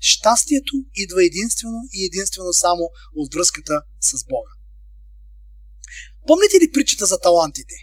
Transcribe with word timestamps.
Щастието 0.00 0.72
идва 0.94 1.24
единствено 1.24 1.78
и 1.92 2.04
единствено 2.04 2.52
само 2.52 2.90
от 3.16 3.34
връзката 3.34 3.82
с 4.00 4.24
Бога. 4.24 4.50
Помните 6.26 6.56
ли 6.60 6.72
притчата 6.72 7.06
за 7.06 7.20
талантите? 7.20 7.74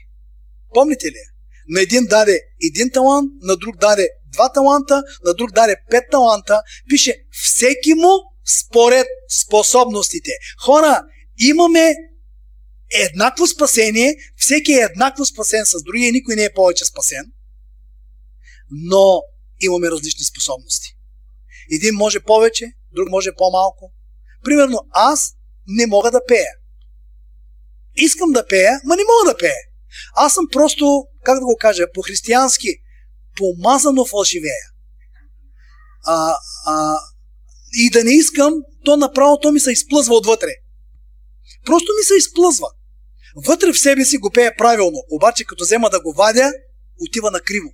Помните 0.74 1.08
ли? 1.08 1.20
На 1.68 1.82
един 1.82 2.06
даде 2.06 2.42
един 2.64 2.92
талант, 2.92 3.32
на 3.42 3.58
друг 3.58 3.78
даде 3.78 4.10
два 4.34 4.54
таланта, 4.54 5.04
на 5.26 5.34
друг 5.34 5.52
даде 5.52 5.76
пет 5.90 6.04
таланта. 6.12 6.62
Пише 6.90 7.26
всеки 7.32 7.94
му 7.94 8.12
според 8.46 9.08
способностите. 9.30 10.32
Хора, 10.66 11.04
имаме 11.38 11.94
еднакво 12.92 13.48
спасение, 13.48 14.16
всеки 14.38 14.72
е 14.72 14.88
еднакво 14.92 15.26
спасен 15.26 15.66
с 15.66 15.84
другия, 15.84 16.12
никой 16.12 16.36
не 16.36 16.44
е 16.44 16.54
повече 16.54 16.86
спасен, 16.86 17.32
но 18.72 19.22
имаме 19.62 19.92
различни 19.92 20.24
способности. 20.24 20.95
Един 21.72 21.96
може 21.96 22.20
повече, 22.20 22.66
друг 22.96 23.10
може 23.10 23.30
по-малко. 23.38 23.94
Примерно, 24.44 24.80
аз 24.92 25.32
не 25.68 25.88
мога 25.88 26.12
да 26.12 26.26
пея. 26.28 26.52
Искам 27.96 28.32
да 28.32 28.48
пея, 28.48 28.82
ма 28.84 28.96
не 28.96 29.04
мога 29.04 29.34
да 29.34 29.38
пея. 29.38 29.62
Аз 30.16 30.34
съм 30.34 30.46
просто, 30.52 31.08
как 31.24 31.40
да 31.40 31.46
го 31.46 31.58
кажа, 31.60 31.86
по-християнски, 31.94 32.68
помазано 33.38 34.06
фалшивея. 34.06 34.66
А, 36.06 36.36
а, 36.66 36.98
и 37.78 37.90
да 37.90 38.04
не 38.04 38.12
искам, 38.12 38.54
то 38.86 38.98
направо 38.98 39.40
то 39.40 39.52
ми 39.52 39.60
се 39.60 39.72
изплъзва 39.72 40.16
отвътре. 40.16 40.52
Просто 41.66 41.92
ми 42.00 42.04
се 42.04 42.16
изплъзва. 42.16 42.68
Вътре 43.36 43.72
в 43.72 43.80
себе 43.80 44.06
си 44.06 44.18
го 44.18 44.32
пее 44.32 44.56
правилно, 44.58 45.04
обаче 45.12 45.46
като 45.46 45.64
взема 45.64 45.90
да 45.90 46.02
го 46.02 46.14
вадя, 46.14 46.52
отива 47.10 47.32
на 47.32 47.40
криво. 47.40 47.70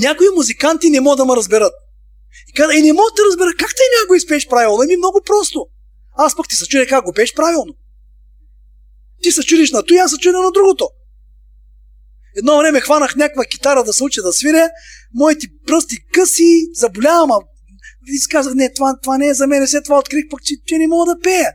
Някои 0.00 0.26
музиканти 0.36 0.90
не 0.90 1.00
могат 1.00 1.16
да 1.16 1.24
ме 1.24 1.36
разберат. 1.36 1.72
И 2.48 2.52
каза, 2.52 2.74
и 2.74 2.82
не 2.82 2.92
мога 2.92 3.10
да 3.16 3.22
разбера 3.30 3.50
как 3.58 3.70
те 3.70 4.06
го 4.08 4.14
изпееш 4.14 4.48
правилно. 4.48 4.82
Ами 4.82 4.96
много 4.96 5.20
просто. 5.26 5.66
Аз 6.16 6.36
пък 6.36 6.48
ти 6.48 6.54
се 6.54 6.66
чудя 6.66 6.86
как 6.86 7.04
го 7.04 7.12
пееш 7.12 7.34
правилно. 7.34 7.74
Ти 9.22 9.32
се 9.32 9.42
чудиш 9.42 9.72
на 9.72 9.82
то, 9.82 9.94
аз 9.94 10.10
се 10.10 10.18
чудя 10.18 10.40
на 10.40 10.50
другото. 10.52 10.90
Едно 12.36 12.58
време 12.58 12.80
хванах 12.80 13.16
някаква 13.16 13.44
китара 13.44 13.84
да 13.84 13.92
се 13.92 14.04
уча 14.04 14.22
да 14.22 14.32
свиря, 14.32 14.70
моите 15.14 15.46
пръсти 15.66 15.96
къси, 16.12 16.66
заболявам, 16.74 17.30
а 17.30 17.40
и 18.06 18.28
казах, 18.30 18.54
не, 18.54 18.72
това, 18.74 18.98
това 19.02 19.18
не 19.18 19.28
е 19.28 19.34
за 19.34 19.46
мен. 19.46 19.66
След 19.66 19.84
това 19.84 19.98
открих 19.98 20.24
пък, 20.30 20.42
че, 20.42 20.54
че 20.66 20.78
не 20.78 20.88
мога 20.88 21.14
да 21.14 21.20
пея. 21.20 21.54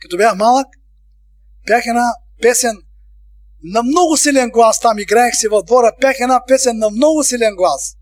Като 0.00 0.16
бях 0.16 0.36
малък, 0.36 0.66
пях 1.66 1.86
една 1.86 2.12
песен 2.42 2.82
на 3.62 3.82
много 3.82 4.16
силен 4.16 4.50
глас. 4.50 4.80
Там 4.80 4.98
играех 4.98 5.36
си 5.36 5.48
във 5.48 5.64
двора, 5.64 5.92
пях 6.00 6.16
една 6.20 6.42
песен 6.48 6.78
на 6.78 6.90
много 6.90 7.24
силен 7.24 7.56
глас. 7.56 7.96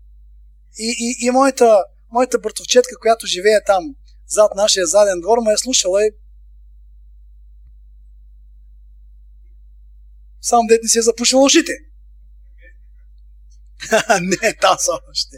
И, 0.79 0.95
и, 0.99 1.27
и 1.27 1.31
моята, 1.31 1.83
моята 2.11 2.39
братовчетка, 2.39 2.99
която 3.01 3.27
живее 3.27 3.63
там, 3.65 3.95
зад 4.27 4.51
нашия 4.55 4.85
заден 4.85 5.21
двор, 5.21 5.37
ме 5.45 5.53
е 5.53 5.57
слушала 5.57 6.05
и 6.05 6.11
Само 10.41 10.67
дете 10.67 10.79
не 10.83 10.89
си 10.89 10.99
е 10.99 11.01
запушила 11.01 11.43
ушите. 11.43 11.71
не, 14.21 14.53
та 14.61 14.77
са 14.77 14.91
още. 15.11 15.37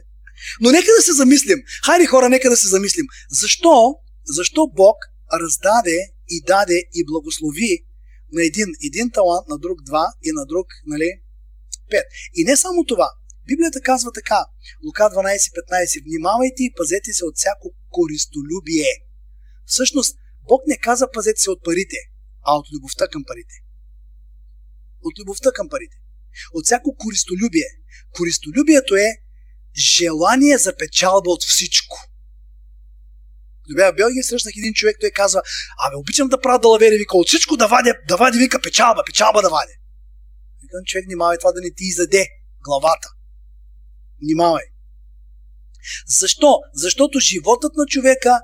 Но 0.61 0.71
нека 0.71 0.87
да 0.97 1.01
се 1.01 1.13
замислим. 1.13 1.57
Хайде 1.85 2.05
хора, 2.05 2.29
нека 2.29 2.49
да 2.49 2.57
се 2.57 2.67
замислим. 2.67 3.05
Защо, 3.29 3.95
защо 4.25 4.67
Бог 4.67 4.95
раздаде 5.33 6.11
и 6.29 6.43
даде 6.47 6.83
и 6.93 7.05
благослови 7.05 7.85
на 8.31 8.45
един, 8.45 8.67
един 8.85 9.11
талант, 9.11 9.47
на 9.47 9.57
друг 9.57 9.83
два 9.83 10.13
и 10.23 10.31
на 10.31 10.45
друг, 10.45 10.67
нали, 10.85 11.21
пет. 11.89 12.05
И 12.33 12.43
не 12.43 12.57
само 12.57 12.85
това. 12.85 13.09
Библията 13.47 13.81
казва 13.81 14.11
така, 14.11 14.45
Лука 14.85 15.03
12.15, 15.03 16.03
внимавайте 16.03 16.63
и 16.63 16.73
пазете 16.77 17.13
се 17.13 17.25
от 17.25 17.37
всяко 17.37 17.73
користолюбие. 17.89 18.91
Всъщност, 19.65 20.17
Бог 20.49 20.61
не 20.67 20.77
каза 20.77 21.11
пазете 21.13 21.41
се 21.41 21.49
от 21.49 21.63
парите, 21.63 21.97
а 22.45 22.55
от 22.55 22.65
любовта 22.73 23.07
към 23.07 23.23
парите. 23.27 23.55
От 25.03 25.19
любовта 25.19 25.51
към 25.51 25.69
парите. 25.69 25.97
От 26.53 26.65
всяко 26.65 26.95
користолюбие. 26.95 27.67
Користолюбието 28.11 28.95
е 28.95 29.17
желание 29.75 30.57
за 30.57 30.75
печалба 30.75 31.29
от 31.31 31.43
всичко. 31.43 32.10
Бях 33.75 33.93
в 33.93 33.95
Белгия, 33.95 34.23
срещнах 34.23 34.53
един 34.57 34.73
човек, 34.73 34.97
той 35.01 35.11
казва, 35.11 35.41
абе, 35.87 35.95
обичам 35.95 36.27
да 36.27 36.41
правя 36.41 36.59
далавери, 36.59 36.97
вика, 36.97 37.17
от 37.17 37.27
всичко 37.27 37.57
да 37.57 37.67
вадя, 37.67 37.93
да 38.07 38.17
вади, 38.17 38.39
вика, 38.39 38.61
печалба, 38.61 39.03
печалба 39.05 39.41
да 39.41 39.49
вадя. 39.49 39.73
Викам, 40.61 40.83
човек, 40.85 41.05
внимавай 41.05 41.37
това 41.37 41.51
да 41.51 41.61
не 41.61 41.71
ти 41.77 41.83
изяде 41.83 42.27
главата. 42.63 43.07
Внимавай. 44.23 44.63
Защо? 46.07 46.59
Защото 46.73 47.19
животът 47.19 47.71
на 47.75 47.85
човека 47.85 48.39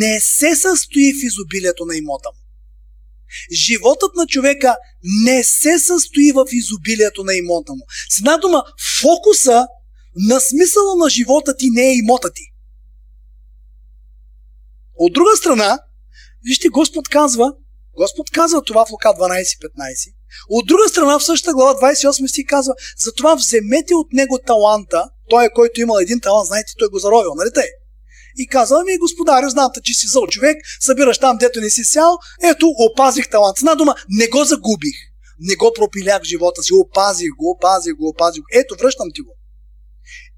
не 0.00 0.20
се 0.20 0.56
състои 0.56 1.12
в 1.12 1.24
изобилието 1.24 1.84
на 1.84 1.96
имота 1.96 2.28
му. 2.28 2.40
Животът 3.52 4.14
на 4.16 4.26
човека 4.26 4.76
не 5.24 5.44
се 5.44 5.78
състои 5.78 6.32
в 6.32 6.46
изобилието 6.52 7.24
на 7.24 7.34
имота 7.34 7.72
му. 7.72 7.84
С 8.10 8.18
една 8.18 8.36
дума, 8.36 8.62
фокуса 9.00 9.66
на 10.16 10.40
смисъла 10.40 10.96
на 10.96 11.10
живота 11.10 11.56
ти 11.56 11.70
не 11.70 11.82
е 11.82 11.96
имота 11.96 12.32
ти. 12.32 12.53
От 14.96 15.12
друга 15.12 15.36
страна, 15.36 15.78
вижте, 16.44 16.68
Господ 16.68 17.08
казва, 17.08 17.52
Господ 17.96 18.30
казва 18.30 18.62
това 18.62 18.86
в 18.86 18.90
Лука 18.90 19.08
12.15. 19.08 20.14
От 20.48 20.66
друга 20.66 20.88
страна, 20.88 21.18
в 21.18 21.24
същата 21.24 21.54
глава 21.54 21.92
28 21.92 22.26
стих 22.26 22.44
казва, 22.48 22.74
затова 22.98 23.34
вземете 23.34 23.94
от 23.94 24.12
него 24.12 24.38
таланта, 24.46 25.08
той 25.28 25.44
е 25.44 25.52
който 25.54 25.80
имал 25.80 25.98
един 26.00 26.20
талант, 26.20 26.46
знаете, 26.46 26.72
той 26.78 26.88
го 26.88 26.98
заровил, 26.98 27.34
нали 27.34 27.50
тъй? 27.54 27.68
И 28.36 28.46
казва, 28.46 28.84
ми 28.84 28.98
господарю, 28.98 29.50
знам, 29.50 29.70
че 29.82 29.94
си 29.94 30.06
зъл 30.06 30.26
човек, 30.26 30.56
събираш 30.80 31.18
там, 31.18 31.36
дето 31.36 31.60
не 31.60 31.70
си 31.70 31.84
сял, 31.84 32.18
ето, 32.42 32.66
опазих 32.68 33.30
талант. 33.30 33.58
С 33.58 33.76
дума, 33.76 33.94
не 34.08 34.26
го 34.26 34.44
загубих, 34.44 34.96
не 35.40 35.54
го 35.54 35.72
пропилях 35.74 36.22
в 36.22 36.26
живота 36.26 36.62
си, 36.62 36.74
опазих 36.74 37.30
го, 37.38 37.50
опазих 37.50 37.94
го, 37.94 38.08
опазих 38.08 38.40
го. 38.40 38.46
Ето, 38.54 38.76
връщам 38.80 39.08
ти 39.14 39.20
го. 39.20 39.36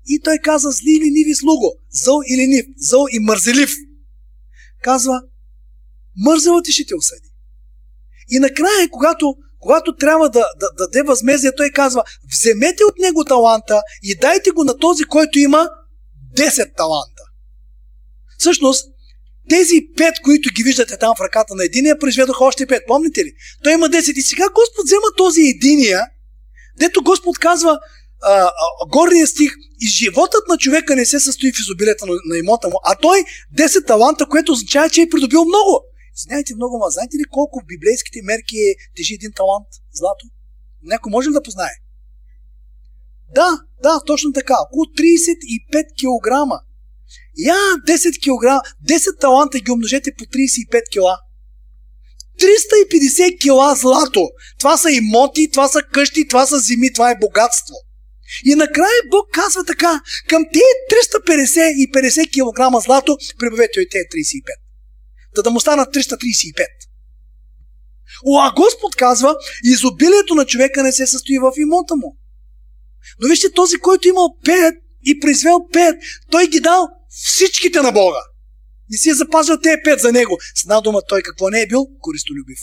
И 0.06 0.20
той 0.20 0.38
каза, 0.38 0.70
зли 0.70 0.90
или 0.90 1.10
ниви 1.10 1.34
слуго, 1.34 1.72
зъл 1.90 2.20
или 2.32 2.46
нив, 2.46 2.66
зъл 2.76 3.04
и 3.12 3.18
мързелив. 3.18 3.70
Казва, 4.82 5.22
мързела 6.16 6.62
ти 6.62 6.72
ще 6.72 6.86
те 6.86 6.94
осъди. 6.94 7.28
И 8.28 8.38
накрая, 8.38 8.88
когато, 8.90 9.34
когато 9.60 9.96
трябва 9.96 10.28
да, 10.30 10.46
да, 10.60 10.68
да 10.78 10.86
даде 10.86 11.02
възмездие, 11.02 11.54
той 11.56 11.70
казва, 11.70 12.04
вземете 12.32 12.84
от 12.84 12.98
него 12.98 13.24
таланта 13.24 13.82
и 14.02 14.14
дайте 14.14 14.50
го 14.50 14.64
на 14.64 14.78
този, 14.78 15.04
който 15.04 15.38
има 15.38 15.68
10 16.36 16.76
таланта. 16.76 17.22
Всъщност, 18.38 18.88
тези 19.48 19.88
пет, 19.96 20.14
които 20.24 20.50
ги 20.54 20.62
виждате 20.62 20.98
там 20.98 21.14
в 21.16 21.20
ръката 21.20 21.54
на 21.54 21.64
единия, 21.64 21.98
произведоха 21.98 22.44
още 22.44 22.66
пет. 22.66 22.82
Помните 22.86 23.24
ли? 23.24 23.32
Той 23.62 23.72
има 23.72 23.86
10. 23.86 24.12
И 24.12 24.22
сега 24.22 24.44
Господ 24.54 24.84
взема 24.84 25.06
този 25.16 25.40
единия, 25.40 26.06
дето 26.78 27.02
Господ 27.02 27.38
казва, 27.38 27.78
а, 28.22 28.32
а, 28.32 28.50
горния 28.88 29.26
стих, 29.26 29.52
и 29.80 29.86
животът 29.86 30.48
на 30.48 30.58
човека 30.58 30.96
не 30.96 31.06
се 31.06 31.20
състои 31.20 31.52
в 31.52 31.60
изобилието 31.60 32.06
на, 32.06 32.38
имота 32.38 32.68
му, 32.68 32.78
а 32.84 32.94
той 32.94 33.24
10 33.56 33.86
таланта, 33.86 34.28
което 34.28 34.52
означава, 34.52 34.90
че 34.90 35.02
е 35.02 35.08
придобил 35.08 35.44
много. 35.44 35.84
Знаете 36.14 36.54
много, 36.54 36.78
ма 36.78 36.90
знаете 36.90 37.16
ли 37.16 37.24
колко 37.30 37.60
в 37.60 37.66
библейските 37.66 38.20
мерки 38.24 38.56
е, 38.56 38.74
тежи 38.96 39.14
един 39.14 39.32
талант 39.36 39.66
злато? 39.92 40.26
Някой 40.82 41.10
може 41.10 41.28
ли 41.28 41.32
да 41.32 41.42
познае? 41.42 41.74
Да, 43.34 43.60
да, 43.82 44.00
точно 44.06 44.32
така. 44.32 44.54
Около 44.64 44.84
35 44.84 45.84
кг. 46.00 46.28
Я 47.38 47.54
10 47.54 48.18
кг, 48.24 48.44
10 48.88 49.20
таланта 49.20 49.58
ги 49.58 49.70
умножете 49.70 50.12
по 50.18 50.24
35 50.24 50.82
кг. 50.92 51.26
350 52.40 53.40
кила 53.40 53.74
злато. 53.74 54.30
Това 54.58 54.76
са 54.76 54.90
имоти, 54.90 55.50
това 55.50 55.68
са 55.68 55.82
къщи, 55.92 56.28
това 56.28 56.46
са 56.46 56.58
земи, 56.58 56.92
това 56.92 57.10
е 57.10 57.18
богатство. 57.20 57.74
И 58.44 58.54
накрая 58.54 59.02
Бог 59.10 59.26
казва 59.32 59.64
така, 59.64 60.00
към 60.28 60.44
тези 60.52 60.64
350 61.26 61.72
и 61.72 61.92
50 61.92 62.30
кг 62.30 62.84
злато, 62.84 63.18
прибавете 63.38 63.80
и 63.80 63.88
тези 63.88 64.04
35. 64.04 64.42
Да 65.34 65.42
да 65.42 65.50
му 65.50 65.60
станат 65.60 65.94
335. 65.94 66.66
О, 68.26 68.40
а 68.40 68.52
Господ 68.56 68.96
казва, 68.96 69.36
изобилието 69.64 70.34
на 70.34 70.46
човека 70.46 70.82
не 70.82 70.92
се 70.92 71.06
състои 71.06 71.38
в 71.38 71.52
имота 71.56 71.96
му. 71.96 72.18
Но 73.20 73.28
вижте, 73.28 73.52
този, 73.52 73.78
който 73.78 74.08
имал 74.08 74.36
5 74.44 74.76
и 75.04 75.20
произвел 75.20 75.54
5, 75.54 75.98
той 76.30 76.46
ги 76.46 76.60
дал 76.60 76.88
всичките 77.08 77.80
на 77.80 77.92
Бога. 77.92 78.20
И 78.90 78.96
си 78.96 79.10
е 79.10 79.14
запазил 79.14 79.60
тези 79.60 79.76
5 79.76 79.98
за 79.98 80.12
него. 80.12 80.38
С 80.54 80.62
една 80.62 80.80
дума, 80.80 81.00
той 81.08 81.22
какво 81.22 81.50
не 81.50 81.62
е 81.62 81.66
бил? 81.66 81.86
Користолюбив. 82.00 82.58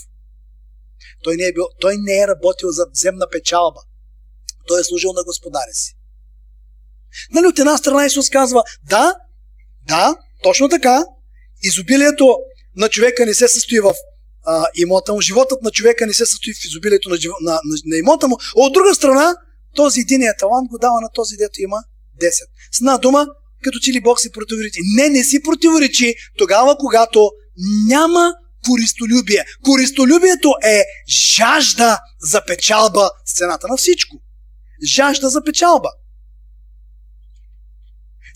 Той 1.23 1.35
не 1.35 1.43
е, 1.43 1.53
бил, 1.53 1.63
той 1.81 1.97
не 1.97 2.19
е 2.19 2.27
работил 2.27 2.69
за 2.69 2.85
земна 2.93 3.25
печалба. 3.31 3.79
Той 4.67 4.81
е 4.81 4.83
служил 4.83 5.13
на 5.13 5.23
господаря 5.23 5.73
си. 5.73 5.93
Нали 7.31 7.47
от 7.47 7.59
една 7.59 7.77
страна 7.77 8.05
Исус 8.05 8.29
казва, 8.29 8.63
да, 8.89 9.15
да, 9.87 10.15
точно 10.43 10.69
така, 10.69 11.05
изобилието 11.63 12.37
на 12.75 12.89
човека 12.89 13.25
не 13.25 13.33
се 13.33 13.47
състои 13.47 13.79
в 13.79 13.93
а, 14.45 14.65
имота 14.75 15.13
му, 15.13 15.21
животът 15.21 15.61
на 15.61 15.71
човека 15.71 16.07
не 16.07 16.13
се 16.13 16.25
състои 16.25 16.53
в 16.53 16.65
изобилието 16.65 17.09
на, 17.09 17.15
на, 17.41 17.51
на, 17.51 17.75
на 17.85 17.97
имота 17.97 18.27
му. 18.27 18.37
От 18.55 18.73
друга 18.73 18.95
страна, 18.95 19.35
този 19.75 19.99
единия 19.99 20.37
талант 20.37 20.69
го 20.69 20.77
дава 20.77 21.01
на 21.01 21.09
този, 21.13 21.35
дето 21.37 21.61
има 21.61 21.77
10. 22.21 22.31
С 22.71 22.81
една 22.81 22.97
дума, 22.97 23.27
като 23.63 23.79
че 23.79 23.91
ли 23.91 24.01
Бог 24.01 24.19
си 24.19 24.31
противоречи. 24.31 24.79
Не, 24.95 25.09
не 25.09 25.23
си 25.23 25.43
противоречи 25.43 26.15
тогава, 26.37 26.77
когато 26.77 27.31
няма 27.87 28.33
користолюбие. 28.65 29.45
Користолюбието 29.63 30.53
е 30.63 30.83
жажда 31.09 31.99
за 32.21 32.45
печалба 32.45 33.09
с 33.25 33.37
цената 33.37 33.67
на 33.67 33.77
всичко. 33.77 34.22
Жажда 34.85 35.29
за 35.29 35.43
печалба. 35.43 35.89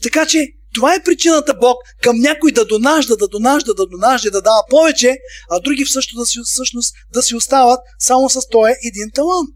Така 0.03 0.25
че 0.27 0.47
това 0.73 0.95
е 0.95 1.03
причината 1.03 1.53
Бог 1.53 1.77
към 2.01 2.19
някой 2.19 2.51
да 2.51 2.65
донажда, 2.65 3.17
да 3.17 3.27
донажда, 3.27 3.73
да 3.73 3.87
донажда, 3.87 4.31
да 4.31 4.41
дава 4.41 4.63
повече, 4.69 5.17
а 5.49 5.59
други 5.59 5.85
всъщност 5.85 6.21
да 6.21 6.25
си, 6.25 6.39
всъщност 6.45 6.95
да 7.13 7.23
си 7.23 7.35
остават 7.35 7.79
само 7.99 8.29
с 8.29 8.49
този 8.49 8.73
един 8.83 9.11
талант. 9.13 9.49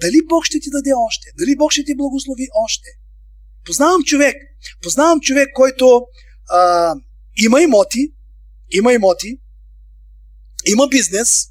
Дали 0.00 0.26
Бог 0.28 0.44
ще 0.44 0.60
ти 0.60 0.70
даде 0.70 0.92
още? 1.06 1.26
Дали 1.38 1.56
Бог 1.56 1.72
ще 1.72 1.84
ти 1.84 1.96
благослови 1.96 2.46
още? 2.64 2.88
Познавам 3.64 4.02
човек, 4.02 4.36
познавам 4.82 5.20
човек, 5.20 5.48
който 5.54 6.06
а, 6.50 6.94
има 7.36 7.62
имоти, 7.62 8.12
има 8.70 8.92
имоти, 8.92 9.40
има 10.66 10.88
бизнес 10.88 11.46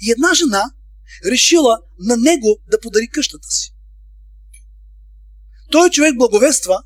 и 0.00 0.10
една 0.10 0.34
жена 0.34 0.70
решила 1.24 1.78
на 1.98 2.16
него 2.16 2.58
да 2.70 2.80
подари 2.80 3.08
къщата 3.08 3.48
си. 3.48 3.72
Той 5.70 5.90
човек 5.90 6.16
благовества, 6.16 6.82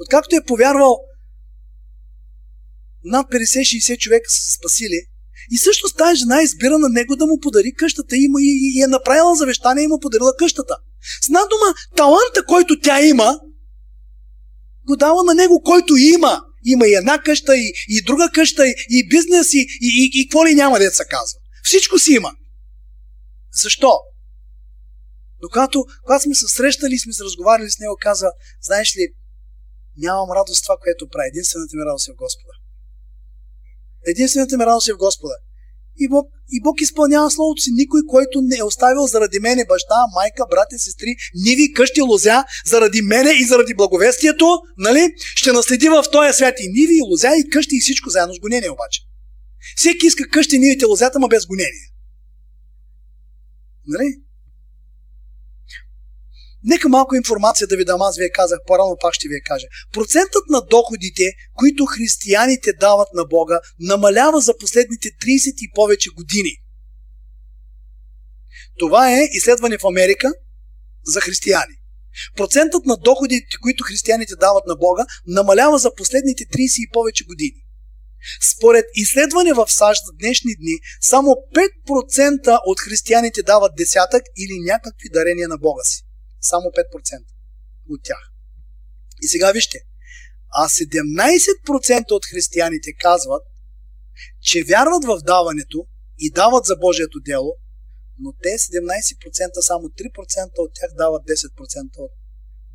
откакто 0.00 0.36
е 0.36 0.44
повярвал 0.46 0.98
над 3.04 3.26
50-60 3.30 3.98
човека 3.98 4.30
са 4.30 4.54
спасили, 4.54 5.06
и 5.50 5.58
също 5.58 5.94
тази 5.94 6.18
жена 6.18 6.42
избира 6.42 6.78
на 6.78 6.88
него 6.88 7.16
да 7.16 7.26
му 7.26 7.40
подари 7.40 7.72
къщата 7.74 8.16
и, 8.16 8.28
и, 8.40 8.78
и 8.78 8.82
е 8.82 8.86
направила 8.86 9.36
завещание 9.36 9.84
и 9.84 9.88
му 9.88 10.00
подарила 10.00 10.36
къщата. 10.38 10.76
С 11.22 11.26
една 11.26 11.40
дума, 11.40 11.74
таланта, 11.96 12.44
който 12.46 12.80
тя 12.80 13.00
има, 13.00 13.40
го 14.86 14.96
дава 14.96 15.24
на 15.24 15.34
него, 15.34 15.62
който 15.62 15.96
има. 15.96 16.42
Има 16.64 16.86
и 16.86 16.94
една 16.94 17.22
къща, 17.22 17.56
и, 17.56 17.72
и 17.88 18.02
друга 18.02 18.30
къща, 18.34 18.68
и, 18.68 18.74
и 18.90 19.08
бизнес, 19.08 19.54
и, 19.54 19.58
и, 19.58 19.66
и, 19.80 20.10
и 20.20 20.28
какво 20.28 20.46
ли 20.46 20.54
няма 20.54 20.78
деца 20.78 21.04
казва. 21.04 21.38
Всичко 21.62 21.98
си 21.98 22.12
има. 22.12 22.32
Защо? 23.62 23.92
Но 25.42 25.48
когато, 25.48 25.84
когато 26.02 26.22
сме 26.22 26.34
се 26.34 26.48
срещали 26.48 26.94
и 26.94 26.98
сме 26.98 27.12
се 27.12 27.24
разговаряли 27.24 27.70
с 27.70 27.78
него, 27.78 27.96
казва, 28.00 28.32
знаеш 28.62 28.96
ли, 28.96 29.08
нямам 29.96 30.30
радост 30.30 30.62
това, 30.62 30.76
което 30.82 31.08
прави. 31.08 31.28
Единствената 31.28 31.76
ми 31.76 31.82
радост 31.84 32.08
е 32.08 32.12
в 32.12 32.16
Господа. 32.16 32.52
Единствената 34.06 34.56
ми 34.56 34.64
радост 34.66 34.88
е 34.88 34.92
в 34.92 34.96
Господа. 34.96 35.34
И 35.98 36.08
Бог, 36.08 36.26
и 36.52 36.62
Бог 36.62 36.80
изпълнява 36.80 37.30
Словото 37.30 37.62
си. 37.62 37.70
Никой, 37.72 38.00
който 38.08 38.40
не 38.42 38.56
е 38.56 38.62
оставил 38.62 39.06
заради 39.06 39.38
мене 39.38 39.64
баща, 39.68 39.94
майка, 40.14 40.44
брати, 40.50 40.78
сестри, 40.78 41.16
ниви, 41.34 41.72
къщи, 41.72 42.00
лозя, 42.02 42.44
заради 42.66 43.02
мене 43.02 43.30
и 43.30 43.44
заради 43.44 43.74
благовестието, 43.74 44.58
нали, 44.78 45.12
ще 45.34 45.52
наследи 45.52 45.88
в 45.88 46.04
този 46.12 46.32
свят 46.32 46.54
и 46.60 46.68
ниви, 46.68 46.96
и 46.96 47.02
лозя, 47.02 47.32
и 47.36 47.50
къщи, 47.50 47.76
и 47.76 47.80
всичко 47.80 48.10
заедно 48.10 48.34
с 48.34 48.40
гонение 48.40 48.70
обаче. 48.70 49.00
Всеки 49.76 50.06
иска 50.06 50.28
къщи, 50.28 50.58
нивите, 50.58 50.84
лозята, 50.84 51.18
ма 51.18 51.28
без 51.28 51.46
гонение. 51.46 51.95
Нали? 53.86 54.20
Нека 56.64 56.88
малко 56.88 57.14
информация 57.14 57.66
да 57.66 57.76
ви 57.76 57.84
дам, 57.84 58.02
аз 58.02 58.16
ви 58.16 58.24
я 58.24 58.32
казах 58.32 58.58
по-рано, 58.66 58.96
пак 59.00 59.14
ще 59.14 59.28
ви 59.28 59.34
я 59.34 59.40
кажа. 59.42 59.66
Процентът 59.92 60.42
на 60.48 60.60
доходите, 60.60 61.32
които 61.54 61.86
християните 61.86 62.72
дават 62.72 63.08
на 63.14 63.24
Бога, 63.24 63.60
намалява 63.80 64.40
за 64.40 64.58
последните 64.58 65.08
30 65.08 65.54
и 65.58 65.72
повече 65.74 66.10
години. 66.10 66.50
Това 68.78 69.12
е 69.12 69.28
изследване 69.32 69.78
в 69.78 69.84
Америка 69.84 70.32
за 71.04 71.20
християни. 71.20 71.74
Процентът 72.36 72.86
на 72.86 72.96
доходите, 72.96 73.56
които 73.62 73.84
християните 73.84 74.34
дават 74.36 74.66
на 74.66 74.76
Бога, 74.76 75.06
намалява 75.26 75.78
за 75.78 75.94
последните 75.94 76.44
30 76.44 76.78
и 76.78 76.90
повече 76.92 77.24
години. 77.24 77.65
Според 78.52 78.84
изследване 78.94 79.52
в 79.52 79.66
САЩ 79.68 80.00
за 80.06 80.12
днешни 80.12 80.54
дни, 80.56 80.76
само 81.00 81.28
5% 81.28 82.60
от 82.66 82.80
християните 82.80 83.42
дават 83.42 83.72
десятък 83.76 84.22
или 84.36 84.60
някакви 84.60 85.08
дарения 85.12 85.48
на 85.48 85.58
Бога 85.58 85.84
си. 85.84 86.02
Само 86.40 86.64
5% 86.64 87.24
от 87.90 88.00
тях. 88.04 88.32
И 89.22 89.28
сега 89.28 89.52
вижте, 89.52 89.78
а 90.50 90.68
17% 90.68 92.10
от 92.10 92.26
християните 92.26 92.92
казват, 93.00 93.42
че 94.42 94.64
вярват 94.64 95.04
в 95.04 95.20
даването 95.24 95.86
и 96.18 96.30
дават 96.30 96.64
за 96.64 96.76
Божието 96.76 97.20
дело, 97.20 97.56
но 98.18 98.32
те 98.42 98.48
17%, 98.48 99.60
само 99.60 99.88
3% 99.88 100.58
от 100.58 100.70
тях 100.74 100.90
дават 100.96 101.22
10% 101.22 101.98
от 101.98 102.10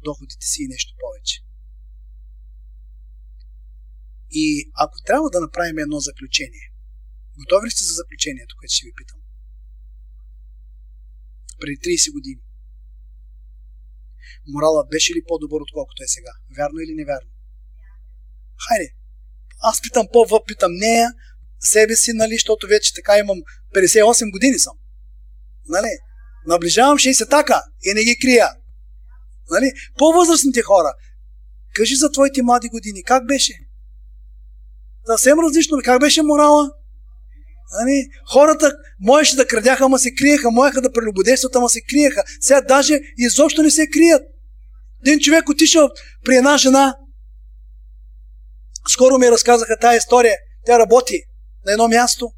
доходите 0.03 0.45
си 0.45 0.63
и 0.63 0.67
нещо 0.67 0.93
повече. 0.99 1.50
И 4.31 4.71
ако 4.75 5.01
трябва 5.05 5.29
да 5.29 5.39
направим 5.39 5.77
едно 5.77 5.99
заключение, 5.99 6.65
готови 7.39 7.67
ли 7.67 7.71
сте 7.71 7.83
за 7.83 7.93
заключението, 7.93 8.55
което 8.59 8.73
ще 8.73 8.85
ви 8.85 8.93
питам? 8.97 9.19
Преди 11.59 11.77
30 11.77 12.13
години 12.13 12.41
морала 14.47 14.87
беше 14.91 15.13
ли 15.13 15.21
по-добър, 15.27 15.61
отколкото 15.61 16.03
е 16.03 16.07
сега? 16.07 16.31
Вярно 16.57 16.79
или 16.79 16.93
невярно? 16.95 17.29
Хайде. 18.67 18.93
Аз 19.63 19.81
питам 19.81 20.07
по 20.13 20.43
питам 20.47 20.73
нея, 20.73 21.13
себе 21.59 21.95
си, 21.95 22.11
нали, 22.13 22.33
защото 22.33 22.67
вече 22.67 22.93
така 22.93 23.17
имам 23.17 23.37
58 23.75 24.31
години 24.31 24.59
съм. 24.59 24.77
Нали? 25.67 25.87
Наближавам 26.47 26.97
60 26.97 27.29
така 27.29 27.61
и 27.83 27.93
не 27.93 28.03
ги 28.03 28.19
крия. 28.21 28.49
Нали? 29.49 29.73
По-възрастните 29.97 30.61
хора, 30.61 30.93
кажи 31.73 31.95
за 31.95 32.11
твоите 32.11 32.41
млади 32.41 32.69
години, 32.69 33.03
как 33.03 33.27
беше? 33.27 33.53
Съвсем 35.05 35.39
различно, 35.39 35.77
как 35.85 36.01
беше 36.01 36.21
морала? 36.21 36.71
Нали? 37.79 38.07
Хората 38.33 38.73
можеше 38.99 39.35
да 39.35 39.47
крадяха, 39.47 39.85
ама 39.85 39.99
се 39.99 40.15
криеха, 40.15 40.51
можеха 40.51 40.81
да 40.81 40.91
прелюбодействат, 40.91 41.55
ама 41.55 41.69
се 41.69 41.81
криеха. 41.81 42.23
Сега 42.41 42.61
даже 42.61 42.99
изобщо 43.17 43.63
не 43.63 43.71
се 43.71 43.87
крият. 43.87 44.23
Един 45.05 45.19
човек 45.19 45.49
отишъл 45.49 45.89
при 46.25 46.35
една 46.35 46.57
жена. 46.57 46.95
Скоро 48.89 49.17
ми 49.17 49.31
разказаха 49.31 49.77
тази 49.77 49.97
история. 49.97 50.37
Тя 50.65 50.79
работи 50.79 51.23
на 51.65 51.71
едно 51.71 51.87
място. 51.87 52.31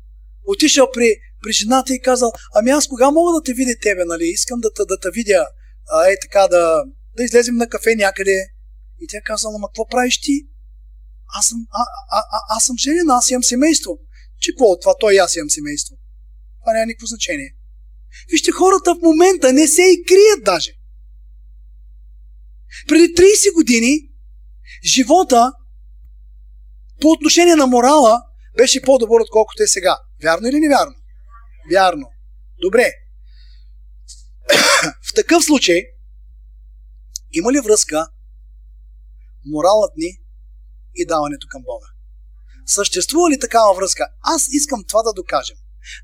Отишъл 0.47 0.91
при, 0.93 1.15
при 1.43 1.51
жената 1.51 1.93
и 1.93 2.01
казал, 2.01 2.31
ами 2.55 2.71
аз 2.71 2.87
кога 2.87 3.11
мога 3.11 3.31
да 3.33 3.43
те 3.43 3.53
видя 3.53 3.73
тебе, 3.81 4.05
нали? 4.05 4.23
Искам 4.23 4.59
да, 4.59 4.69
да, 4.77 4.85
да 4.85 4.99
те 4.99 5.07
видя, 5.13 5.47
а, 5.91 6.11
е 6.11 6.15
така, 6.21 6.47
да, 6.47 6.83
да 7.17 7.23
излезем 7.23 7.55
на 7.55 7.69
кафе 7.69 7.95
някъде. 7.95 8.47
И 8.99 9.07
тя 9.07 9.21
казала, 9.21 9.53
ама 9.55 9.67
какво 9.67 9.87
правиш 9.87 10.21
ти? 10.21 10.47
Аз 11.39 11.47
съм, 11.47 11.67
а, 11.71 11.83
а, 12.09 12.19
а, 12.31 12.39
аз 12.57 12.63
съм 12.63 12.77
женена, 12.77 13.13
аз 13.13 13.31
имам 13.31 13.43
семейство. 13.43 13.99
Че 14.39 14.51
какво 14.51 14.79
това? 14.79 14.93
Той 14.99 15.13
и 15.15 15.17
аз 15.17 15.35
имам 15.35 15.49
семейство. 15.49 15.95
Това 16.61 16.73
няма 16.73 16.85
никакво 16.85 17.05
значение. 17.05 17.55
Вижте, 18.31 18.51
хората 18.51 18.95
в 18.95 19.01
момента 19.01 19.53
не 19.53 19.67
се 19.67 19.81
и 19.81 20.03
крият 20.07 20.43
даже. 20.45 20.71
Преди 22.87 23.03
30 23.03 23.53
години 23.53 24.09
живота 24.83 25.53
по 27.01 27.07
отношение 27.07 27.55
на 27.55 27.67
морала 27.67 28.21
беше 28.57 28.81
по-добър, 28.81 29.21
отколкото 29.21 29.63
е 29.63 29.67
сега. 29.67 29.97
Вярно 30.23 30.47
или 30.47 30.59
невярно? 30.59 30.95
Вярно. 31.71 32.09
Добре. 32.61 32.91
в 35.09 35.13
такъв 35.15 35.43
случай, 35.43 35.83
има 37.31 37.53
ли 37.53 37.59
връзка 37.59 38.07
моралът 39.45 39.91
ни 39.97 40.22
и 40.95 41.05
даването 41.05 41.47
към 41.49 41.61
Бога? 41.63 41.87
Съществува 42.65 43.29
ли 43.29 43.39
такава 43.39 43.73
връзка? 43.75 44.07
Аз 44.23 44.47
искам 44.51 44.83
това 44.87 45.03
да 45.03 45.13
докажем. 45.13 45.57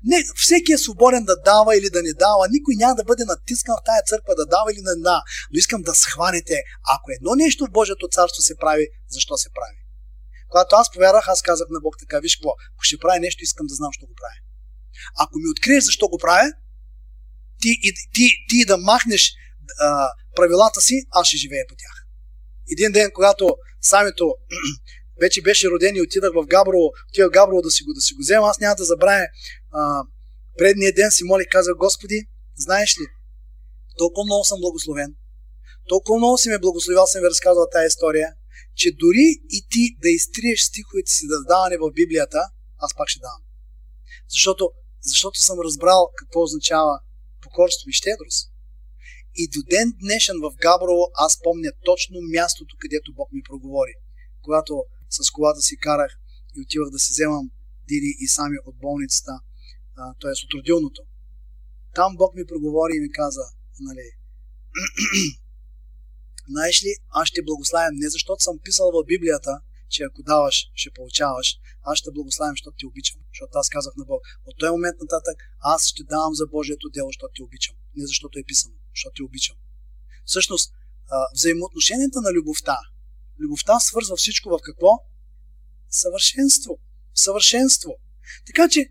Не, 0.04 0.24
всеки 0.36 0.72
е 0.72 0.78
свободен 0.78 1.24
да 1.24 1.36
дава 1.36 1.76
или 1.76 1.90
да 1.90 2.02
не 2.02 2.12
дава. 2.12 2.48
Никой 2.50 2.74
няма 2.76 2.94
да 2.94 3.04
бъде 3.04 3.24
натискан 3.24 3.74
в 3.76 3.84
тая 3.84 4.02
църква 4.06 4.34
да 4.34 4.46
дава 4.46 4.72
или 4.72 4.82
да 4.82 4.96
не 4.96 5.02
дава. 5.02 5.22
Но 5.50 5.58
искам 5.58 5.82
да 5.82 5.94
схванете, 5.94 6.62
ако 6.94 7.10
едно 7.10 7.34
нещо 7.34 7.66
в 7.66 7.70
Божието 7.70 8.08
царство 8.08 8.42
се 8.42 8.56
прави, 8.56 8.86
защо 9.08 9.36
се 9.36 9.48
прави? 9.58 9.76
Когато 10.48 10.76
аз 10.76 10.90
повярвах, 10.90 11.28
аз 11.28 11.42
казах 11.42 11.66
на 11.70 11.80
Бог 11.80 11.94
така, 11.98 12.18
виж 12.18 12.36
какво, 12.36 12.50
ако 12.74 12.82
ще 12.82 12.98
прави 12.98 13.20
нещо, 13.20 13.42
искам 13.42 13.66
да 13.66 13.74
знам, 13.74 13.92
що 13.92 14.06
го 14.06 14.14
прави. 14.22 14.38
Ако 15.22 15.38
ми 15.38 15.50
откриеш 15.50 15.84
защо 15.84 16.08
го 16.08 16.18
правя, 16.18 16.52
ти, 17.60 17.80
ти, 17.82 17.90
ти, 18.14 18.28
ти 18.48 18.64
да 18.64 18.76
махнеш 18.76 19.32
а, 19.80 20.10
правилата 20.36 20.80
си, 20.80 21.06
аз 21.10 21.26
ще 21.26 21.36
живея 21.36 21.64
по 21.68 21.74
тях. 21.74 21.96
Един 22.72 22.92
ден, 22.92 23.10
когато 23.14 23.56
самито 23.80 24.34
вече 25.20 25.42
беше 25.42 25.70
роден 25.70 25.96
и 25.96 26.02
отидах 26.02 26.32
в 26.34 26.46
Габрово, 26.46 26.92
отидах 27.08 27.28
в 27.28 27.38
Габрово 27.38 27.62
да 27.62 27.70
си 27.70 27.82
го, 27.84 27.92
да 27.92 28.00
си 28.00 28.14
го 28.14 28.20
взема, 28.20 28.48
аз 28.48 28.60
няма 28.60 28.74
да 28.74 28.84
забравя. 28.84 29.26
А, 29.70 30.02
предния 30.58 30.92
ден 30.94 31.10
си 31.10 31.24
моли, 31.24 31.46
казах, 31.50 31.74
Господи, 31.76 32.28
знаеш 32.56 32.98
ли, 32.98 33.04
толкова 33.98 34.24
много 34.24 34.44
съм 34.44 34.60
благословен, 34.60 35.14
толкова 35.88 36.18
много 36.18 36.38
си 36.38 36.48
ме 36.48 36.58
благословял, 36.58 37.06
съм 37.06 37.20
ви 37.20 37.26
разказал 37.26 37.66
тази 37.72 37.86
история, 37.86 38.28
че 38.76 38.92
дори 38.92 39.26
и 39.56 39.66
ти 39.70 39.96
да 40.02 40.08
изтриеш 40.08 40.60
стиховете 40.60 41.12
си 41.12 41.26
да 41.26 41.44
даване 41.44 41.76
в 41.78 41.92
Библията, 41.92 42.40
аз 42.78 42.94
пак 42.96 43.08
ще 43.08 43.20
давам. 43.20 43.42
Защото, 44.28 44.70
защото 45.02 45.42
съм 45.42 45.60
разбрал 45.60 46.10
какво 46.16 46.42
означава 46.42 47.00
покорство 47.42 47.90
и 47.90 47.92
щедрост. 47.92 48.49
И 49.42 49.44
до 49.54 49.60
ден 49.74 49.88
днешен 50.04 50.36
в 50.44 50.48
Габрово 50.66 51.04
аз 51.26 51.32
помня 51.44 51.70
точно 51.88 52.16
мястото, 52.34 52.76
където 52.82 53.16
Бог 53.18 53.28
ми 53.32 53.42
проговори. 53.48 53.94
Когато 54.44 54.74
с 55.16 55.30
колата 55.30 55.62
си 55.68 55.76
карах 55.86 56.12
и 56.56 56.58
отивах 56.64 56.90
да 56.90 56.98
си 56.98 57.10
вземам 57.12 57.44
Диди 57.88 58.12
и 58.24 58.26
сами 58.36 58.56
от 58.68 58.76
болницата, 58.84 59.34
т.е. 60.20 60.34
от 60.44 60.52
родилното. 60.56 61.02
Там 61.94 62.10
Бог 62.16 62.30
ми 62.34 62.44
проговори 62.52 62.92
и 62.96 63.00
ми 63.00 63.10
каза, 63.20 63.44
нали, 63.88 64.06
знаеш 66.52 66.76
ли, 66.84 66.92
аз 67.20 67.28
ще 67.28 67.46
благославям 67.48 67.94
не 68.02 68.08
защото 68.08 68.40
съм 68.42 68.56
писал 68.64 68.88
в 68.90 69.06
Библията, 69.12 69.52
че 69.90 70.02
ако 70.02 70.22
даваш, 70.22 70.56
ще 70.74 70.90
получаваш. 70.90 71.48
Аз 71.82 71.98
ще 71.98 72.10
благославям, 72.10 72.54
защото 72.54 72.76
ти 72.76 72.86
обичам. 72.86 73.20
Защото 73.32 73.52
аз 73.58 73.68
казах 73.68 73.94
на 73.96 74.04
Бог. 74.04 74.22
От 74.48 74.56
този 74.58 74.70
момент 74.70 74.96
нататък 75.00 75.36
аз 75.60 75.80
ще 75.86 76.02
давам 76.04 76.34
за 76.34 76.46
Божието 76.46 76.88
дело, 76.96 77.08
защото 77.08 77.32
ти 77.34 77.42
обичам. 77.42 77.76
Не 77.96 78.06
защото 78.06 78.38
е 78.38 78.48
писано, 78.50 78.74
защото 78.94 79.14
ти 79.14 79.22
обичам. 79.22 79.56
Всъщност, 80.24 80.72
взаимоотношенията 81.34 82.20
на 82.20 82.32
любовта. 82.32 82.78
Любовта 83.40 83.80
свързва 83.80 84.16
всичко 84.16 84.48
в 84.48 84.58
какво? 84.62 84.90
Съвършенство. 85.90 86.78
Съвършенство. 87.14 87.90
Така 88.46 88.68
че 88.68 88.88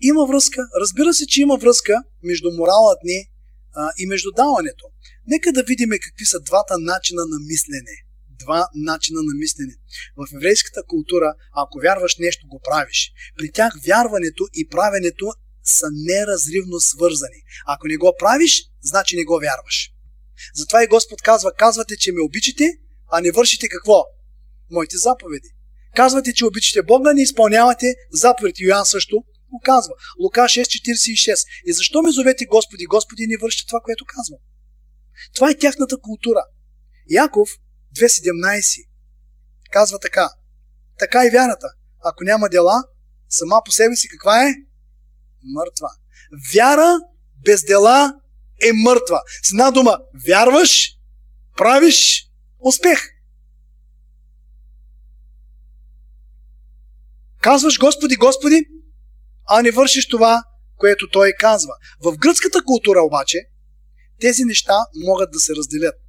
има 0.00 0.26
връзка. 0.26 0.60
Разбира 0.80 1.14
се, 1.14 1.26
че 1.26 1.40
има 1.40 1.56
връзка 1.56 2.02
между 2.22 2.50
моралът 2.50 2.98
ни 3.04 3.30
а, 3.74 3.90
и 3.98 4.06
между 4.06 4.30
даването. 4.30 4.84
Нека 5.26 5.52
да 5.52 5.62
видим 5.62 5.90
какви 6.02 6.24
са 6.24 6.40
двата 6.40 6.78
начина 6.78 7.22
на 7.26 7.38
мислене. 7.50 7.96
Два 8.44 8.68
начина 8.74 9.20
на 9.22 9.34
мислене. 9.34 9.74
В 10.16 10.36
еврейската 10.36 10.82
култура, 10.86 11.34
ако 11.56 11.78
вярваш 11.78 12.16
нещо, 12.18 12.46
го 12.46 12.60
правиш. 12.70 13.12
При 13.38 13.52
тях 13.52 13.72
вярването 13.86 14.44
и 14.54 14.68
правенето 14.68 15.26
са 15.64 15.86
неразривно 15.92 16.80
свързани. 16.80 17.40
Ако 17.66 17.88
не 17.88 17.96
го 17.96 18.14
правиш, 18.18 18.62
значи 18.82 19.16
не 19.16 19.24
го 19.24 19.38
вярваш. 19.38 19.92
Затова 20.54 20.82
и 20.82 20.86
Господ 20.86 21.22
казва, 21.22 21.52
казвате, 21.52 21.96
че 21.96 22.12
ме 22.12 22.20
обичате, 22.20 22.64
а 23.12 23.20
не 23.20 23.30
вършите 23.30 23.68
какво? 23.68 24.04
Моите 24.70 24.96
заповеди. 24.96 25.48
Казвате, 25.96 26.32
че 26.32 26.44
обичате 26.44 26.82
Бога, 26.82 27.12
не 27.12 27.22
изпълнявате 27.22 27.94
заповедите. 28.12 28.64
Йоан 28.64 28.86
също 28.86 29.16
го 29.50 29.60
казва. 29.64 29.94
Лука 30.20 30.40
6.46. 30.40 31.44
И 31.66 31.72
защо 31.72 32.02
ме 32.02 32.10
зовете 32.10 32.46
Господи? 32.46 32.86
Господи 32.86 33.26
не 33.26 33.36
вършите 33.36 33.68
това, 33.68 33.80
което 33.84 34.04
казвам. 34.16 34.38
Това 35.34 35.50
е 35.50 35.58
тяхната 35.58 35.96
култура. 36.00 36.44
Яков 37.10 37.48
2.17 37.96 38.86
казва 39.72 39.98
така. 39.98 40.30
Така 40.98 41.26
и 41.26 41.30
вярата. 41.30 41.66
Ако 42.04 42.24
няма 42.24 42.48
дела, 42.48 42.84
сама 43.28 43.62
по 43.64 43.72
себе 43.72 43.96
си 43.96 44.08
каква 44.08 44.48
е? 44.48 44.54
Мъртва. 45.42 45.88
Вяра 46.54 46.98
без 47.44 47.64
дела 47.64 48.14
е 48.62 48.72
мъртва. 48.72 49.20
С 49.42 49.50
една 49.50 49.70
дума, 49.70 49.98
вярваш, 50.26 50.88
правиш 51.56 52.28
успех. 52.60 53.00
Казваш 57.40 57.78
Господи, 57.78 58.16
Господи, 58.16 58.66
а 59.48 59.62
не 59.62 59.70
вършиш 59.70 60.08
това, 60.08 60.44
което 60.76 61.10
Той 61.10 61.32
казва. 61.38 61.72
В 62.04 62.16
гръцката 62.18 62.64
култура 62.64 63.02
обаче, 63.02 63.38
тези 64.20 64.44
неща 64.44 64.78
могат 64.94 65.30
да 65.32 65.40
се 65.40 65.54
разделят. 65.54 66.01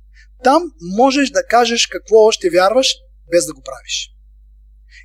Там 0.44 0.64
можеш 0.82 1.30
да 1.30 1.46
кажеш 1.46 1.88
какво 1.88 2.16
още 2.16 2.50
вярваш, 2.50 2.96
без 3.32 3.46
да 3.46 3.54
го 3.54 3.62
правиш. 3.62 4.10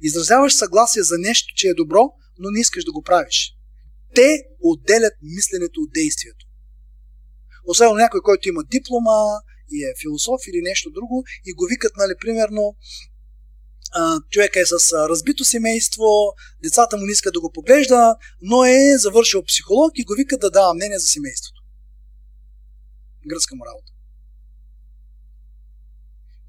Изразяваш 0.03 0.55
съгласие 0.55 1.03
за 1.03 1.19
нещо, 1.19 1.55
че 1.57 1.69
е 1.69 1.75
добро, 1.75 2.03
но 2.39 2.51
не 2.51 2.61
искаш 2.61 2.85
да 2.85 2.93
го 2.93 3.03
правиш. 3.03 3.55
Те 4.15 4.45
отделят 4.61 5.13
мисленето 5.23 5.81
от 5.81 5.93
действието. 5.93 6.47
Особено 7.67 7.97
някой, 7.97 8.21
който 8.21 8.49
има 8.49 8.65
диплома 8.65 9.21
и 9.71 9.85
е 9.85 9.99
философ 10.03 10.41
или 10.49 10.63
нещо 10.63 10.91
друго 10.91 11.25
и 11.45 11.53
го 11.53 11.67
викат, 11.71 11.93
нали, 11.97 12.13
примерно, 12.21 12.77
човека 14.31 14.61
е 14.61 14.67
с 14.67 14.93
разбито 14.93 15.45
семейство, 15.45 16.05
децата 16.63 16.97
му 16.97 17.07
не 17.07 17.13
искат 17.13 17.35
да 17.35 17.41
го 17.41 17.53
поглежда, 17.53 18.17
но 18.43 18.65
е 18.65 18.99
завършил 18.99 19.43
психолог 19.45 19.93
и 19.95 20.05
го 20.05 20.15
викат 20.15 20.41
да 20.41 20.51
дава 20.51 20.75
мнение 20.75 20.99
за 20.99 21.07
семейството. 21.07 21.61
Гръцка 23.27 23.57
му 23.57 23.67
работа. 23.67 23.93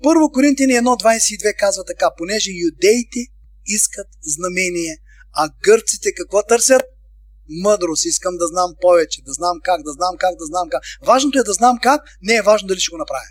Първо 0.04 0.32
Коринтини 0.32 0.74
1.22 0.74 1.60
казва 1.60 1.84
така, 1.86 2.10
понеже 2.18 2.52
юдеите 2.52 3.20
искат 3.66 4.08
знамение, 4.22 4.98
а 5.34 5.50
гърците 5.64 6.14
какво 6.14 6.44
търсят? 6.44 6.82
Мъдрост. 7.50 8.06
Искам 8.06 8.38
да 8.38 8.48
знам 8.48 8.76
повече, 8.82 9.22
да 9.22 9.34
знам 9.34 9.58
как, 9.64 9.84
да 9.84 9.92
знам 9.92 10.16
как, 10.18 10.36
да 10.36 10.46
знам 10.46 10.70
как. 10.70 10.84
Важното 11.06 11.40
е 11.40 11.44
да 11.44 11.54
знам 11.54 11.78
как, 11.82 12.02
не 12.22 12.36
е 12.36 12.42
важно 12.42 12.68
дали 12.68 12.80
ще 12.80 12.92
го 12.92 12.98
направя. 12.98 13.30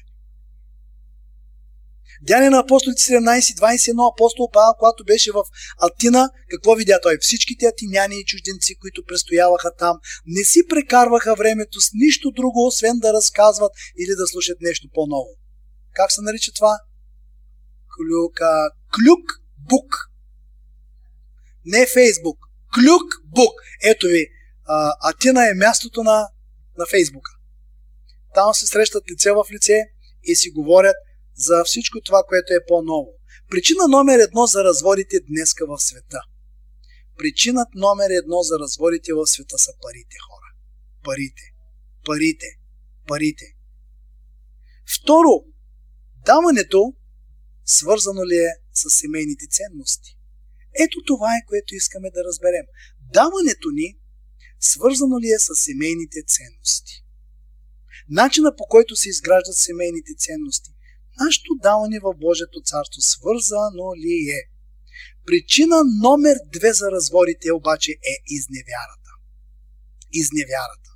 Дяне 2.22 2.50
на 2.50 2.58
апостолите 2.58 3.02
17-21 3.02 4.14
апостол 4.14 4.50
Павел, 4.52 4.74
когато 4.78 5.04
беше 5.04 5.32
в 5.32 5.42
Атина, 5.78 6.30
какво 6.50 6.74
видя 6.74 6.98
той? 7.02 7.18
Всичките 7.20 7.66
атиняни 7.66 8.20
и 8.20 8.24
чужденци, 8.24 8.78
които 8.80 9.04
престояваха 9.08 9.70
там, 9.78 9.96
не 10.26 10.44
си 10.44 10.60
прекарваха 10.68 11.34
времето 11.34 11.80
с 11.80 11.90
нищо 11.94 12.30
друго, 12.30 12.66
освен 12.66 12.98
да 12.98 13.12
разказват 13.12 13.72
или 13.98 14.14
да 14.16 14.26
слушат 14.26 14.58
нещо 14.60 14.88
по-ново. 14.94 15.47
Как 15.98 16.12
се 16.12 16.20
нарича 16.22 16.52
това? 16.52 16.78
Клюка. 17.94 18.70
Клюк 18.94 19.24
бук. 19.58 20.10
Не 21.64 21.86
Фейсбук. 21.86 22.38
Клюк 22.74 23.08
бук. 23.24 23.54
Ето 23.84 24.06
ви. 24.06 24.26
Атина 25.00 25.48
е 25.48 25.54
мястото 25.54 26.02
на, 26.02 26.28
на 26.78 26.86
Фейсбука. 26.90 27.30
Там 28.34 28.54
се 28.54 28.66
срещат 28.66 29.10
лице 29.10 29.32
в 29.32 29.44
лице 29.52 29.76
и 30.22 30.36
си 30.36 30.50
говорят 30.50 30.96
за 31.34 31.64
всичко 31.64 32.00
това, 32.00 32.22
което 32.28 32.52
е 32.52 32.66
по-ново. 32.68 33.12
Причина 33.50 33.88
номер 33.88 34.18
едно 34.18 34.46
за 34.46 34.64
разводите 34.64 35.16
днеска 35.28 35.66
в 35.66 35.78
света. 35.78 36.20
Причинът 37.16 37.68
номер 37.74 38.10
едно 38.10 38.42
за 38.42 38.58
разводите 38.58 39.12
в 39.12 39.26
света 39.26 39.58
са 39.58 39.72
парите, 39.82 40.16
хора. 40.28 40.48
Парите. 41.04 41.42
Парите. 42.04 42.46
Парите. 43.06 43.44
Второ, 44.96 45.44
даването 46.30 46.80
свързано 47.64 48.22
ли 48.30 48.38
е 48.48 48.50
с 48.80 48.84
семейните 49.00 49.46
ценности? 49.56 50.10
Ето 50.84 50.98
това 51.06 51.30
е, 51.36 51.46
което 51.46 51.74
искаме 51.74 52.10
да 52.10 52.24
разберем. 52.28 52.66
Даването 53.12 53.68
ни 53.72 53.88
свързано 54.60 55.16
ли 55.20 55.28
е 55.36 55.38
с 55.38 55.48
семейните 55.54 56.20
ценности? 56.34 56.94
Начина 58.08 58.56
по 58.56 58.64
който 58.64 58.96
се 58.96 59.08
изграждат 59.08 59.56
семейните 59.56 60.12
ценности 60.18 60.70
Нашето 61.24 61.52
даване 61.62 61.98
в 62.00 62.14
Божието 62.14 62.60
царство 62.60 63.00
свързано 63.00 63.86
ли 64.02 64.16
е? 64.38 64.40
Причина 65.26 65.76
номер 66.02 66.36
две 66.52 66.72
за 66.72 66.90
разводите 66.90 67.52
обаче 67.52 67.92
е 67.92 68.14
изневярата. 68.26 69.10
Изневярата. 70.12 70.90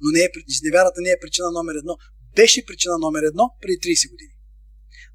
Но 0.00 0.10
не 0.10 0.20
е, 0.20 0.28
изневярата 0.48 1.00
не 1.00 1.10
е 1.10 1.20
причина 1.20 1.50
номер 1.50 1.74
едно. 1.74 1.96
Беше 2.36 2.66
причина 2.66 2.98
номер 2.98 3.22
едно 3.22 3.54
преди 3.60 3.78
30 3.78 4.10
години. 4.10 4.34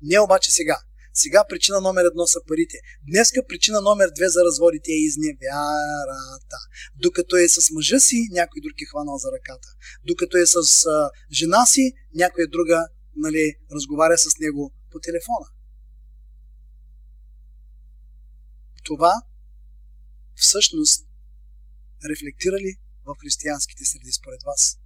Не 0.01 0.20
обаче 0.20 0.51
сега. 0.51 0.78
Сега 1.13 1.44
причина 1.50 1.82
номер 1.82 2.06
едно 2.06 2.28
са 2.28 2.40
парите. 2.48 2.78
Днеска 3.08 3.42
причина 3.48 3.82
номер 3.82 4.10
две 4.16 4.30
за 4.30 4.44
разводите 4.46 4.92
е 4.92 5.04
изневярата. 5.08 6.60
Докато 6.96 7.36
е 7.38 7.48
с 7.48 7.72
мъжа 7.72 8.00
си, 8.00 8.28
някой 8.32 8.62
друг 8.62 8.82
е 8.82 8.86
хванал 8.86 9.18
за 9.18 9.30
ръката. 9.32 9.68
Докато 10.06 10.38
е 10.38 10.46
с 10.46 10.86
а, 10.86 11.10
жена 11.32 11.66
си, 11.66 11.94
някоя 12.16 12.48
друга 12.48 12.88
нали, 13.16 13.56
разговаря 13.72 14.18
с 14.18 14.38
него 14.40 14.74
по 14.92 15.00
телефона. 15.00 15.48
Това 18.84 19.13
всъщност 20.36 21.08
рефлектира 22.10 22.56
ли 22.56 22.75
в 23.06 23.16
християнските 23.22 23.86
среди 23.86 24.12
според 24.12 24.44
вас? 24.46 24.81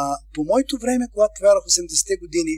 А, 0.00 0.02
по 0.34 0.44
моето 0.44 0.78
време, 0.78 1.04
когато 1.12 1.42
вярвах 1.42 1.64
80-те 1.64 2.16
години, 2.16 2.56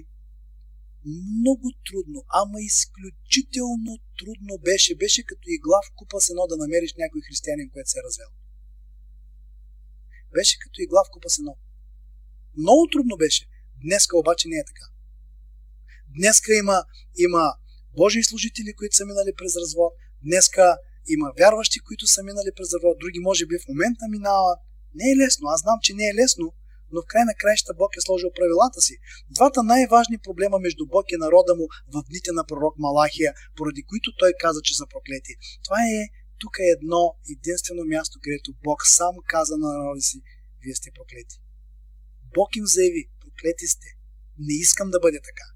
много 1.40 1.66
трудно, 1.88 2.20
ама 2.42 2.58
изключително 2.60 3.92
трудно 4.20 4.54
беше. 4.68 5.00
Беше 5.04 5.26
като 5.30 5.46
игла 5.46 5.78
в 5.86 5.92
купа 5.98 6.20
с 6.20 6.30
едно 6.30 6.44
да 6.46 6.56
намериш 6.56 6.92
някой 7.02 7.20
християнин, 7.26 7.70
който 7.72 7.90
се 7.90 7.98
е 7.98 8.06
развел. 8.08 8.30
Беше 10.34 10.58
като 10.62 10.76
игла 10.82 11.00
в 11.04 11.12
купа 11.14 11.30
с 11.30 11.38
едно. 11.38 11.54
Много 12.62 12.82
трудно 12.92 13.16
беше. 13.16 13.42
Днеска 13.84 14.18
обаче 14.18 14.48
не 14.48 14.56
е 14.56 14.64
така. 14.70 14.86
Днеска 16.18 16.54
има, 16.62 16.78
има 17.26 17.42
Божии 17.96 18.24
служители, 18.30 18.74
които 18.78 18.96
са 18.96 19.04
минали 19.06 19.32
през 19.38 19.56
развод. 19.56 19.92
Днеска 20.22 20.78
има 21.14 21.32
вярващи, 21.38 21.78
които 21.80 22.06
са 22.06 22.22
минали 22.22 22.50
през 22.56 22.68
развод. 22.74 22.98
Други 22.98 23.18
може 23.18 23.46
би 23.46 23.56
в 23.58 23.68
момента 23.68 24.04
минават. 24.10 24.58
Не 24.94 25.06
е 25.12 25.16
лесно. 25.16 25.48
Аз 25.48 25.60
знам, 25.60 25.78
че 25.82 25.94
не 25.94 26.04
е 26.08 26.14
лесно, 26.14 26.46
но 26.92 27.02
в 27.02 27.08
край 27.10 27.24
на 27.24 27.34
краища 27.42 27.72
Бог 27.82 27.90
е 27.96 28.06
сложил 28.06 28.30
правилата 28.38 28.80
си. 28.86 28.94
Двата 29.36 29.62
най-важни 29.62 30.18
проблема 30.26 30.58
между 30.58 30.86
Бог 30.86 31.04
и 31.08 31.16
народа 31.16 31.52
му 31.54 31.66
в 31.94 31.96
дните 32.08 32.30
на 32.38 32.44
пророк 32.46 32.74
Малахия, 32.78 33.30
поради 33.56 33.82
които 33.90 34.08
той 34.20 34.32
каза, 34.44 34.60
че 34.66 34.74
са 34.74 34.84
проклети. 34.92 35.32
Това 35.64 35.78
е 35.96 35.98
тук 36.38 36.54
е 36.60 36.72
едно 36.76 37.02
единствено 37.34 37.82
място, 37.84 38.18
където 38.24 38.54
Бог 38.64 38.80
сам 38.98 39.14
каза 39.28 39.56
на 39.56 39.68
народа 39.78 40.00
си, 40.00 40.18
вие 40.62 40.74
сте 40.74 40.90
проклети. 40.98 41.36
Бог 42.34 42.56
им 42.56 42.66
заяви, 42.66 43.04
проклети 43.20 43.66
сте. 43.66 43.88
Не 44.38 44.54
искам 44.54 44.90
да 44.90 45.00
бъде 45.00 45.20
така. 45.28 45.46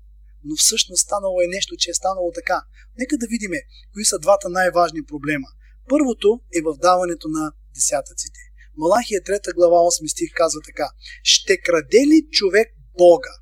Но 0.45 0.57
всъщност 0.57 1.03
станало 1.03 1.41
е 1.41 1.53
нещо, 1.57 1.77
че 1.79 1.91
е 1.91 1.95
станало 1.95 2.33
така. 2.33 2.59
Нека 2.99 3.19
да 3.19 3.27
видим 3.27 3.51
кои 3.93 4.05
са 4.05 4.19
двата 4.19 4.49
най-важни 4.49 5.03
проблема. 5.05 5.49
Първото 5.89 6.41
е 6.59 6.61
в 6.63 6.79
даването 6.79 7.29
на 7.29 7.53
десятъците. 7.75 8.41
Малахия 8.83 9.21
3 9.21 9.55
глава 9.55 9.79
8 9.79 10.07
стих 10.07 10.31
казва 10.35 10.61
така. 10.69 10.89
Ще 11.23 11.55
краде 11.67 12.03
ли 12.11 12.19
човек 12.31 12.69
Бога? 12.99 13.35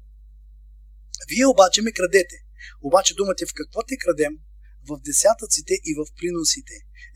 Вие 1.30 1.47
обаче 1.47 1.83
ме 1.83 1.92
крадете. 1.92 2.37
Обаче 2.83 3.14
думате 3.14 3.47
в 3.47 3.54
какво 3.54 3.80
те 3.88 3.97
крадем? 3.97 4.33
В 4.88 5.00
десятъците 5.09 5.75
и 5.88 5.92
в 5.99 6.02
приносите. 6.18 6.75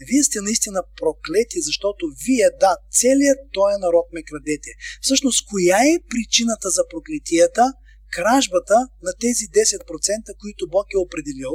Вие 0.08 0.22
сте 0.22 0.38
наистина 0.40 0.80
проклети, 1.00 1.58
защото 1.68 2.02
вие, 2.26 2.48
да, 2.60 2.76
целият 2.98 3.38
този 3.52 3.76
народ 3.80 4.06
ме 4.12 4.22
крадете. 4.22 4.70
Всъщност, 5.00 5.46
коя 5.50 5.78
е 5.92 6.02
причината 6.10 6.68
за 6.70 6.82
проклетията? 6.92 7.64
Кражбата 8.12 8.78
на 9.02 9.12
тези 9.21 9.45
10%, 9.45 9.78
които 10.40 10.69
Бог 10.69 10.87
е 10.95 11.02
определил, 11.07 11.52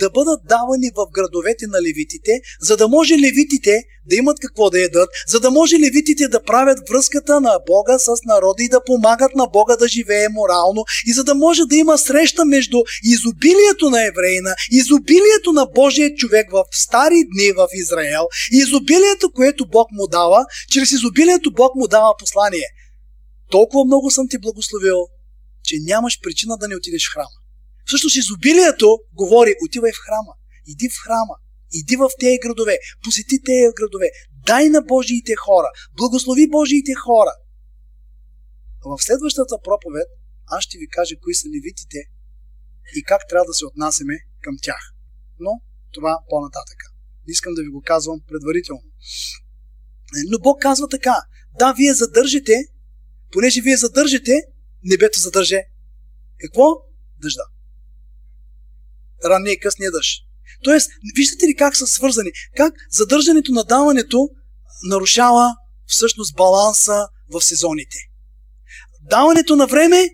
да 0.00 0.10
бъдат 0.10 0.40
давани 0.54 0.90
в 0.98 1.00
градовете 1.16 1.66
на 1.66 1.78
левитите, 1.82 2.32
за 2.60 2.76
да 2.76 2.88
може 2.88 3.14
левитите 3.18 3.82
да 4.06 4.16
имат 4.16 4.40
какво 4.40 4.70
да 4.70 4.80
ядат, 4.80 5.08
за 5.28 5.40
да 5.40 5.50
може 5.50 5.76
левитите 5.80 6.28
да 6.28 6.42
правят 6.42 6.78
връзката 6.88 7.40
на 7.40 7.58
Бога 7.66 7.98
с 7.98 8.08
народа 8.26 8.62
и 8.62 8.68
да 8.68 8.84
помагат 8.84 9.34
на 9.34 9.46
Бога 9.46 9.76
да 9.76 9.88
живее 9.88 10.28
морално 10.28 10.84
и 11.06 11.12
за 11.12 11.24
да 11.24 11.34
може 11.34 11.62
да 11.64 11.76
има 11.76 11.98
среща 11.98 12.44
между 12.44 12.78
изобилието 13.04 13.90
на 13.90 14.06
евреина, 14.06 14.54
изобилието 14.70 15.52
на 15.52 15.66
Божия 15.74 16.14
човек 16.14 16.50
в 16.52 16.64
стари 16.72 17.24
дни 17.34 17.52
в 17.52 17.68
Израел 17.74 18.24
и 18.52 18.56
изобилието, 18.56 19.32
което 19.34 19.68
Бог 19.68 19.88
му 19.92 20.06
дава, 20.06 20.46
чрез 20.70 20.92
изобилието 20.92 21.52
Бог 21.52 21.74
му 21.74 21.88
дава 21.88 22.14
послание. 22.18 22.68
Толкова 23.50 23.84
много 23.84 24.10
съм 24.10 24.28
ти 24.28 24.38
благословил, 24.38 24.96
че 25.64 25.76
нямаш 25.80 26.20
причина 26.22 26.56
да 26.56 26.68
не 26.68 26.76
отидеш 26.76 27.08
в 27.08 27.14
храма. 27.14 27.38
Всъщност 27.86 28.16
изобилието 28.16 28.98
говори, 29.12 29.54
отивай 29.64 29.92
в 29.92 30.02
храма, 30.06 30.32
иди 30.66 30.88
в 30.88 30.96
храма, 31.04 31.36
иди 31.72 31.96
в 31.96 32.10
тези 32.20 32.38
градове, 32.44 32.76
посети 33.04 33.36
тези 33.44 33.74
градове, 33.78 34.08
дай 34.46 34.68
на 34.68 34.82
Божиите 34.82 35.34
хора, 35.36 35.68
благослови 35.96 36.50
Божиите 36.50 36.94
хора. 36.94 37.34
В 38.84 39.02
следващата 39.06 39.56
проповед 39.64 40.08
аз 40.46 40.64
ще 40.64 40.78
ви 40.78 40.88
кажа 40.88 41.14
кои 41.22 41.34
са 41.34 41.48
левитите 41.48 42.00
и 42.96 43.02
как 43.02 43.20
трябва 43.28 43.46
да 43.46 43.54
се 43.54 43.66
отнасяме 43.66 44.16
към 44.40 44.54
тях. 44.62 44.82
Но 45.38 45.50
това 45.92 46.18
по-нататък. 46.28 46.78
Искам 47.26 47.54
да 47.54 47.62
ви 47.62 47.68
го 47.68 47.82
казвам 47.86 48.20
предварително. 48.28 48.88
Но 50.30 50.38
Бог 50.38 50.62
казва 50.62 50.88
така. 50.88 51.16
Да, 51.58 51.72
вие 51.72 51.94
задържите, 51.94 52.64
понеже 53.32 53.60
вие 53.60 53.76
задържите, 53.76 54.42
небето 54.84 55.20
задържа. 55.20 55.58
Какво? 56.40 56.62
Дъжда. 57.22 57.42
Ранния 59.24 59.52
и 59.52 59.60
късния 59.60 59.90
дъжд. 59.90 60.24
Тоест, 60.64 60.90
виждате 61.16 61.46
ли 61.46 61.56
как 61.56 61.76
са 61.76 61.86
свързани? 61.86 62.30
Как 62.56 62.74
задържането 62.90 63.52
на 63.52 63.64
даването 63.64 64.28
нарушава 64.88 65.56
всъщност 65.86 66.36
баланса 66.36 67.08
в 67.32 67.42
сезоните. 67.42 67.96
Даването 69.02 69.56
на 69.56 69.66
време 69.66 70.08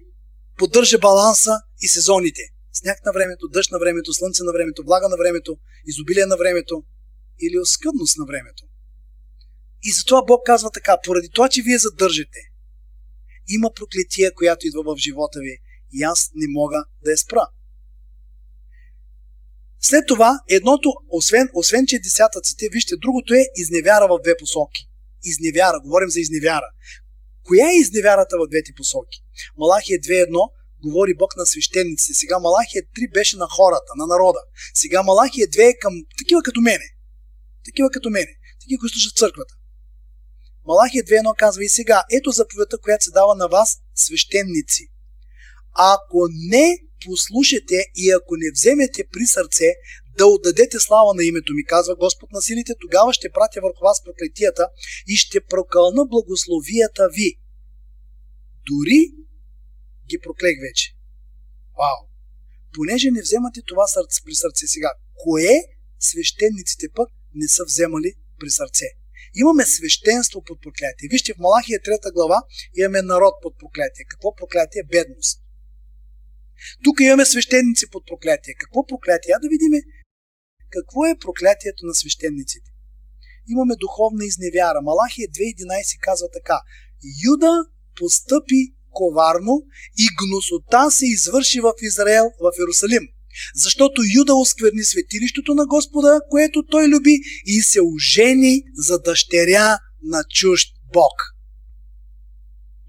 поддържа 0.59 0.99
баланса 0.99 1.61
и 1.81 1.89
сезоните. 1.89 2.43
Сняг 2.73 2.99
на 3.05 3.13
времето, 3.13 3.49
дъжд 3.49 3.71
на 3.71 3.79
времето, 3.79 4.15
слънце 4.15 4.43
на 4.43 4.53
времето, 4.53 4.83
влага 4.85 5.09
на 5.09 5.17
времето, 5.17 5.59
изобилие 5.87 6.27
на 6.27 6.37
времето 6.37 6.85
или 7.41 7.59
оскъдност 7.59 8.19
на 8.19 8.25
времето. 8.27 8.65
И 9.83 9.93
затова 9.93 10.23
Бог 10.23 10.47
казва 10.47 10.71
така, 10.71 10.97
поради 11.05 11.29
това, 11.35 11.49
че 11.49 11.63
вие 11.63 11.79
задържате, 11.79 12.41
има 13.55 13.71
проклетия, 13.75 14.35
която 14.35 14.67
идва 14.67 14.83
в 14.85 14.99
живота 14.99 15.39
ви 15.41 15.59
и 15.93 16.03
аз 16.03 16.31
не 16.35 16.47
мога 16.49 16.85
да 17.05 17.11
я 17.11 17.19
спра. 17.19 17.47
След 19.81 20.05
това, 20.07 20.41
едното, 20.49 20.89
освен, 21.09 21.49
освен 21.55 21.87
че 21.87 21.99
десятъците, 21.99 22.69
вижте, 22.73 22.95
другото 22.97 23.35
е 23.35 23.45
изневяра 23.57 24.09
в 24.09 24.23
две 24.23 24.37
посоки. 24.37 24.89
Изневяра, 25.25 25.81
говорим 25.81 26.11
за 26.11 26.21
изневяра. 26.21 26.69
Коя 27.47 27.71
е 27.71 27.81
изневярата 27.81 28.37
в 28.39 28.49
двете 28.51 28.73
посоки? 28.77 29.19
Малахия 29.59 29.99
2.1 29.99 30.51
говори 30.83 31.15
Бог 31.15 31.37
на 31.37 31.47
свещениците. 31.47 32.15
Сега 32.15 32.39
Малахия 32.39 32.83
3 32.83 33.13
беше 33.15 33.37
на 33.37 33.47
хората, 33.57 33.93
на 33.97 34.07
народа. 34.07 34.39
Сега 34.75 35.03
Малахия 35.03 35.47
2 35.47 35.71
е 35.71 35.79
към 35.79 35.93
такива 36.19 36.43
като 36.43 36.61
мене. 36.61 36.85
Такива 37.65 37.91
като 37.91 38.11
мене. 38.11 38.33
Такива, 38.61 38.81
които 38.81 38.95
слушат 38.95 39.17
църквата. 39.17 39.55
Малахия 40.67 41.05
2.1 41.05 41.37
казва 41.39 41.65
и 41.65 41.69
сега, 41.69 42.05
ето 42.13 42.31
заповедта, 42.31 42.79
която 42.79 43.05
се 43.05 43.11
дава 43.11 43.35
на 43.35 43.49
вас, 43.49 43.79
свещеници. 43.95 44.89
Ако 45.73 46.29
не 46.31 46.79
послушате 47.07 47.85
и 47.95 48.11
ако 48.11 48.37
не 48.37 48.51
вземете 48.53 49.05
при 49.13 49.27
сърце 49.27 49.69
да 50.19 50.27
отдадете 50.27 50.79
слава 50.81 51.15
на 51.15 51.25
името 51.25 51.53
ми, 51.55 51.65
казва 51.65 51.97
Господ 51.97 52.31
на 52.33 52.43
силите, 52.43 52.73
тогава 52.81 53.13
ще 53.13 53.33
пратя 53.33 53.61
върху 53.63 53.85
вас 53.85 54.05
проклетията 54.05 54.69
и 55.07 55.17
ще 55.17 55.41
прокълна 55.41 56.05
благословията 56.07 57.09
ви. 57.09 57.39
Дори 58.71 59.01
ги 60.09 60.19
проклех 60.23 60.57
вече. 60.61 60.95
Вау! 61.79 62.09
Понеже 62.75 63.11
не 63.11 63.23
вземате 63.23 63.61
това 63.67 63.87
сърце 63.87 64.21
при 64.25 64.35
сърце 64.35 64.67
сега, 64.67 64.91
кое 65.25 65.65
свещениците 65.99 66.87
пък 66.95 67.09
не 67.35 67.49
са 67.49 67.65
вземали 67.65 68.15
при 68.39 68.51
сърце? 68.51 68.87
Имаме 69.35 69.65
свещенство 69.65 70.43
под 70.47 70.63
проклятие. 70.63 71.09
Вижте, 71.11 71.35
в 71.35 71.39
Малахия 71.39 71.79
3 71.81 72.13
глава 72.13 72.43
имаме 72.77 73.03
народ 73.03 73.35
под 73.43 73.59
проклятие. 73.59 74.05
Какво 74.09 74.35
проклятие? 74.35 74.83
Бедност. 74.83 75.41
Тук 76.85 77.01
имаме 77.01 77.25
свещеници 77.25 77.91
под 77.91 78.07
проклятие. 78.07 78.55
Какво 78.55 78.87
проклятие? 78.87 79.35
А 79.37 79.39
да 79.39 79.49
видим 79.49 79.73
какво 80.71 81.07
е 81.07 81.19
проклятието 81.21 81.87
на 81.87 81.95
свещениците. 81.95 82.71
Имаме 83.49 83.75
духовна 83.77 84.25
изневяра. 84.25 84.81
Малахия 84.83 85.29
2.11 85.29 86.01
казва 86.01 86.29
така. 86.33 86.59
Юда 87.29 87.53
постъпи 87.99 88.75
коварно 88.91 89.63
и 89.99 90.07
гносота 90.21 90.91
се 90.91 91.07
извърши 91.07 91.61
в 91.61 91.73
Израел, 91.83 92.25
в 92.41 92.53
Иерусалим. 92.61 93.09
Защото 93.55 94.03
Юда 94.17 94.35
оскверни 94.35 94.85
светилището 94.85 95.55
на 95.55 95.67
Господа, 95.67 96.21
което 96.31 96.63
той 96.71 96.89
люби 96.89 97.19
и 97.47 97.61
се 97.63 97.81
ожени 97.81 98.63
за 98.75 98.99
дъщеря 98.99 99.79
на 100.03 100.25
чужд 100.25 100.69
Бог. 100.93 101.15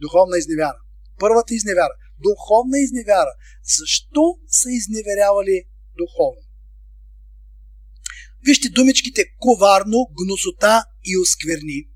Духовна 0.02 0.38
изневяра. 0.38 0.78
Първата 1.20 1.56
изневяра. 1.56 1.94
Духовна 2.20 2.80
изневяра. 2.80 3.32
Защо 3.78 4.38
са 4.48 4.72
изневерявали 4.72 5.64
духовно? 5.98 6.42
Вижте 8.46 8.70
думичките 8.70 9.26
коварно, 9.40 10.08
гносота 10.18 10.86
и 11.06 11.18
оскверни 11.18 11.92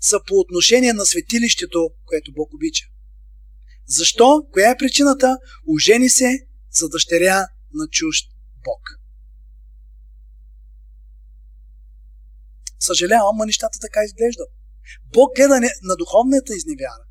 са 0.00 0.20
по 0.26 0.34
отношение 0.34 0.92
на 0.92 1.06
светилището, 1.06 1.90
което 2.06 2.32
Бог 2.32 2.54
обича. 2.54 2.84
Защо? 3.86 4.46
Коя 4.52 4.70
е 4.70 4.76
причината? 4.76 5.38
Ожени 5.68 6.08
се 6.08 6.38
за 6.72 6.88
дъщеря 6.88 7.46
на 7.74 7.88
чужд 7.88 8.28
Бог. 8.64 8.80
Съжалявам, 12.80 13.36
но 13.38 13.44
нещата 13.44 13.78
така 13.80 14.00
изглеждат. 14.04 14.48
Бог 15.12 15.36
гледа 15.36 15.60
на 15.82 15.96
духовната 15.96 16.56
изневяра. 16.56 17.04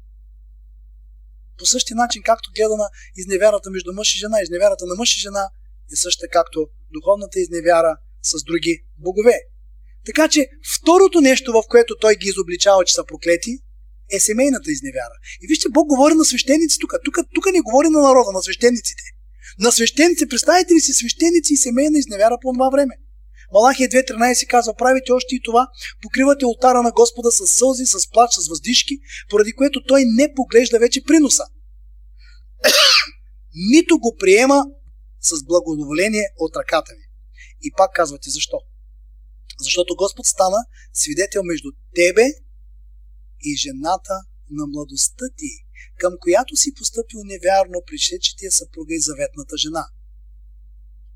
По 1.57 1.65
същия 1.65 1.95
начин, 1.95 2.21
както 2.25 2.51
гледа 2.55 2.75
на 2.75 2.89
изневярата 3.17 3.69
между 3.69 3.93
мъж 3.93 4.15
и 4.15 4.19
жена, 4.19 4.41
изневярата 4.41 4.85
на 4.85 4.95
мъж 4.95 5.17
и 5.17 5.19
жена 5.19 5.49
е 5.93 5.95
същата 5.95 6.27
както 6.31 6.67
духовната 6.93 7.39
изневяра 7.39 7.97
с 8.21 8.43
други 8.43 8.83
богове. 8.97 9.39
Така 10.05 10.27
че 10.29 10.47
второто 10.75 11.21
нещо, 11.21 11.51
в 11.51 11.63
което 11.69 11.97
той 12.01 12.15
ги 12.15 12.27
изобличава, 12.27 12.85
че 12.85 12.93
са 12.93 13.05
проклети, 13.05 13.59
е 14.11 14.19
семейната 14.19 14.71
изневяра. 14.71 15.15
И 15.41 15.47
вижте, 15.47 15.69
Бог 15.69 15.87
говори 15.87 16.13
на 16.13 16.25
свещеници 16.25 16.77
тук. 16.79 16.93
Тук, 17.05 17.15
тук 17.35 17.45
не 17.53 17.61
говори 17.61 17.89
на 17.89 18.01
народа, 18.01 18.31
на 18.31 18.41
свещениците. 18.41 19.03
На 19.59 19.71
свещеници, 19.71 20.27
представете 20.27 20.73
ли 20.73 20.79
си 20.79 20.93
свещеници 20.93 21.53
и 21.53 21.57
семейна 21.57 21.99
изневяра 21.99 22.37
по 22.41 22.53
това 22.53 22.69
време? 22.69 22.95
Малахия 23.53 23.89
2.13 23.89 24.47
казва, 24.47 24.73
правите 24.75 25.11
още 25.11 25.35
и 25.35 25.41
това, 25.43 25.67
покривате 26.01 26.45
ултара 26.45 26.81
на 26.81 26.91
Господа 26.91 27.31
с 27.31 27.47
сълзи, 27.47 27.85
с 27.85 28.09
плач, 28.09 28.31
с 28.33 28.47
въздишки, 28.47 28.99
поради 29.29 29.53
което 29.53 29.83
той 29.83 30.03
не 30.05 30.33
поглежда 30.35 30.79
вече 30.79 31.03
приноса. 31.03 31.43
Нито 33.71 33.99
го 33.99 34.15
приема 34.19 34.65
с 35.21 35.43
благодоволение 35.43 36.25
от 36.37 36.55
ръката 36.55 36.91
ви. 36.93 37.05
И 37.61 37.71
пак 37.77 37.93
казвате 37.93 38.29
защо? 38.29 38.57
Защото 39.59 39.95
Господ 39.95 40.25
стана 40.25 40.57
свидетел 40.93 41.43
между 41.43 41.69
тебе 41.95 42.25
и 43.41 43.55
жената 43.55 44.13
на 44.51 44.67
младостта 44.67 45.25
ти, 45.37 45.51
към 45.97 46.13
която 46.21 46.55
си 46.55 46.73
поступил 46.73 47.19
невярно 47.23 47.83
пришедшите 47.87 48.51
съпруга 48.51 48.93
и 48.95 49.01
заветната 49.01 49.57
жена. 49.57 49.85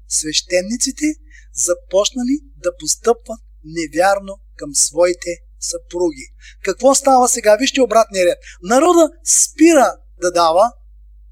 Свещениците 0.07 1.05
започнали 1.53 2.35
да 2.63 2.71
постъпват 2.79 3.39
невярно 3.63 4.33
към 4.55 4.75
своите 4.75 5.31
съпруги. 5.59 6.25
Какво 6.63 6.95
става 6.95 7.29
сега? 7.29 7.57
Вижте 7.59 7.81
обратния 7.81 8.25
ред. 8.25 8.37
Народа 8.63 9.09
спира 9.25 9.97
да 10.21 10.31
дава 10.31 10.71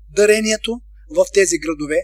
дарението 0.10 0.82
в 1.18 1.26
тези 1.34 1.58
градове, 1.58 2.00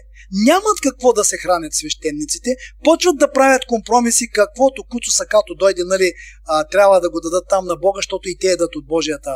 нямат 0.46 0.80
какво 0.82 1.12
да 1.12 1.24
се 1.24 1.36
хранят 1.38 1.74
свещениците, 1.74 2.50
почват 2.84 3.18
да 3.18 3.32
правят 3.32 3.66
компромиси, 3.66 4.30
каквото 4.30 4.84
куцо 4.90 5.10
сакато 5.10 5.54
дойде, 5.54 5.82
нали, 5.84 6.12
а, 6.46 6.64
трябва 6.64 7.00
да 7.00 7.10
го 7.10 7.20
дадат 7.20 7.44
там 7.48 7.66
на 7.66 7.76
Бога, 7.76 7.98
защото 7.98 8.28
и 8.28 8.38
те 8.38 8.46
едат 8.46 8.76
от 8.76 8.86
Божията 8.86 9.30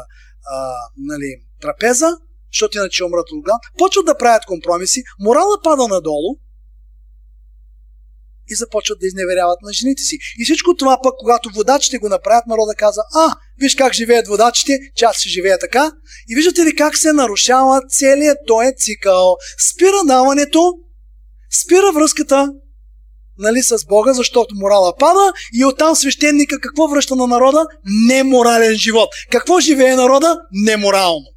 а, 0.51 0.75
нали, 0.97 1.37
трапеза, 1.65 2.11
защото 2.53 2.79
иначе 2.79 3.05
умрат 3.05 3.29
от 3.33 3.45
глад. 3.45 3.63
Почват 3.79 4.07
да 4.07 4.19
правят 4.19 4.45
компромиси, 4.45 5.03
морала 5.21 5.57
пада 5.63 5.89
надолу, 5.89 6.31
и 8.49 8.55
започват 8.55 9.01
да 9.01 9.07
изневеряват 9.07 9.59
на 9.63 9.73
жените 9.73 10.03
си. 10.03 10.19
И 10.39 10.45
всичко 10.45 10.75
това 10.75 10.99
пък, 11.03 11.15
когато 11.19 11.51
водачите 11.55 11.99
го 11.99 12.09
направят, 12.09 12.47
народа 12.47 12.75
каза, 12.77 13.03
а, 13.15 13.35
виж 13.61 13.75
как 13.75 13.95
живеят 13.95 14.29
водачите, 14.29 14.79
че 14.97 15.05
аз 15.05 15.17
ще 15.17 15.29
живея 15.29 15.59
така. 15.59 15.93
И 16.29 16.35
виждате 16.35 16.65
ли 16.65 16.77
как 16.77 16.97
се 16.97 17.13
нарушава 17.13 17.81
целият 17.89 18.39
този 18.47 18.77
цикъл. 18.77 19.37
Спира 19.71 20.05
даването, 20.07 20.73
спира 21.63 21.93
връзката 21.93 22.49
нали, 23.39 23.63
с 23.63 23.87
Бога, 23.87 24.13
защото 24.13 24.55
морала 24.55 24.97
пада 24.97 25.33
и 25.53 25.65
оттам 25.65 25.97
свещеника 25.97 26.61
какво 26.61 26.89
връща 26.89 27.17
на 27.17 27.27
народа? 27.27 27.67
Неморален 28.07 28.75
живот. 28.75 29.09
Какво 29.31 29.61
живее 29.61 29.97
народа? 29.97 30.37
Неморално. 30.53 31.34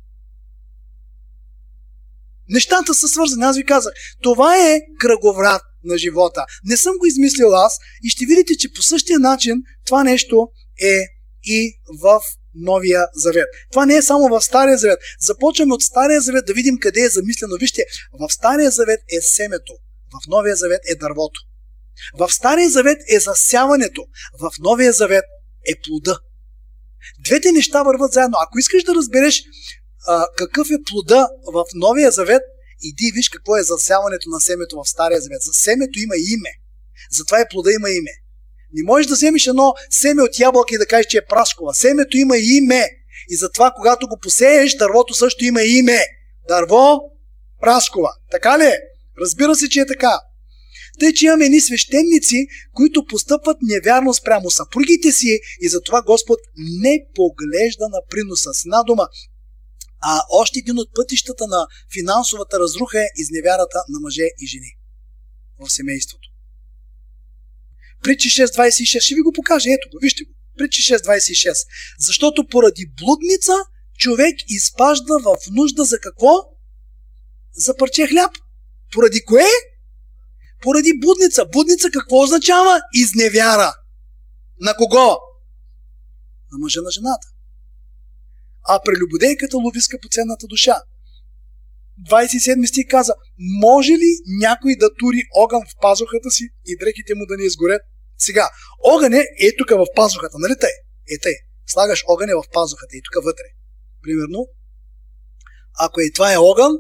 Нещата 2.49 2.93
са 2.93 3.07
свързани. 3.07 3.43
Аз 3.43 3.57
ви 3.57 3.65
казах, 3.65 3.93
това 4.21 4.67
е 4.67 4.81
кръговрат 4.99 5.61
на 5.83 5.97
живота. 5.97 6.45
Не 6.63 6.77
съм 6.77 6.97
го 6.97 7.05
измислил 7.05 7.55
аз 7.55 7.77
и 8.03 8.09
ще 8.09 8.25
видите, 8.25 8.57
че 8.57 8.73
по 8.73 8.81
същия 8.81 9.19
начин 9.19 9.55
това 9.85 10.03
нещо 10.03 10.47
е 10.81 11.05
и 11.43 11.73
в 12.01 12.19
Новия 12.55 13.07
Завет. 13.13 13.47
Това 13.71 13.85
не 13.85 13.95
е 13.95 14.01
само 14.01 14.27
в 14.27 14.41
Стария 14.41 14.77
Завет. 14.77 14.99
Започваме 15.19 15.73
от 15.73 15.83
Стария 15.83 16.21
Завет 16.21 16.45
да 16.45 16.53
видим 16.53 16.77
къде 16.79 17.01
е 17.01 17.09
замислено. 17.09 17.55
Вижте, 17.59 17.85
в 18.19 18.33
Стария 18.33 18.71
Завет 18.71 18.99
е 19.17 19.21
семето, 19.21 19.73
в 20.13 20.27
Новия 20.27 20.55
Завет 20.55 20.81
е 20.89 20.95
дървото. 20.95 21.41
В 22.19 22.33
Стария 22.33 22.69
Завет 22.69 22.97
е 23.09 23.19
засяването, 23.19 24.05
в 24.41 24.51
Новия 24.59 24.93
Завет 24.93 25.25
е 25.67 25.73
плода. 25.87 26.19
Двете 27.19 27.51
неща 27.51 27.83
върват 27.83 28.11
заедно. 28.11 28.37
Ако 28.41 28.59
искаш 28.59 28.83
да 28.83 28.95
разбереш 28.95 29.43
а, 30.07 30.27
какъв 30.37 30.67
е 30.69 30.83
плода 30.89 31.29
в 31.53 31.65
Новия 31.75 32.11
Завет, 32.11 32.41
Иди 32.81 33.11
виж 33.15 33.29
какво 33.29 33.57
е 33.57 33.63
засяването 33.63 34.29
на 34.29 34.39
семето 34.39 34.75
в 34.83 34.89
Стария 34.89 35.21
Завет. 35.21 35.41
За 35.41 35.53
семето 35.53 35.99
има 35.99 36.15
име. 36.15 36.49
Затова 37.11 37.41
и 37.41 37.45
плода 37.49 37.71
има 37.71 37.89
име. 37.89 38.11
Не 38.73 38.83
можеш 38.83 39.07
да 39.07 39.13
вземеш 39.13 39.47
едно 39.47 39.73
семе 39.89 40.21
от 40.21 40.39
ябълка 40.39 40.75
и 40.75 40.77
да 40.77 40.85
кажеш, 40.85 41.05
че 41.05 41.17
е 41.17 41.25
праскова. 41.29 41.73
Семето 41.73 42.17
има 42.17 42.37
име. 42.37 42.89
И 43.29 43.35
затова, 43.35 43.71
когато 43.75 44.07
го 44.07 44.19
посееш, 44.21 44.75
дървото 44.75 45.13
също 45.13 45.45
има 45.45 45.61
име. 45.61 46.05
Дърво 46.47 46.99
праскова. 47.61 48.09
Така 48.31 48.59
ли 48.59 48.63
е? 48.63 48.77
Разбира 49.21 49.55
се, 49.55 49.69
че 49.69 49.79
е 49.79 49.85
така. 49.85 50.19
Тъй, 50.99 51.13
че 51.13 51.25
имаме 51.25 51.45
едни 51.45 51.61
свещеници, 51.61 52.47
които 52.73 53.05
постъпват 53.05 53.57
невярно 53.61 54.13
спрямо 54.13 54.49
съпругите 54.49 55.11
си 55.11 55.39
и 55.61 55.69
затова 55.69 56.01
Господ 56.01 56.39
не 56.81 57.05
поглежда 57.15 57.89
на 57.89 57.99
приноса. 58.09 58.53
С 58.53 58.65
една 58.65 58.83
дума, 58.83 59.07
а 60.01 60.21
още 60.29 60.59
един 60.59 60.79
от 60.79 60.89
пътищата 60.95 61.47
на 61.47 61.67
финансовата 61.93 62.59
разруха 62.59 62.99
е 62.99 63.11
изневярата 63.17 63.83
на 63.89 63.99
мъже 63.99 64.27
и 64.41 64.47
жени 64.47 64.77
в 65.59 65.71
семейството. 65.71 66.29
Притчи 68.03 68.29
6.26. 68.29 68.99
Ще 68.99 69.15
ви 69.15 69.21
го 69.21 69.31
покажа. 69.31 69.69
Ето 69.69 69.89
го. 69.89 69.97
Вижте 70.01 70.23
го. 70.23 70.31
Притчи 70.57 70.81
6.26. 70.81 71.53
Защото 71.99 72.47
поради 72.47 72.85
блудница 72.99 73.53
човек 73.97 74.35
изпажда 74.47 75.19
в 75.19 75.37
нужда 75.51 75.83
за 75.83 75.99
какво? 75.99 76.33
За 77.53 77.77
парче 77.77 78.07
хляб. 78.07 78.31
Поради 78.93 79.25
кое? 79.25 79.45
Поради 80.61 80.93
будница. 80.99 81.45
Будница 81.45 81.89
какво 81.91 82.23
означава? 82.23 82.81
Изневяра. 82.93 83.73
На 84.59 84.75
кого? 84.75 85.17
На 86.51 86.57
мъжа 86.57 86.81
на 86.81 86.91
жената 86.91 87.27
а 88.67 88.81
прелюбодейката 88.85 89.57
лови 89.57 89.81
скъпоценната 89.81 90.47
душа. 90.47 90.75
27 92.09 92.65
стих 92.65 92.85
каза, 92.89 93.13
може 93.63 93.91
ли 93.91 94.11
някой 94.39 94.75
да 94.75 94.89
тури 94.99 95.21
огън 95.35 95.61
в 95.69 95.73
пазухата 95.81 96.31
си 96.31 96.49
и 96.65 96.77
дрехите 96.79 97.15
му 97.15 97.25
да 97.25 97.37
не 97.37 97.43
изгорят? 97.43 97.81
Сега, 98.17 98.49
огън 98.83 99.13
е, 99.13 99.23
е 99.39 99.55
тук 99.57 99.69
в 99.69 99.85
пазухата, 99.95 100.37
нали 100.39 100.55
тъй? 100.59 100.75
Е 101.13 101.19
тъй. 101.19 101.35
Слагаш 101.67 102.03
огън 102.07 102.29
е 102.29 102.35
в 102.35 102.49
пазухата 102.53 102.97
и 102.97 103.01
тук 103.05 103.23
вътре. 103.23 103.47
Примерно, 104.03 104.47
ако 105.79 106.01
и 106.01 106.13
това 106.13 106.33
е 106.33 106.37
огън, 106.37 106.71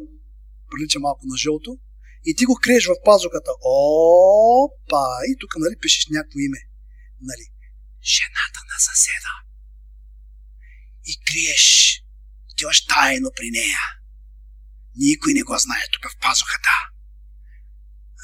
прилича 0.71 0.99
малко 0.99 1.21
на 1.25 1.37
жълто, 1.37 1.77
и 2.25 2.35
ти 2.35 2.45
го 2.45 2.59
криеш 2.63 2.85
в 2.87 3.03
пазухата. 3.05 3.51
Опа! 3.61 5.05
И 5.29 5.33
тук, 5.39 5.51
нали, 5.57 5.75
пишеш 5.81 6.07
някакво 6.11 6.39
име. 6.39 6.61
Нали? 7.21 7.45
Жената 8.15 8.59
на 8.71 8.77
съседа 8.89 9.31
и 11.07 11.13
криеш. 11.27 11.67
Отиваш 12.51 12.85
тайно 12.85 13.29
при 13.35 13.51
нея. 13.51 13.79
Никой 14.95 15.33
не 15.33 15.43
го 15.43 15.57
знае 15.57 15.85
тук 15.91 16.11
в 16.11 16.17
пазухата. 16.21 16.75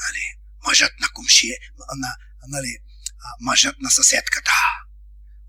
Нали, 0.04 0.26
мъжът 0.68 0.94
на 1.02 1.08
комшие, 1.14 1.58
на, 1.96 2.16
нали, 2.48 2.78
мъжът 3.40 3.76
на 3.80 3.90
съседката. 3.90 4.52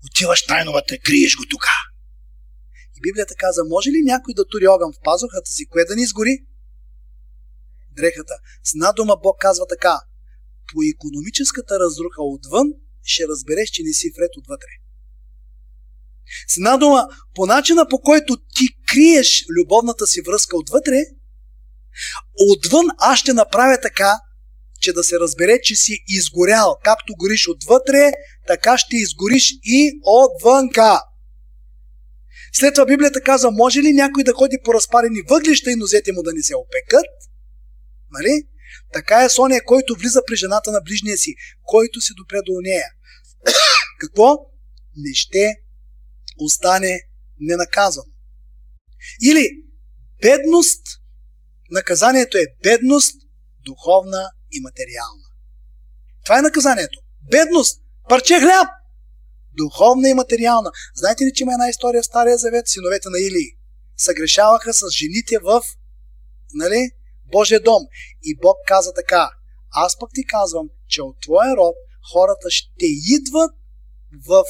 Отиваш 0.05 0.45
тайно 0.45 0.71
вътре, 0.71 0.97
криеш 0.97 1.35
го 1.35 1.45
тук. 1.45 1.65
И 2.97 3.01
Библията 3.01 3.35
каза, 3.35 3.61
може 3.63 3.89
ли 3.89 4.01
някой 4.03 4.33
да 4.33 4.47
тури 4.47 4.67
огън 4.67 4.93
в 4.93 5.03
пазухата 5.03 5.51
си, 5.51 5.65
кое 5.65 5.85
да 5.85 5.95
ни 5.95 6.01
изгори? 6.01 6.45
Дрехата. 7.91 8.33
С 8.63 8.73
надума 8.73 9.17
Бог 9.23 9.37
казва 9.39 9.67
така, 9.67 9.99
по 10.73 10.77
економическата 10.93 11.79
разруха 11.79 12.21
отвън 12.23 12.67
ще 13.03 13.27
разбереш, 13.27 13.69
че 13.69 13.83
не 13.83 13.93
си 13.93 14.11
вред 14.17 14.31
отвътре. 14.37 14.84
С 16.47 16.57
една 16.57 16.77
дума, 16.77 17.07
по 17.35 17.45
начина 17.45 17.87
по 17.89 18.01
който 18.01 18.37
ти 18.55 18.67
криеш 18.87 19.45
любовната 19.49 20.07
си 20.07 20.21
връзка 20.21 20.57
отвътре, 20.57 21.01
отвън 22.51 22.85
аз 22.97 23.19
ще 23.19 23.33
направя 23.33 23.77
така, 23.81 24.19
че 24.81 24.93
да 24.93 25.03
се 25.03 25.19
разбере, 25.19 25.61
че 25.63 25.75
си 25.75 26.03
изгорял. 26.07 26.77
Както 26.83 27.13
гориш 27.15 27.47
отвътре, 27.47 28.11
така 28.47 28.77
ще 28.77 28.95
изгориш 28.95 29.51
и 29.63 29.99
отвънка. 30.03 31.01
След 32.53 32.73
това 32.73 32.85
Библията 32.85 33.21
казва, 33.21 33.51
може 33.51 33.81
ли 33.81 33.93
някой 33.93 34.23
да 34.23 34.33
ходи 34.33 34.57
по 34.63 34.73
разпарени 34.73 35.21
въглища 35.29 35.71
и 35.71 35.75
нозете 35.75 36.11
му 36.11 36.23
да 36.23 36.33
не 36.33 36.43
се 36.43 36.55
опекат? 36.55 37.05
Нали? 38.11 38.43
Така 38.93 39.23
е 39.23 39.29
Соня, 39.29 39.59
който 39.65 39.95
влиза 39.95 40.21
при 40.27 40.35
жената 40.35 40.71
на 40.71 40.81
ближния 40.81 41.17
си, 41.17 41.35
който 41.63 42.01
се 42.01 42.13
допре 42.17 42.37
до 42.45 42.51
нея. 42.61 42.87
Какво? 43.99 44.37
Не 44.97 45.13
ще 45.13 45.55
остане 46.39 47.01
ненаказан. 47.39 48.05
Или 49.23 49.49
бедност, 50.21 50.81
наказанието 51.71 52.37
е 52.37 52.45
бедност, 52.63 53.15
духовна 53.65 54.31
и 54.51 54.59
материална. 54.59 55.23
Това 56.25 56.39
е 56.39 56.41
наказанието. 56.41 56.99
Бедност, 57.31 57.81
парче 58.09 58.39
хляб, 58.39 58.67
духовна 59.57 60.09
и 60.09 60.13
материална. 60.13 60.71
Знаете 60.95 61.23
ли, 61.25 61.33
че 61.33 61.43
има 61.43 61.53
една 61.53 61.69
история 61.69 62.01
в 62.01 62.05
Стария 62.05 62.37
Завет? 62.37 62.67
Синовете 62.67 63.09
на 63.09 63.19
Илии 63.19 63.55
съгрешаваха 63.97 64.73
с 64.73 64.89
жените 64.89 65.39
в 65.39 65.61
нали, 66.53 66.91
Божия 67.31 67.59
дом. 67.59 67.83
И 68.23 68.37
Бог 68.41 68.57
каза 68.67 68.93
така, 68.93 69.29
аз 69.71 69.99
пък 69.99 70.09
ти 70.13 70.25
казвам, 70.25 70.69
че 70.87 71.01
от 71.01 71.21
твоя 71.21 71.55
род 71.55 71.75
хората 72.13 72.51
ще 72.51 72.85
идват 73.15 73.51
в 74.27 74.43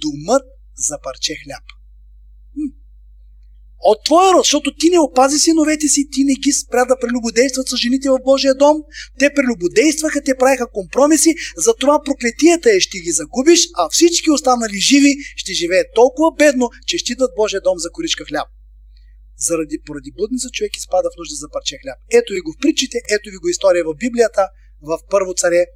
думът 0.00 0.42
за 0.88 0.98
парче 1.04 1.34
хляб. 1.44 1.64
От 3.82 4.04
твоя 4.04 4.32
род, 4.32 4.44
защото 4.44 4.74
ти 4.80 4.90
не 4.90 4.98
опази 4.98 5.38
синовете 5.38 5.88
си, 5.88 6.08
ти 6.12 6.24
не 6.24 6.34
ги 6.34 6.52
спря 6.52 6.84
да 6.84 6.98
прелюбодействат 6.98 7.68
с 7.68 7.76
жените 7.76 8.08
в 8.10 8.18
Божия 8.24 8.54
дом. 8.54 8.76
Те 9.18 9.34
прелюбодействаха, 9.34 10.22
те 10.24 10.34
правиха 10.38 10.66
компромиси, 10.66 11.34
затова 11.56 12.02
проклетията 12.04 12.72
е 12.72 12.80
ще 12.80 12.98
ги 12.98 13.10
загубиш, 13.10 13.68
а 13.76 13.88
всички 13.88 14.30
останали 14.30 14.78
живи 14.78 15.14
ще 15.36 15.52
живеят 15.52 15.86
толкова 15.94 16.28
бедно, 16.38 16.70
че 16.86 16.98
ще 16.98 17.12
идват 17.12 17.30
Божия 17.36 17.60
дом 17.60 17.78
за 17.78 17.90
коричка 17.90 18.24
хляб. 18.24 18.48
Заради, 19.36 19.78
поради 19.86 20.10
будница 20.18 20.48
човек 20.50 20.76
изпада 20.76 21.08
в 21.10 21.18
нужда 21.18 21.34
за 21.34 21.48
парче 21.52 21.76
хляб. 21.82 21.98
Ето 22.10 22.32
ви 22.32 22.40
го 22.40 22.52
в 22.52 22.60
притчите, 22.62 22.98
ето 23.10 23.30
ви 23.30 23.36
го 23.36 23.48
история 23.48 23.84
в 23.84 23.94
Библията, 23.94 24.48
в 24.82 24.98
Първо 25.10 25.34
царе, 25.34 25.66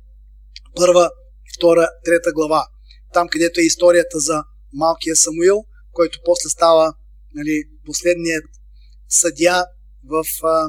първа, 0.76 1.10
втора, 1.56 1.88
трета 2.04 2.32
глава. 2.32 2.66
Там, 3.12 3.28
където 3.28 3.60
е 3.60 3.64
историята 3.64 4.18
за 4.18 4.44
малкия 4.74 5.16
Самуил, 5.16 5.64
който 5.92 6.18
после 6.24 6.48
става 6.48 6.94
нали, 7.34 7.64
последният 7.84 8.44
съдя 9.08 9.66
в 10.04 10.24
а, 10.44 10.68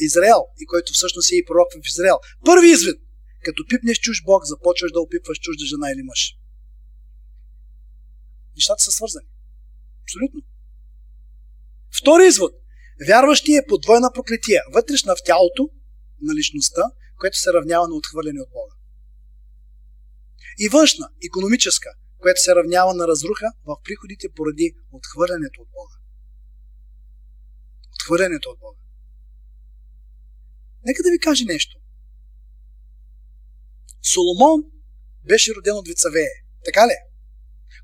Израел 0.00 0.42
и 0.60 0.66
който 0.66 0.92
всъщност 0.92 1.32
е 1.32 1.36
и 1.36 1.44
пророк 1.44 1.68
в 1.72 1.88
Израел. 1.88 2.18
Първи 2.44 2.68
извид. 2.70 3.00
Като 3.44 3.62
пипнеш 3.68 3.98
чуж 3.98 4.22
Бог, 4.24 4.44
започваш 4.44 4.92
да 4.92 5.00
опипваш 5.00 5.38
чужда 5.38 5.64
жена 5.66 5.90
или 5.90 6.02
мъж. 6.02 6.36
Нещата 8.56 8.82
са 8.82 8.92
свързани. 8.92 9.26
Абсолютно. 10.02 10.40
Втори 11.98 12.26
извод. 12.26 12.52
Вярващия 13.08 13.58
е 13.58 13.66
под 13.68 13.80
двойна 13.82 14.12
проклетия. 14.14 14.62
Вътрешна 14.72 15.16
в 15.16 15.24
тялото 15.24 15.70
на 16.22 16.34
личността, 16.34 16.82
което 17.18 17.38
се 17.38 17.52
равнява 17.52 17.88
на 17.88 17.94
отхвърляне 17.94 18.40
от 18.40 18.50
Бога. 18.50 18.74
И 20.58 20.68
външна, 20.68 21.08
економическа, 21.26 21.90
което 22.18 22.40
се 22.40 22.54
равнява 22.54 22.94
на 22.94 23.08
разруха 23.08 23.46
в 23.66 23.76
приходите 23.84 24.28
поради 24.36 24.74
отхвърлянето 24.92 25.60
от 25.60 25.68
Бога. 25.68 25.94
Отхвърлянето 27.94 28.48
от 28.48 28.58
Бога. 28.58 28.78
Нека 30.84 31.02
да 31.02 31.10
ви 31.10 31.18
кажа 31.18 31.44
нещо. 31.44 31.78
Соломон 34.02 34.62
беше 35.24 35.54
роден 35.54 35.74
от 35.74 35.88
Вицавее. 35.88 36.30
Така 36.64 36.86
ли? 36.86 36.96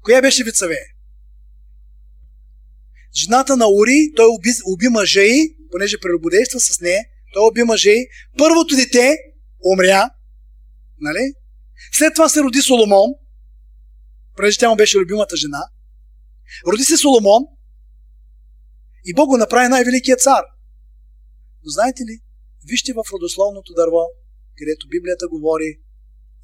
Коя 0.03 0.23
беше 0.23 0.45
Вицавее? 0.45 0.87
Жената 3.15 3.57
на 3.57 3.67
Ури, 3.69 4.13
той 4.17 4.27
уби, 4.27 4.51
уби 4.67 4.89
мъжа 4.89 5.23
й, 5.23 5.57
понеже 5.71 6.01
прелюбодейства 6.01 6.61
с 6.61 6.81
нея, 6.81 7.05
той 7.33 7.49
уби 7.49 7.63
мъжа 7.63 7.91
й. 7.91 8.07
Първото 8.39 8.77
дете 8.77 9.17
умря, 9.73 10.11
нали? 11.01 11.35
След 11.93 12.15
това 12.15 12.29
се 12.29 12.41
роди 12.41 12.63
Соломон, 12.63 13.11
понеже 14.37 14.59
тя 14.59 14.71
му 14.71 14.77
беше 14.77 14.99
любимата 14.99 15.37
жена. 15.37 15.63
Роди 16.67 16.85
се 16.85 16.97
Соломон 16.97 17.43
и 19.05 19.15
Бог 19.15 19.29
го 19.29 19.37
направи 19.37 19.69
най-великият 19.69 20.21
цар. 20.21 20.45
Но 21.65 21.71
знаете 21.71 22.03
ли, 22.03 22.21
вижте 22.65 22.93
в 22.93 23.05
родословното 23.13 23.73
дърво, 23.75 24.05
където 24.59 24.89
Библията 24.89 25.29
говори 25.29 25.81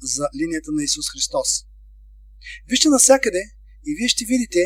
за 0.01 0.29
линията 0.41 0.71
на 0.71 0.83
Исус 0.83 1.11
Христос. 1.11 1.49
Вижте 2.69 2.89
навсякъде 2.89 3.43
и 3.87 3.95
вие 3.95 4.07
ще 4.07 4.25
видите, 4.25 4.63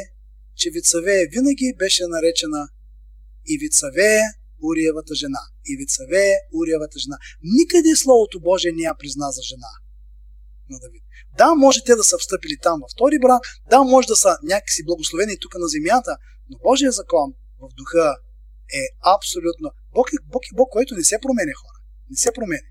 че 0.56 0.70
Вицавея 0.70 1.28
винаги 1.32 1.76
беше 1.78 2.04
наречена 2.08 2.70
и 3.46 3.58
Вицавея 3.58 4.26
Уриевата 4.62 5.16
жена. 5.16 5.40
И 5.66 5.78
Вицавея 5.78 6.38
Уриевата 6.54 7.00
жена. 7.00 7.18
Никъде 7.44 7.96
Словото 7.96 8.40
Божие 8.40 8.72
не 8.72 8.84
я 8.84 8.96
призна 9.00 9.32
за 9.32 9.42
жена 9.42 9.83
на 10.74 10.80
Давид. 10.80 11.04
Да, 11.38 11.56
може 11.56 11.84
те 11.84 11.96
да 11.96 12.04
са 12.04 12.18
встъпили 12.18 12.58
там 12.66 12.78
във 12.82 12.90
втори 12.94 13.18
брак, 13.20 13.42
да, 13.70 13.80
може 13.94 14.08
да 14.08 14.16
са 14.16 14.32
някакси 14.44 14.86
благословени 14.86 15.40
тук 15.42 15.54
на 15.64 15.68
земята, 15.68 16.12
но 16.50 16.56
Божия 16.68 16.92
закон 16.92 17.28
в 17.62 17.66
духа 17.80 18.16
е 18.82 18.84
абсолютно... 19.16 19.68
Бог 19.98 20.08
е 20.14 20.18
Бог, 20.34 20.44
е 20.52 20.56
Бог 20.56 20.70
който 20.72 20.96
не 20.96 21.04
се 21.04 21.18
променя 21.26 21.54
хора. 21.62 21.78
Не 22.10 22.18
се 22.18 22.32
променя. 22.32 22.70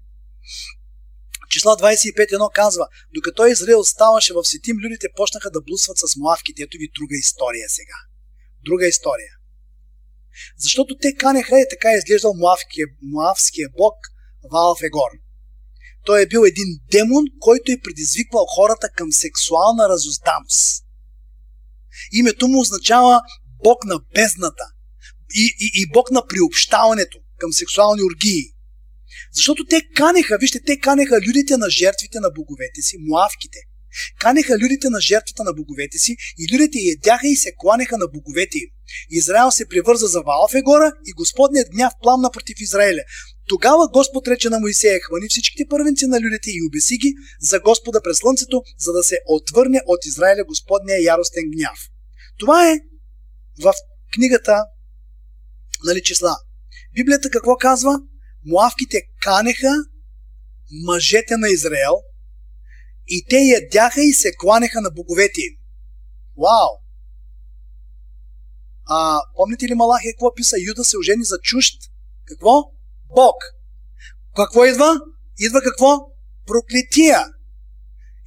Числа 1.51 1.77
25.1 1.77 2.55
казва, 2.55 2.87
докато 3.15 3.47
Израил 3.47 3.85
ставаше 3.85 4.33
в 4.33 4.45
Сетим, 4.45 4.77
людите 4.77 5.07
почнаха 5.17 5.51
да 5.51 5.61
блусват 5.61 5.99
с 5.99 6.17
муавките. 6.17 6.63
Ето 6.63 6.77
ви 6.81 6.89
друга 6.99 7.17
история 7.17 7.69
сега. 7.69 7.99
Друга 8.65 8.87
история. 8.87 9.33
Защото 10.59 10.97
те 11.03 11.15
канеха 11.15 11.61
и 11.61 11.67
така 11.71 11.93
е 11.93 11.97
изглеждал 11.97 12.35
муавския, 12.35 12.87
муавския 13.03 13.69
бог 13.77 13.95
Валфегор. 14.53 15.11
Той 16.05 16.23
е 16.23 16.27
бил 16.27 16.41
един 16.47 16.81
демон, 16.91 17.25
който 17.41 17.73
е 17.73 17.81
предизвиквал 17.85 18.47
хората 18.55 18.89
към 18.97 19.13
сексуална 19.13 19.89
разозданост. 19.89 20.85
Името 22.13 22.49
му 22.49 22.61
означава 22.61 23.21
бог 23.65 23.85
на 23.85 24.01
бездната 24.15 24.65
и, 25.35 25.45
и, 25.61 25.83
и 25.83 25.91
бог 25.93 26.11
на 26.11 26.27
приобщаването 26.27 27.19
към 27.39 27.53
сексуални 27.53 28.03
оргии. 28.03 28.45
Защото 29.33 29.65
те 29.65 29.81
канеха, 29.97 30.39
вижте, 30.41 30.61
те 30.67 30.81
канеха 30.81 31.21
людите 31.21 31.57
на 31.57 31.71
жертвите 31.71 32.21
на 32.21 32.31
боговете 32.31 32.83
си, 32.83 32.97
муавките. 33.01 33.59
Канеха 34.21 34.59
людите 34.59 34.91
на 34.91 35.01
жертвата 35.01 35.45
на 35.45 35.53
боговете 35.53 35.99
си 35.99 36.17
и 36.39 36.55
людите 36.55 36.79
ядяха 36.79 37.29
и 37.29 37.37
се 37.37 37.53
кланеха 37.57 37.99
на 37.99 38.07
боговете 38.09 38.59
им. 38.59 38.69
Израел 39.11 39.51
се 39.51 39.69
превърза 39.69 40.07
за 40.07 40.21
Валфегора 40.23 40.93
и 41.07 41.13
Господният 41.13 41.69
гняв 41.71 41.93
пламна 42.03 42.31
против 42.31 42.61
Израиля. 42.61 43.03
Тогава 43.49 43.89
Господ 43.89 44.29
рече 44.29 44.49
на 44.49 44.61
Моисея, 44.61 45.01
хвани 45.01 45.27
всичките 45.29 45.67
първенци 45.71 46.07
на 46.07 46.21
людите 46.21 46.51
и 46.51 46.67
обеси 46.69 46.97
ги 46.97 47.15
за 47.41 47.61
Господа 47.61 48.01
през 48.03 48.19
слънцето, 48.19 48.63
за 48.79 48.93
да 48.93 49.03
се 49.03 49.19
отвърне 49.27 49.81
от 49.87 50.07
Израиля 50.07 50.45
Господния 50.45 51.03
яростен 51.03 51.45
гняв. 51.57 51.79
Това 52.39 52.71
е 52.71 52.79
в 53.63 53.75
книгата 54.15 54.65
нали, 55.85 56.03
числа. 56.03 56.37
Библията 56.95 57.31
какво 57.31 57.57
казва? 57.57 58.01
Муавките 58.47 59.03
канеха 59.23 59.75
мъжете 60.85 61.37
на 61.37 61.49
Израел 61.49 61.95
и 63.09 63.25
те 63.29 63.37
ядяха 63.37 64.03
и 64.03 64.13
се 64.13 64.33
кланеха 64.39 64.81
на 64.81 64.91
боговете 64.91 65.41
им. 65.41 65.57
Вау! 66.37 66.83
А, 68.87 69.21
помните 69.37 69.69
ли 69.69 69.75
Малахия 69.75 70.13
какво 70.13 70.35
писа? 70.35 70.57
Юда 70.69 70.85
се 70.85 70.99
ожени 70.99 71.25
за 71.25 71.39
чужд. 71.39 71.75
Какво? 72.25 72.63
Бог. 73.15 73.37
Какво 74.37 74.65
идва? 74.65 75.01
Идва 75.39 75.61
какво? 75.63 75.99
Проклетия. 76.47 77.25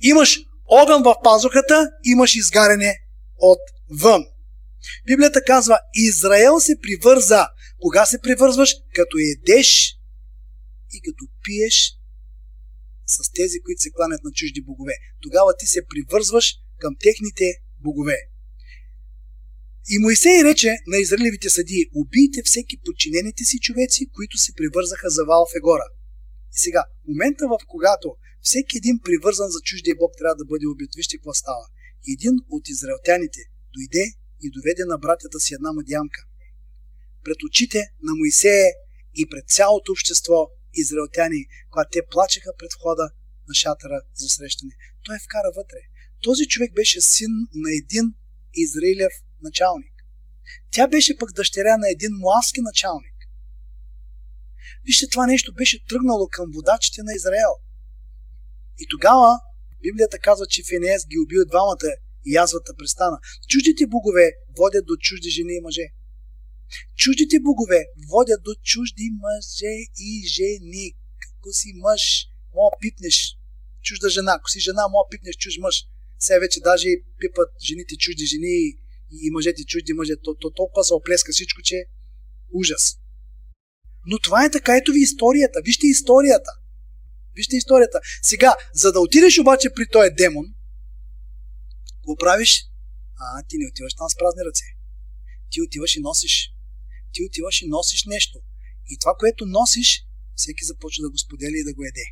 Имаш 0.02 0.40
огън 0.68 1.04
в 1.04 1.16
пазухата, 1.24 1.92
имаш 2.04 2.36
изгаряне 2.36 3.00
от 3.38 3.60
вън. 4.02 4.26
Библията 5.06 5.42
казва, 5.44 5.80
Израел 5.94 6.60
се 6.60 6.76
привърза. 6.82 7.48
Кога 7.80 8.06
се 8.06 8.22
привързваш? 8.22 8.76
Като 8.94 9.18
едеш 9.18 9.98
и 10.94 11.02
като 11.02 11.26
пиеш 11.44 11.94
с 13.06 13.32
тези, 13.32 13.62
които 13.62 13.82
се 13.82 13.92
кланят 13.92 14.24
на 14.24 14.32
чужди 14.32 14.62
богове. 14.62 14.94
Тогава 15.22 15.54
ти 15.60 15.68
се 15.68 15.82
привързваш 15.88 16.56
към 16.80 16.96
техните 17.00 17.54
богове. 17.80 18.18
И 19.94 19.96
Моисей 20.00 20.44
рече 20.44 20.72
на 20.88 20.98
израилевите 20.98 21.50
съдии, 21.50 21.90
убийте 21.96 22.42
всеки 22.46 22.76
подчинените 22.86 23.44
си 23.44 23.58
човеци, 23.60 24.10
които 24.16 24.38
се 24.38 24.54
привързаха 24.54 25.10
за 25.10 25.26
Вал 25.26 25.46
Фегора. 25.54 25.88
И 26.56 26.58
сега, 26.66 26.84
момента 27.08 27.44
в 27.48 27.58
когато 27.68 28.08
всеки 28.42 28.78
един 28.78 29.00
привързан 29.06 29.50
за 29.50 29.60
чуждия 29.68 29.96
Бог 29.96 30.12
трябва 30.18 30.36
да 30.36 30.46
бъде 30.46 30.66
убит, 30.68 30.92
вижте 30.96 31.18
какво 31.18 31.34
става. 31.34 31.66
Един 32.14 32.36
от 32.50 32.64
израелтяните 32.70 33.42
дойде 33.74 34.06
и 34.46 34.48
доведе 34.56 34.84
на 34.86 34.98
братята 34.98 35.40
си 35.40 35.54
една 35.54 35.72
мадямка. 35.74 36.22
Пред 37.24 37.38
очите 37.48 37.80
на 38.08 38.14
Моисея 38.16 38.70
и 39.16 39.24
пред 39.32 39.46
цялото 39.50 39.92
общество 39.92 40.40
израелтяни, 40.74 41.42
когато 41.72 41.90
те 41.92 42.02
плачеха 42.12 42.52
пред 42.60 42.72
входа 42.78 43.06
на 43.48 43.54
шатъра 43.62 44.02
за 44.22 44.28
срещане. 44.30 44.74
Той 45.06 45.18
вкара 45.26 45.50
вътре. 45.56 45.82
Този 46.24 46.46
човек 46.46 46.72
беше 46.74 47.02
син 47.02 47.32
на 47.64 47.70
един 47.82 48.06
израилев 48.54 49.14
началник. 49.50 49.96
Тя 50.72 50.88
беше 50.88 51.18
пък 51.18 51.30
дъщеря 51.32 51.78
на 51.78 51.90
един 51.90 52.12
муавски 52.24 52.62
началник. 52.62 53.18
Вижте, 54.86 55.08
това 55.08 55.26
нещо 55.28 55.54
беше 55.54 55.86
тръгнало 55.90 56.28
към 56.32 56.46
водачите 56.56 57.02
на 57.04 57.14
Израел. 57.14 57.54
И 58.80 58.86
тогава 58.90 59.40
Библията 59.86 60.18
казва, 60.20 60.46
че 60.48 60.64
Фенеес 60.70 61.08
ги 61.08 61.20
убил 61.20 61.46
двамата 61.46 61.90
и 62.26 62.34
язвата 62.34 62.72
престана. 62.78 63.18
Чуждите 63.50 63.88
богове 63.88 64.26
водят 64.58 64.86
до 64.86 64.96
чужди 64.96 65.30
жени 65.30 65.54
и 65.56 65.62
мъже. 65.62 65.88
Чуждите 67.02 67.38
богове 67.40 67.86
водят 68.12 68.44
до 68.44 68.54
чужди 68.70 69.08
мъже 69.24 69.76
и 70.10 70.12
жени. 70.36 70.88
Ако 71.38 71.54
си 71.54 71.70
мъж, 71.76 72.02
мога 72.56 72.76
пипнеш 72.82 73.18
чужда 73.82 74.10
жена. 74.10 74.34
Ако 74.38 74.50
си 74.50 74.60
жена, 74.60 74.84
мога 74.88 75.08
пипнеш 75.12 75.36
чуж 75.36 75.58
мъж. 75.58 75.76
Сега 76.20 76.40
вече 76.40 76.60
даже 76.60 76.90
пипат 77.20 77.50
жените 77.68 77.96
чужди 77.96 78.26
жени 78.26 78.54
и 78.68 78.78
мъжете 79.32 79.66
чужди 79.66 79.94
мъже. 79.94 80.14
То, 80.24 80.36
то 80.36 80.52
толкова 80.52 80.84
се 80.84 80.94
оплеска 80.94 81.32
всичко, 81.32 81.62
че 81.62 81.86
ужас. 82.54 82.98
Но 84.08 84.20
това 84.20 84.46
е 84.46 84.52
така, 84.52 84.78
ето 84.78 84.92
ви 84.92 85.00
историята. 85.00 85.62
Вижте 85.66 85.88
историята. 85.88 86.52
Вижте 87.36 87.56
историята. 87.56 88.00
Сега, 88.22 88.56
за 88.74 88.92
да 88.92 89.00
отидеш 89.00 89.40
обаче 89.40 89.70
при 89.76 89.88
този 89.92 90.10
демон, 90.10 90.46
го 92.06 92.16
правиш, 92.16 92.66
а 93.20 93.44
ти 93.48 93.58
не 93.58 93.68
отиваш 93.72 93.94
там 93.94 94.10
с 94.10 94.16
празни 94.16 94.42
ръце. 94.46 94.66
Ти 95.50 95.62
отиваш 95.62 95.96
и 95.96 96.00
носиш 96.00 96.56
ти 97.16 97.24
отиваш 97.28 97.56
и 97.62 97.68
носиш 97.76 98.02
нещо. 98.16 98.38
И 98.92 98.94
това, 99.02 99.14
което 99.22 99.54
носиш, 99.58 99.90
всеки 100.42 100.64
започва 100.70 101.02
да 101.06 101.10
го 101.10 101.18
споделя 101.18 101.58
и 101.60 101.68
да 101.70 101.74
го 101.74 101.84
еде. 101.92 102.08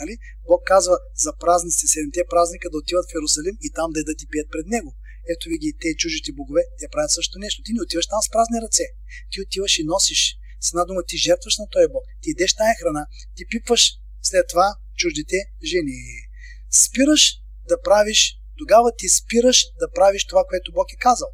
Нали? 0.00 0.14
Бог 0.48 0.60
казва 0.72 0.94
за 1.24 1.30
празниците, 1.42 1.86
седемте 1.86 2.30
празника 2.34 2.70
да 2.70 2.78
отиват 2.78 3.06
в 3.08 3.14
Иерусалим 3.14 3.56
и 3.66 3.68
там 3.78 3.88
да 3.92 4.00
едат 4.00 4.22
и 4.22 4.30
пият 4.32 4.48
пред 4.54 4.66
него. 4.74 4.90
Ето 5.32 5.48
ви 5.48 5.58
ги 5.58 5.76
те 5.80 5.88
чужите 5.96 6.32
богове, 6.32 6.62
те 6.78 6.86
правят 6.92 7.10
също 7.10 7.38
нещо. 7.38 7.62
Ти 7.64 7.72
не 7.72 7.82
отиваш 7.82 8.06
там 8.06 8.22
с 8.22 8.30
празни 8.30 8.58
ръце. 8.64 8.86
Ти 9.30 9.40
отиваш 9.40 9.78
и 9.78 9.84
носиш. 9.84 10.20
С 10.60 10.68
една 10.72 10.84
дума 10.84 11.02
ти 11.06 11.16
жертваш 11.16 11.58
на 11.58 11.66
този 11.72 11.88
Бог. 11.92 12.04
Ти 12.22 12.30
идеш 12.30 12.54
тая 12.54 12.74
храна, 12.80 13.06
ти 13.36 13.42
пипваш 13.50 13.82
след 14.22 14.44
това 14.48 14.68
чуждите 14.96 15.36
жени. 15.64 15.98
Спираш 16.70 17.22
да 17.68 17.80
правиш, 17.80 18.18
тогава 18.58 18.92
ти 18.98 19.08
спираш 19.08 19.66
да 19.80 19.90
правиш 19.90 20.26
това, 20.26 20.44
което 20.48 20.72
Бог 20.72 20.92
е 20.92 20.96
казал. 20.96 21.28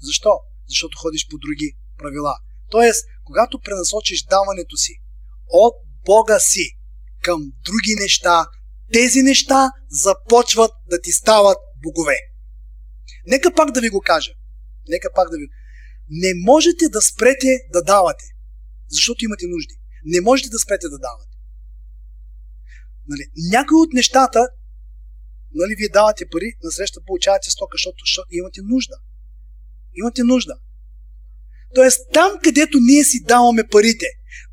Защо? 0.00 0.32
защото 0.68 0.98
ходиш 0.98 1.26
по 1.30 1.38
други 1.38 1.76
правила. 1.98 2.34
Тоест, 2.70 3.06
когато 3.24 3.60
пренасочиш 3.60 4.22
даването 4.22 4.76
си 4.76 4.92
от 5.48 5.74
Бога 6.04 6.40
си 6.40 6.70
към 7.22 7.52
други 7.64 7.94
неща, 8.00 8.46
тези 8.92 9.22
неща 9.22 9.70
започват 9.90 10.70
да 10.90 11.00
ти 11.00 11.12
стават 11.12 11.58
богове. 11.82 12.16
Нека 13.26 13.54
пак 13.54 13.70
да 13.70 13.80
ви 13.80 13.88
го 13.88 14.00
кажа. 14.00 14.32
Нека 14.88 15.08
пак 15.14 15.30
да 15.30 15.36
ви... 15.36 15.46
Не 16.10 16.32
можете 16.34 16.88
да 16.88 17.02
спрете 17.02 17.60
да 17.72 17.82
давате, 17.82 18.24
защото 18.88 19.24
имате 19.24 19.46
нужди. 19.46 19.74
Не 20.04 20.20
можете 20.20 20.48
да 20.48 20.58
спрете 20.58 20.88
да 20.88 20.98
давате. 20.98 21.36
Нали, 23.08 23.24
някои 23.50 23.76
от 23.76 23.92
нещата, 23.92 24.48
нали, 25.54 25.74
вие 25.78 25.88
давате 25.88 26.28
пари, 26.32 26.52
насреща 26.64 27.00
получавате 27.06 27.50
стока, 27.50 27.74
защото, 27.74 28.02
защото 28.06 28.28
имате 28.30 28.60
нужда. 28.64 28.96
Имате 29.94 30.22
нужда. 30.22 30.54
Тоест, 31.74 32.00
там, 32.12 32.30
където 32.44 32.78
ние 32.80 33.04
си 33.04 33.24
даваме 33.24 33.68
парите, 33.68 34.06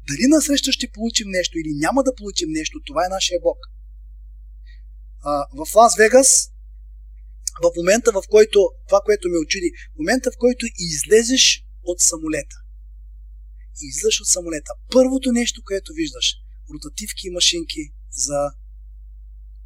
дали 0.08 0.28
насреща 0.28 0.72
ще 0.72 0.92
получим 0.94 1.28
нещо 1.30 1.58
или 1.58 1.72
няма 1.76 2.04
да 2.04 2.16
получим 2.16 2.50
нещо, 2.52 2.80
това 2.86 3.06
е 3.06 3.10
нашия 3.10 3.40
Бог. 3.44 3.58
А, 5.24 5.46
в 5.58 5.76
Лас 5.76 5.98
Вегас, 5.98 6.52
в 7.64 7.72
момента, 7.78 8.12
в 8.12 8.24
който, 8.30 8.60
това, 8.88 9.00
което 9.06 9.30
ме 9.30 9.38
очуди, 9.38 9.72
в 9.96 9.98
момента, 10.00 10.32
в 10.32 10.38
който 10.38 10.66
излезеш 10.80 11.64
от 11.84 12.00
самолета, 12.00 12.56
излезеш 13.82 14.22
от 14.22 14.28
самолета, 14.28 14.72
първото 14.92 15.32
нещо, 15.32 15.62
което 15.66 15.94
виждаш, 15.94 16.36
ротативки 16.74 17.28
и 17.28 17.36
машинки 17.40 17.82
за 18.12 18.40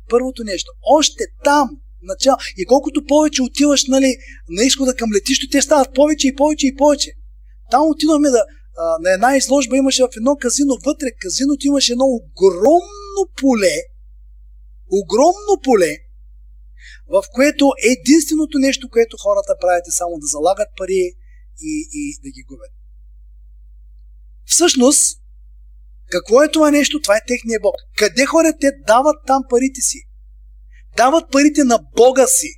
първото 0.10 0.44
нещо. 0.44 0.72
Още 0.82 1.24
там, 1.44 1.70
начало. 2.02 2.38
И 2.58 2.66
колкото 2.66 3.06
повече 3.06 3.42
отиваш 3.42 3.86
нали, 3.88 4.18
на 4.50 4.64
изхода 4.64 4.96
към 4.96 5.14
летището, 5.14 5.52
те 5.52 5.62
стават 5.62 5.94
повече 5.94 6.28
и 6.28 6.36
повече 6.36 6.68
и 6.68 6.76
повече. 6.76 7.12
Там 7.72 7.82
отидохме 7.90 8.30
да, 8.30 8.44
на 9.02 9.14
една 9.14 9.38
изложба, 9.38 9.78
имаше 9.78 10.04
в 10.04 10.10
едно 10.18 10.36
казино, 10.36 10.78
вътре 10.86 11.08
казиното 11.22 11.68
имаше 11.68 11.92
едно 11.92 12.06
огромно 12.06 13.22
поле, 13.42 13.76
огромно 14.92 15.62
поле, 15.64 15.98
в 17.10 17.24
което 17.34 17.72
единственото 17.84 18.58
нещо, 18.60 18.90
което 18.90 19.18
хората 19.18 19.58
правят 19.62 19.88
е 19.88 19.92
само 19.92 20.20
да 20.20 20.28
залагат 20.28 20.68
пари 20.78 21.14
и, 21.62 21.90
и 21.94 22.20
да 22.24 22.30
ги 22.30 22.44
губят. 22.44 22.72
Всъщност, 24.46 25.20
какво 26.10 26.44
е 26.44 26.52
това 26.52 26.72
нещо? 26.72 27.02
Това 27.02 27.18
е 27.18 27.26
техния 27.28 27.60
Бог. 27.60 27.76
Къде 27.98 28.26
ходят 28.26 28.56
те? 28.62 28.72
Дават 28.88 29.18
там 29.28 29.42
парите 29.50 29.82
си. 29.82 30.08
Дават 30.98 31.32
парите 31.32 31.64
на 31.64 31.80
Бога 31.96 32.28
си. 32.28 32.50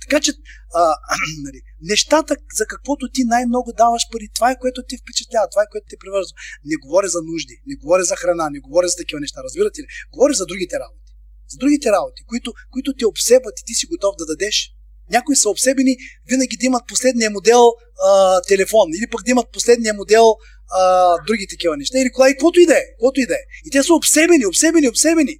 Така 0.00 0.20
че 0.20 0.32
а, 0.74 0.94
нали, 1.44 1.60
нещата, 1.82 2.36
за 2.58 2.66
каквото 2.66 3.08
ти 3.14 3.24
най-много 3.24 3.72
даваш 3.72 4.02
пари, 4.12 4.28
това 4.34 4.50
е 4.50 4.58
което 4.58 4.82
ти 4.88 4.96
впечатлява, 4.98 5.48
това 5.50 5.62
е 5.62 5.70
което 5.70 5.86
ти 5.88 5.96
превързва. 6.02 6.34
Не 6.64 6.76
говоря 6.76 7.08
за 7.08 7.22
нужди, 7.22 7.62
не 7.66 7.74
говоря 7.74 8.04
за 8.04 8.16
храна, 8.16 8.50
не 8.50 8.60
говоря 8.60 8.88
за 8.88 8.96
такива 8.96 9.20
неща, 9.20 9.42
разбирате 9.44 9.80
ли? 9.82 9.86
Говоря 10.12 10.34
за 10.34 10.46
другите 10.46 10.78
работи. 10.78 11.03
За 11.48 11.56
другите 11.58 11.90
работи, 11.90 12.22
които, 12.26 12.52
които 12.70 12.94
те 12.98 13.06
обсебват 13.06 13.60
и 13.60 13.64
ти 13.66 13.74
си 13.74 13.86
готов 13.86 14.14
да 14.18 14.26
дадеш. 14.26 14.70
Някои 15.10 15.36
са 15.36 15.48
обсебени 15.50 15.96
винаги 16.28 16.56
да 16.56 16.66
имат 16.66 16.82
последния 16.88 17.30
модел 17.30 17.62
а, 18.06 18.40
телефон 18.42 18.88
или 18.98 19.06
пък 19.10 19.24
да 19.24 19.30
имат 19.30 19.52
последния 19.52 19.94
модел 19.94 20.36
а, 20.70 21.16
други 21.26 21.46
такива 21.50 21.76
неща. 21.76 21.98
Или 21.98 22.12
кола 22.12 22.30
и 22.30 22.32
каквото 22.32 22.60
и 22.60 22.66
да 22.66 22.74
е. 22.74 22.82
Каквото 22.90 23.20
и 23.20 23.26
да 23.26 23.34
е. 23.34 23.42
И 23.64 23.70
те 23.70 23.82
са 23.82 23.94
обсебени, 23.94 24.46
обсебени, 24.46 24.88
обсебени. 24.88 25.38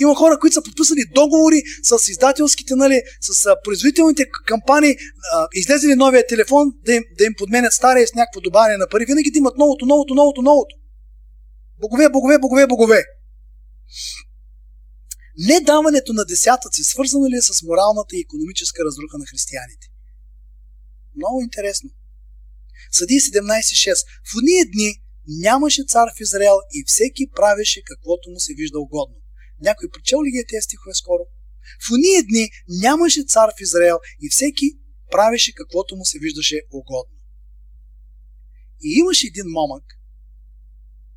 Има 0.00 0.14
хора, 0.14 0.38
които 0.38 0.54
са 0.54 0.62
подписали 0.62 1.00
договори 1.14 1.62
с 1.82 2.08
издателските, 2.08 2.74
нали, 2.74 3.02
с 3.20 3.46
а, 3.46 3.56
производителните 3.64 4.26
кампании, 4.46 4.96
а, 5.32 5.48
излезли 5.54 5.94
новия 5.94 6.26
телефон, 6.26 6.72
да 6.84 6.94
им, 6.94 7.02
да 7.18 7.24
им 7.24 7.34
подменят 7.38 7.72
стария 7.72 8.06
с 8.06 8.14
някакво 8.14 8.40
добавяне 8.40 8.76
на 8.76 8.86
пари. 8.88 9.04
Винаги 9.04 9.30
да 9.30 9.38
имат 9.38 9.56
новото, 9.58 9.86
новото, 9.86 10.14
новото, 10.14 10.42
новото. 10.42 10.76
Богове, 11.80 12.08
богове, 12.08 12.38
богове, 12.38 12.66
богове. 12.66 13.04
Недаването 15.38 16.12
на 16.12 16.24
десятъци 16.24 16.84
свързано 16.84 17.26
ли 17.26 17.36
е 17.36 17.42
с 17.42 17.62
моралната 17.62 18.16
и 18.16 18.20
економическа 18.20 18.84
разруха 18.84 19.18
на 19.18 19.26
християните? 19.26 19.86
Много 21.16 21.40
интересно. 21.40 21.90
Съди 22.92 23.14
17.6. 23.14 24.06
В 24.30 24.30
уния 24.38 24.66
дни 24.72 25.02
нямаше 25.28 25.84
цар 25.88 26.08
в 26.16 26.20
Израел 26.20 26.56
и 26.74 26.84
всеки 26.86 27.30
правеше 27.30 27.82
каквото 27.84 28.30
му 28.30 28.40
се 28.40 28.54
вижда 28.54 28.78
угодно. 28.80 29.16
Някой 29.60 29.88
прочел 29.90 30.24
ли 30.24 30.30
ги 30.30 30.38
е 30.38 30.46
тези 30.46 30.62
стихове 30.62 30.94
скоро? 30.94 31.22
В 31.86 31.90
уния 31.92 32.22
дни 32.22 32.50
нямаше 32.68 33.24
цар 33.24 33.48
в 33.58 33.60
Израел 33.60 33.98
и 34.20 34.28
всеки 34.30 34.78
правеше 35.10 35.54
каквото 35.54 35.96
му 35.96 36.04
се 36.04 36.18
виждаше 36.18 36.62
угодно. 36.70 37.16
И 38.82 38.98
имаше 38.98 39.26
един 39.26 39.46
момък 39.46 39.84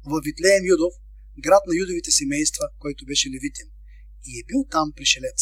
в 0.06 0.22
Витлеем 0.26 0.66
Юдов, 0.66 0.94
град 1.40 1.62
на 1.68 1.76
юдовите 1.76 2.12
семейства, 2.12 2.66
който 2.80 3.06
беше 3.06 3.30
левитин. 3.30 3.68
И 4.26 4.40
е 4.40 4.44
бил 4.50 4.66
там 4.72 4.88
пришелец. 4.96 5.40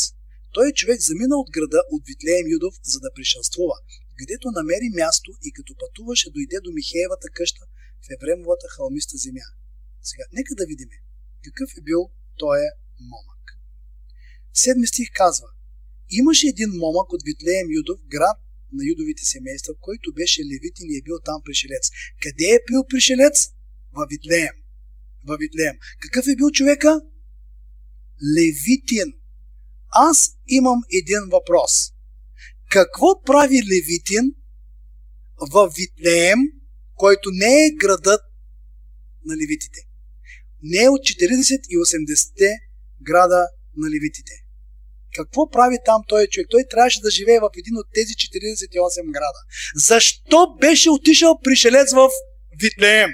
Той 0.54 0.70
е 0.70 0.78
човек 0.80 1.00
замина 1.02 1.36
от 1.38 1.50
града 1.52 1.82
от 1.92 2.04
Витлеем 2.08 2.48
Юдов, 2.48 2.76
за 2.84 3.00
да 3.00 3.14
пришелствува, 3.16 3.78
където 4.20 4.52
намери 4.52 4.90
място 5.02 5.32
и 5.48 5.52
като 5.52 5.76
пътуваше 5.82 6.32
дойде 6.36 6.60
до 6.64 6.72
Михеевата 6.72 7.28
къща 7.38 7.64
в 8.04 8.08
Евремовата 8.16 8.68
халмиста 8.76 9.18
земя. 9.18 9.48
Сега, 10.02 10.24
нека 10.34 10.56
да 10.56 10.66
видим 10.66 10.90
какъв 11.46 11.70
е 11.78 11.82
бил 11.82 12.02
той 12.38 12.60
момък. 13.12 13.44
Седми 14.54 14.88
стих 14.88 15.10
казва 15.14 15.48
Имаше 16.10 16.48
един 16.48 16.70
момък 16.70 17.14
от 17.14 17.22
Витлеем 17.26 17.68
Юдов, 17.72 18.00
град 18.08 18.38
на 18.74 18.84
юдовите 18.92 19.24
семейства, 19.26 19.74
който 19.82 20.14
беше 20.14 20.42
левитин 20.52 20.88
и 20.90 20.98
е 20.98 21.02
бил 21.02 21.18
там 21.26 21.42
пришелец. 21.46 21.86
Къде 22.24 22.46
е 22.46 22.66
бил 22.68 22.82
пришелец? 22.90 23.36
В 23.96 24.08
Витлеем. 24.10 24.56
В 25.28 25.38
Витлеем. 25.40 25.78
Какъв 26.00 26.28
е 26.28 26.36
бил 26.36 26.52
човека? 26.52 27.02
Левитин. 28.38 29.14
Аз 29.90 30.32
имам 30.48 30.80
един 30.92 31.30
въпрос. 31.32 31.72
Какво 32.70 33.22
прави 33.26 33.56
Левитин 33.56 34.36
в 35.52 35.74
Витлеем, 35.78 36.40
който 36.96 37.30
не 37.34 37.66
е 37.66 37.72
градът 37.72 38.22
на 39.26 39.38
левитите? 39.38 39.80
Не 40.64 40.84
е 40.84 40.90
от 40.90 41.02
40 41.02 41.60
и 41.70 41.78
80 41.78 42.58
града 43.02 43.48
на 43.78 43.90
левитите. 43.90 44.32
Какво 45.16 45.50
прави 45.50 45.78
там 45.86 46.02
той 46.08 46.28
човек? 46.28 46.48
Той 46.50 46.64
трябваше 46.70 47.02
да 47.02 47.12
живее 47.12 47.40
в 47.40 47.50
един 47.58 47.78
от 47.78 47.88
тези 47.94 48.14
48 48.14 49.12
града. 49.12 49.40
Защо 49.76 50.58
беше 50.62 50.90
отишъл 50.90 51.40
пришелец 51.44 51.94
в 51.94 52.10
Витлеем? 52.62 53.10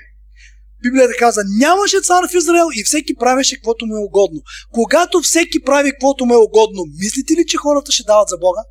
Библията 0.84 1.14
каза, 1.20 1.42
нямаше 1.48 2.02
цар 2.02 2.28
в 2.30 2.34
Израел 2.34 2.68
и 2.76 2.84
всеки 2.84 3.16
правеше 3.16 3.56
каквото 3.56 3.86
му 3.86 3.96
е 3.96 4.06
угодно. 4.06 4.42
Когато 4.72 5.22
всеки 5.22 5.64
прави 5.64 5.92
каквото 5.92 6.26
му 6.26 6.34
е 6.34 6.38
угодно, 6.38 6.84
мислите 7.00 7.34
ли, 7.34 7.46
че 7.48 7.58
хората 7.58 7.92
ще 7.92 8.04
дават 8.04 8.30
за 8.30 8.38
Бога? 8.38 8.62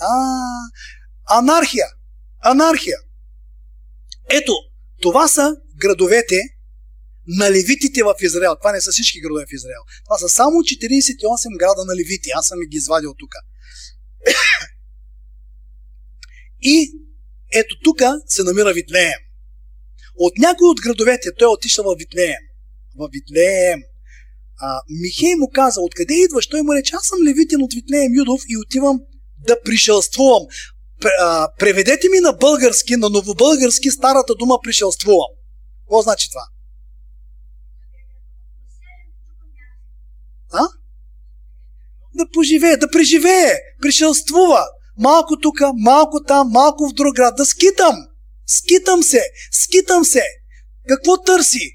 А, 0.00 0.38
анархия. 1.38 1.86
Анархия. 2.40 2.98
Ето, 4.30 4.52
това 5.00 5.28
са 5.28 5.56
градовете, 5.80 6.42
на 7.28 7.50
левитите 7.50 8.02
в 8.02 8.14
Израел. 8.20 8.56
Това 8.60 8.72
не 8.72 8.80
са 8.80 8.92
всички 8.92 9.20
градове 9.20 9.44
в 9.46 9.52
Израел. 9.52 9.82
Това 10.04 10.18
са 10.18 10.28
само 10.28 10.56
48 10.56 11.58
града 11.58 11.84
на 11.84 11.96
левити. 11.96 12.30
Аз 12.34 12.46
съм 12.46 12.58
ги 12.70 12.76
извадил 12.76 13.14
тук. 13.18 13.34
И 16.60 16.92
ето 17.52 17.74
тук 17.84 17.98
се 18.26 18.42
намира 18.42 18.72
Витлеем. 18.72 19.18
От 20.18 20.38
някой 20.38 20.68
от 20.68 20.80
градовете 20.80 21.28
той 21.38 21.46
е 21.46 21.54
отишъл 21.54 21.84
в 21.84 21.96
Витлеем. 21.98 22.42
В 22.98 23.08
Витлеем. 23.12 23.82
А, 24.60 24.80
Михей 25.02 25.34
му 25.34 25.50
каза, 25.54 25.80
откъде 25.80 26.14
идваш? 26.14 26.46
Той 26.46 26.62
му 26.62 26.74
рече, 26.74 26.96
аз 26.96 27.06
съм 27.06 27.18
левитин 27.26 27.62
от 27.62 27.74
Витлеем 27.74 28.14
Юдов 28.14 28.42
и 28.48 28.56
отивам 28.56 29.00
да 29.46 29.62
пришелствувам. 29.62 30.42
Преведете 31.58 32.08
ми 32.08 32.20
на 32.20 32.32
български, 32.32 32.96
на 32.96 33.10
новобългарски 33.10 33.90
старата 33.90 34.34
дума 34.34 34.58
пришелствувам. 34.62 35.30
Какво 35.80 36.02
значи 36.02 36.30
това? 36.30 36.42
А? 40.52 40.68
Да 42.14 42.30
поживее, 42.32 42.76
да 42.76 42.90
преживее, 42.90 43.52
пришелствува. 43.82 44.66
Малко 44.98 45.36
тук, 45.36 45.60
малко 45.74 46.22
там, 46.22 46.48
малко 46.48 46.88
в 46.88 46.92
друг 46.92 47.16
град. 47.16 47.34
Да 47.36 47.44
скитам. 47.44 48.08
Скитам 48.48 49.02
се, 49.02 49.22
скитам 49.52 50.04
се. 50.04 50.22
Какво 50.88 51.22
търси? 51.22 51.70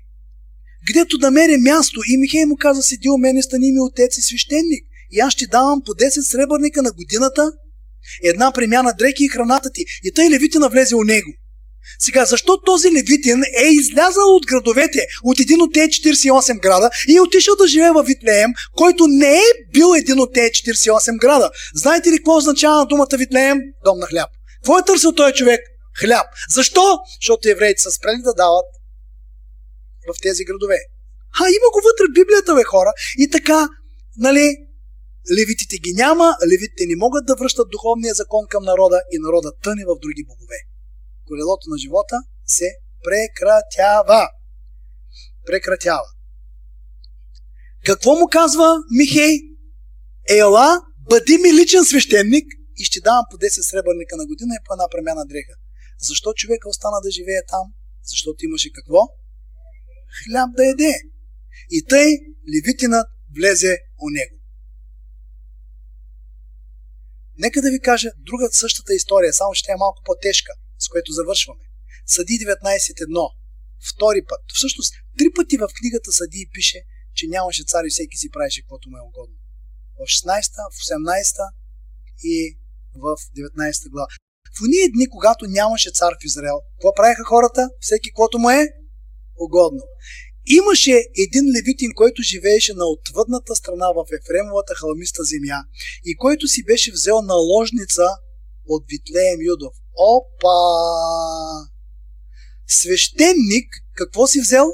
Гдето 0.91 1.17
да 1.17 1.31
мере 1.31 1.57
място. 1.57 2.01
И 2.07 2.17
Михей 2.17 2.45
му 2.45 2.57
каза, 2.59 2.83
седи 2.83 3.09
у 3.09 3.17
мене, 3.17 3.41
стани 3.41 3.71
ми 3.71 3.79
отец 3.79 4.17
и 4.17 4.21
свещеник. 4.21 4.83
И 5.11 5.19
аз 5.19 5.33
ще 5.33 5.47
давам 5.47 5.81
по 5.85 5.91
10 5.91 6.21
сребърника 6.21 6.81
на 6.81 6.91
годината, 6.91 7.51
една 8.23 8.51
премяна 8.51 8.93
дрехи 8.97 9.23
и 9.23 9.27
храната 9.27 9.69
ти. 9.73 9.85
И 10.03 10.13
тъй 10.13 10.29
левите 10.29 10.59
навлезе 10.59 10.95
у 10.95 11.03
него. 11.03 11.31
Сега, 11.99 12.25
защо 12.25 12.61
този 12.61 12.91
левитин 12.91 13.43
е 13.57 13.67
излязал 13.67 14.35
от 14.35 14.45
градовете, 14.45 15.05
от 15.23 15.39
един 15.39 15.61
от 15.61 15.73
тези 15.73 15.89
48 15.89 16.61
града 16.61 16.89
и 17.07 17.15
е 17.15 17.21
отишъл 17.21 17.55
да 17.55 17.67
живее 17.67 17.91
в 17.91 18.03
Витлеем, 18.03 18.51
който 18.75 19.07
не 19.07 19.35
е 19.37 19.53
бил 19.73 19.93
един 19.97 20.19
от 20.19 20.33
тези 20.33 20.49
48 20.49 21.17
града? 21.17 21.51
Знаете 21.75 22.11
ли 22.11 22.17
какво 22.17 22.37
означава 22.37 22.85
думата 22.85 23.17
Витлеем? 23.17 23.59
Дом 23.85 23.99
на 23.99 24.05
хляб. 24.05 24.29
Какво 24.61 24.79
е 24.79 24.85
търсил 24.85 25.11
този 25.11 25.33
човек? 25.33 25.59
Хляб. 25.99 26.27
Защо? 26.49 26.99
Защото 27.21 27.49
евреите 27.49 27.81
са 27.81 27.91
спрели 27.91 28.21
да 28.21 28.33
дават 28.33 28.65
в 30.07 30.21
тези 30.21 30.43
градове. 30.45 30.79
А, 31.39 31.43
има 31.57 31.67
го 31.73 31.79
вътре 31.87 32.05
в 32.09 32.13
Библията, 32.19 32.55
бе, 32.55 32.63
хора. 32.63 32.91
И 33.17 33.29
така, 33.29 33.69
нали, 34.17 34.45
левитите 35.37 35.77
ги 35.77 35.93
няма, 35.93 36.35
левитите 36.51 36.85
не 36.85 36.95
могат 36.95 37.25
да 37.25 37.35
връщат 37.35 37.69
духовния 37.69 38.13
закон 38.13 38.43
към 38.49 38.63
народа 38.63 39.01
и 39.11 39.17
народа 39.19 39.51
тъне 39.63 39.83
в 39.85 39.99
други 40.01 40.23
богове. 40.27 40.57
Колелото 41.27 41.69
на 41.69 41.77
живота 41.77 42.17
се 42.45 42.69
прекратява. 43.03 44.29
Прекратява. 45.45 46.09
Какво 47.85 48.15
му 48.15 48.27
казва 48.31 48.77
Михей? 48.97 49.39
Ела, 50.29 50.81
бъди 51.09 51.37
ми 51.37 51.53
личен 51.53 51.85
свещеник 51.85 52.45
и 52.77 52.83
ще 52.83 53.01
давам 53.01 53.25
по 53.31 53.37
10 53.37 53.69
сребърника 53.69 54.17
на 54.17 54.25
година 54.25 54.53
и 54.55 54.63
по 54.65 54.73
една 54.73 54.87
премяна 54.91 55.25
дреха. 55.25 55.53
Защо 55.99 56.33
човека 56.33 56.69
остана 56.69 57.01
да 57.03 57.11
живее 57.11 57.41
там? 57.47 57.73
Защото 58.03 58.45
имаше 58.45 58.71
какво? 58.71 59.01
Хляб 60.23 60.49
да 60.57 60.65
еде. 60.65 60.93
И 61.69 61.85
тъй 61.89 62.07
левитинът 62.53 63.07
влезе 63.37 63.77
у 64.01 64.09
него. 64.09 64.35
Нека 67.37 67.61
да 67.61 67.71
ви 67.71 67.79
кажа 67.79 68.09
друга 68.17 68.49
същата 68.51 68.93
история, 68.93 69.33
само 69.33 69.53
ще 69.53 69.71
е 69.71 69.75
малко 69.75 70.01
по-тежка, 70.05 70.51
с 70.79 70.87
което 70.87 71.11
завършваме. 71.11 71.63
Съди 72.05 72.33
19.1. 72.33 73.29
Втори 73.89 74.21
път. 74.29 74.41
Всъщност, 74.53 74.93
три 75.17 75.27
пъти 75.35 75.57
в 75.57 75.67
книгата 75.79 76.11
Съди 76.11 76.49
пише, 76.53 76.79
че 77.15 77.27
нямаше 77.27 77.63
цар 77.67 77.83
и 77.83 77.89
всеки 77.89 78.17
си 78.17 78.29
правеше 78.29 78.61
каквото 78.61 78.89
му 78.89 78.97
е 78.97 79.07
угодно. 79.09 79.35
В 79.99 80.01
16-та, 80.15 80.61
в 80.73 80.75
18-та 80.85 81.45
и 82.23 82.57
в 82.95 83.17
19 83.37 83.89
глава. 83.89 84.07
В 84.55 84.61
уния 84.65 84.89
дни, 84.93 85.09
когато 85.09 85.45
нямаше 85.47 85.91
цар 85.91 86.13
в 86.21 86.25
Израел, 86.25 86.59
какво 86.73 86.93
правеха 86.93 87.23
хората? 87.23 87.69
Всеки 87.79 88.09
каквото 88.09 88.39
му 88.39 88.49
е 88.49 88.67
угодно. 89.37 89.83
Имаше 90.45 91.05
един 91.25 91.45
левитин, 91.55 91.91
който 91.95 92.21
живееше 92.21 92.73
на 92.73 92.85
отвъдната 92.85 93.55
страна 93.55 93.87
в 93.97 94.05
Ефремовата 94.19 94.73
халмиста 94.75 95.23
земя 95.23 95.59
и 96.05 96.17
който 96.17 96.47
си 96.47 96.63
беше 96.63 96.91
взел 96.91 97.21
наложница 97.21 98.07
от 98.67 98.83
Витлеем 98.89 99.39
Юдов. 99.41 99.73
Опа! 99.97 100.59
Свещеник, 102.67 103.67
какво 103.95 104.27
си 104.27 104.39
взел? 104.41 104.67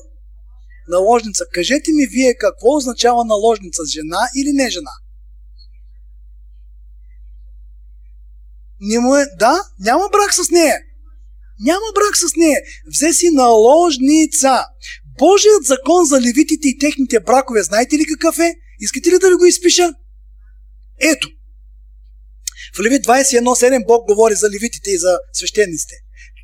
Наложница. 0.88 1.46
Кажете 1.54 1.92
ми 1.92 2.06
вие 2.06 2.34
какво 2.36 2.76
означава 2.76 3.26
наложница? 3.26 3.82
Жена 3.86 4.30
или 4.38 4.52
не 4.54 4.70
жена? 4.70 4.92
Не 8.82 9.00
му 9.00 9.16
е... 9.16 9.26
Да, 9.40 9.62
няма 9.80 10.10
брак 10.12 10.34
с 10.34 10.50
нея. 10.50 10.78
Няма 11.60 11.86
брак 11.96 12.18
с 12.18 12.36
нея. 12.36 12.62
Взе 12.96 13.14
си 13.14 13.30
наложница. 13.30 14.66
Божият 15.18 15.64
закон 15.64 16.06
за 16.06 16.22
левитите 16.22 16.68
и 16.68 16.78
техните 16.78 17.20
бракове, 17.20 17.64
знаете 17.64 17.98
ли 17.98 18.06
какъв 18.06 18.40
е? 18.40 18.56
Искате 18.80 19.12
ли 19.12 19.20
да 19.20 19.30
ви 19.30 19.36
го 19.36 19.46
изпиша? 19.46 19.94
Ето. 21.00 21.28
В 22.76 22.80
Левит 22.80 23.06
21.7 23.06 23.86
Бог 23.88 24.08
говори 24.08 24.36
за 24.36 24.50
левитите 24.50 24.92
и 24.92 24.98
за 24.98 25.18
свещениците. 25.34 25.96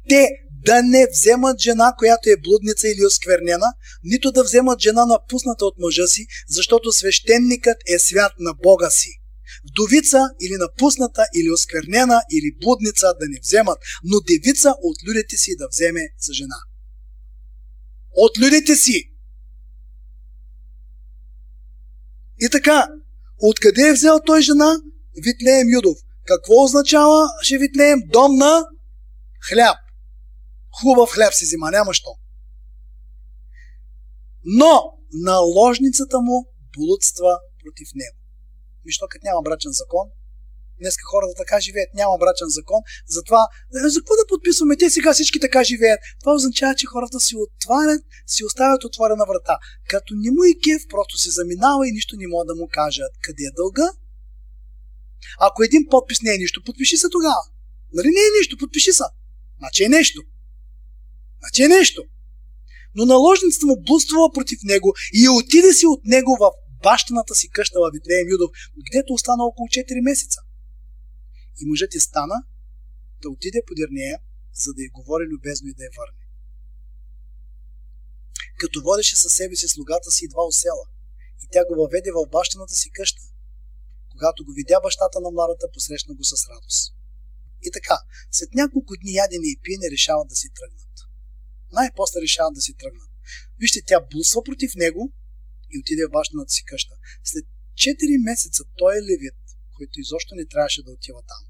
Те 0.09 0.29
да 0.65 0.83
не 0.83 1.07
вземат 1.11 1.61
жена, 1.61 1.93
която 1.97 2.29
е 2.29 2.41
блудница 2.43 2.87
или 2.87 3.05
осквернена, 3.05 3.67
нито 4.03 4.31
да 4.31 4.43
вземат 4.43 4.81
жена 4.81 5.05
напусната 5.05 5.65
от 5.65 5.75
мъжа 5.79 6.07
си, 6.07 6.25
защото 6.49 6.91
свещеникът 6.91 7.77
е 7.87 7.99
свят 7.99 8.31
на 8.39 8.53
Бога 8.53 8.89
си. 8.89 9.09
Вдовица 9.69 10.21
или 10.41 10.55
напусната, 10.57 11.23
или 11.35 11.51
осквернена, 11.51 12.21
или 12.31 12.57
блудница 12.61 13.07
да 13.19 13.25
не 13.29 13.39
вземат, 13.41 13.77
но 14.03 14.19
девица 14.19 14.75
от 14.83 14.97
людите 15.07 15.37
си 15.37 15.55
да 15.57 15.67
вземе 15.67 16.01
за 16.19 16.33
жена 16.33 16.55
от 18.15 18.37
людите 18.39 18.75
си. 18.75 19.11
И 22.39 22.49
така, 22.51 22.87
откъде 23.37 23.89
е 23.89 23.93
взел 23.93 24.19
той 24.25 24.41
жена? 24.41 24.77
Витлеем 25.23 25.69
Юдов. 25.69 25.97
Какво 26.25 26.63
означава 26.63 27.27
ще 27.41 27.57
Витлеем? 27.57 27.99
Дом 28.05 28.35
на 28.35 28.65
хляб. 29.49 29.77
Хубав 30.81 31.09
хляб 31.09 31.33
си 31.33 31.45
взима, 31.45 31.71
няма 31.71 31.93
що. 31.93 32.09
Но 34.43 34.81
наложницата 35.13 36.19
му 36.21 36.47
блудства 36.77 37.39
против 37.63 37.87
него. 37.95 38.17
Нищо 38.85 39.05
като 39.09 39.25
няма 39.27 39.41
брачен 39.41 39.71
закон, 39.71 40.07
Днеска 40.79 41.03
хората 41.11 41.33
така 41.37 41.59
живеят, 41.59 41.93
няма 41.93 42.17
брачен 42.17 42.49
закон, 42.49 42.81
затова 43.07 43.47
е, 43.85 43.89
за 43.89 43.99
какво 43.99 44.15
да 44.15 44.27
подписваме? 44.27 44.77
Те 44.77 44.89
сега 44.89 45.13
всички 45.13 45.39
така 45.39 45.63
живеят. 45.63 45.99
Това 46.19 46.33
означава, 46.33 46.75
че 46.75 46.85
хората 46.85 47.19
си 47.19 47.35
отварят, 47.35 48.01
си 48.27 48.45
оставят 48.45 48.83
отворена 48.83 49.25
врата. 49.25 49.57
Като 49.87 50.13
не 50.17 50.31
му 50.31 50.43
и 50.43 50.59
кев, 50.63 50.81
просто 50.89 51.17
се 51.17 51.29
заминава 51.29 51.87
и 51.87 51.91
нищо 51.91 52.15
не 52.17 52.27
могат 52.27 52.47
да 52.47 52.55
му 52.55 52.67
кажат. 52.71 53.11
Къде 53.21 53.43
е 53.43 53.55
дълга? 53.55 53.87
Ако 55.39 55.63
един 55.63 55.87
подпис 55.91 56.21
не 56.21 56.33
е 56.33 56.37
нищо, 56.37 56.63
подпиши 56.65 56.97
се 56.97 57.09
тогава. 57.09 57.43
Нали 57.93 58.07
не 58.07 58.23
е 58.27 58.35
нищо, 58.37 58.57
подпиши 58.57 58.91
се. 58.91 59.03
Значи 59.59 59.83
е 59.83 59.89
нещо. 59.89 60.21
Значи 61.39 61.63
е 61.63 61.67
нещо. 61.67 62.03
Но 62.95 63.05
наложницата 63.05 63.65
му 63.65 63.81
блудствува 63.81 64.31
против 64.33 64.59
него 64.63 64.93
и 65.13 65.29
отиде 65.29 65.73
си 65.73 65.85
от 65.85 66.01
него 66.05 66.37
в 66.39 66.51
бащаната 66.87 67.33
си 67.35 67.47
къща 67.55 67.77
в 67.79 67.91
Витлеем 67.95 68.27
Юдов, 68.33 68.51
където 68.87 69.13
остана 69.13 69.43
около 69.49 69.67
4 69.67 70.09
месеца. 70.09 70.39
И 71.59 71.63
мъжът 71.69 71.91
ти 71.91 71.99
стана 71.99 72.37
да 73.21 73.27
отиде 73.35 73.67
подир 73.67 73.89
нея, 73.91 74.17
за 74.63 74.69
да 74.75 74.81
й 74.83 74.89
говори 74.97 75.25
любезно 75.33 75.65
и 75.69 75.77
да 75.79 75.83
я 75.83 75.91
върне. 75.97 76.23
Като 78.61 78.81
водеше 78.87 79.15
със 79.23 79.31
себе 79.39 79.55
си 79.55 79.67
слугата 79.67 80.09
си 80.11 80.31
два 80.33 80.43
осела, 80.51 80.85
и 81.43 81.45
тя 81.51 81.61
го 81.67 81.73
въведе 81.81 82.11
в 82.17 82.29
бащината 82.35 82.75
си 82.81 82.89
къща. 82.97 83.23
Когато 84.11 84.45
го 84.45 84.51
видя 84.59 84.79
бащата 84.83 85.17
на 85.21 85.29
младата, 85.31 85.73
посрещна 85.73 86.13
го 86.15 86.23
с 86.23 86.33
радост. 86.51 86.95
И 87.67 87.69
така, 87.77 87.97
след 88.31 88.49
няколко 88.53 88.93
дни 89.01 89.11
ядене 89.21 89.47
и 89.53 89.59
пиене 89.63 89.87
решават 89.95 90.27
да 90.27 90.35
си 90.35 90.47
тръгнат. 90.57 90.93
Най-после 91.77 92.21
решават 92.21 92.53
да 92.53 92.61
си 92.61 92.73
тръгнат. 92.81 93.11
Вижте, 93.59 93.79
тя 93.87 93.99
блусва 94.11 94.43
против 94.43 94.71
него 94.75 95.13
и 95.75 95.79
отиде 95.81 96.03
в 96.05 96.15
бащината 96.17 96.51
си 96.57 96.63
къща. 96.69 96.95
След 97.23 97.45
4 97.75 98.23
месеца 98.29 98.63
той 98.77 98.91
е 98.97 99.05
левит 99.09 99.37
който 99.77 99.99
изобщо 99.99 100.35
не 100.35 100.45
трябваше 100.45 100.83
да 100.83 100.91
отива 100.91 101.21
там. 101.31 101.43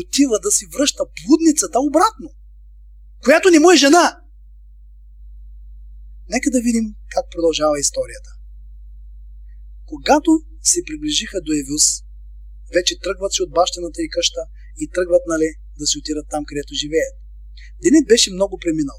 Отива 0.00 0.36
да 0.46 0.50
си 0.50 0.64
връща 0.74 1.02
блудницата 1.18 1.78
обратно, 1.80 2.28
която 3.24 3.50
не 3.50 3.58
му 3.58 3.70
е 3.70 3.82
жена. 3.84 4.06
Нека 6.28 6.50
да 6.50 6.60
видим 6.60 6.86
как 7.14 7.24
продължава 7.30 7.80
историята. 7.80 8.30
Когато 9.86 10.30
се 10.62 10.84
приближиха 10.86 11.38
до 11.40 11.52
Евус, 11.62 11.86
вече 12.74 13.00
тръгват 13.04 13.32
си 13.32 13.42
от 13.42 13.50
бащината 13.50 14.02
и 14.02 14.10
къща 14.10 14.42
и 14.82 14.90
тръгват, 14.94 15.22
нали, 15.26 15.48
да 15.78 15.86
си 15.86 15.98
отидат 15.98 16.26
там, 16.30 16.44
където 16.44 16.80
живеят. 16.82 17.14
Денят 17.82 18.06
беше 18.06 18.32
много 18.32 18.58
преминал. 18.58 18.98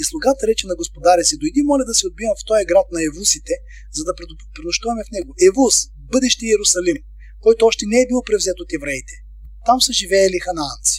И 0.00 0.04
слугата 0.04 0.46
рече 0.46 0.66
на 0.66 0.76
господаря 0.76 1.24
си, 1.24 1.36
дойди, 1.38 1.62
моля 1.62 1.84
да 1.84 1.94
се 1.94 2.06
отбивам 2.06 2.36
в 2.40 2.46
този 2.46 2.64
град 2.64 2.86
на 2.92 3.00
Евусите, 3.08 3.54
за 3.96 4.02
да 4.04 4.12
пренощуваме 4.54 5.02
в 5.04 5.12
него. 5.16 5.34
Евус, 5.48 5.74
бъдещи 6.12 6.46
Иерусалим, 6.46 6.98
който 7.40 7.66
още 7.66 7.84
не 7.86 8.00
е 8.00 8.06
бил 8.06 8.22
превзет 8.22 8.60
от 8.60 8.72
евреите. 8.72 9.14
Там 9.66 9.80
са 9.80 9.92
живеели 9.92 10.38
ханаанци. 10.46 10.98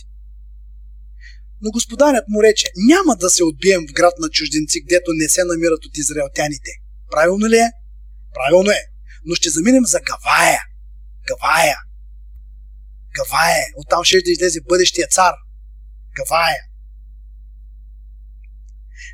Но 1.61 1.71
господарят 1.71 2.25
му 2.29 2.43
рече, 2.43 2.67
няма 2.77 3.15
да 3.15 3.29
се 3.29 3.43
отбием 3.43 3.87
в 3.87 3.93
град 3.93 4.13
на 4.19 4.29
чужденци, 4.29 4.83
гдето 4.85 5.11
не 5.13 5.29
се 5.29 5.43
намират 5.43 5.85
от 5.85 5.97
израелтяните. 5.97 6.71
Правилно 7.11 7.47
ли 7.47 7.57
е? 7.57 7.69
Правилно 8.33 8.71
е. 8.71 8.81
Но 9.25 9.35
ще 9.35 9.49
заминем 9.49 9.85
за 9.85 9.99
Гавая. 9.99 10.61
Гавая. 11.27 11.77
Гавая. 13.15 13.65
Оттам 13.75 14.03
ще 14.03 14.21
излезе 14.25 14.59
бъдещия 14.61 15.07
цар. 15.07 15.33
Гавая. 16.15 16.68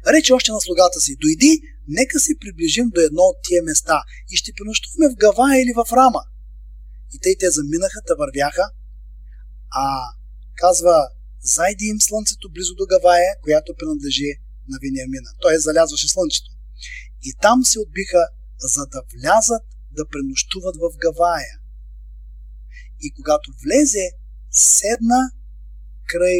Рече 0.07 0.33
още 0.33 0.51
на 0.51 0.61
слугата 0.61 0.99
си, 0.99 1.15
дойди, 1.21 1.61
нека 1.88 2.19
се 2.19 2.39
приближим 2.41 2.89
до 2.95 3.01
едно 3.01 3.21
от 3.21 3.38
тия 3.43 3.63
места 3.63 4.03
и 4.31 4.36
ще 4.36 4.53
пренощуваме 4.57 5.13
в 5.13 5.17
Гавая 5.17 5.61
или 5.61 5.73
в 5.75 5.86
Рама. 5.91 6.23
И 7.13 7.19
те, 7.19 7.36
те 7.39 7.49
заминаха, 7.49 7.99
да 8.07 8.15
вървяха, 8.15 8.65
а 9.71 9.86
казва, 10.55 11.07
зайди 11.41 11.86
им 11.86 12.01
слънцето 12.01 12.51
близо 12.51 12.73
до 12.75 12.86
Гавая, 12.86 13.31
която 13.43 13.75
принадлежи 13.79 14.31
на 14.67 14.77
Вениамина. 14.81 15.29
Той 15.41 15.59
залязваше 15.59 16.07
слънчето. 16.07 16.51
И 17.23 17.33
там 17.41 17.65
се 17.65 17.79
отбиха, 17.79 18.27
за 18.59 18.86
да 18.86 19.01
влязат 19.13 19.63
да 19.91 20.07
пренощуват 20.07 20.75
в 20.75 20.97
Гавая. 20.97 21.55
И 23.01 23.13
когато 23.13 23.51
влезе, 23.63 24.11
седна 24.51 25.31
край 26.07 26.39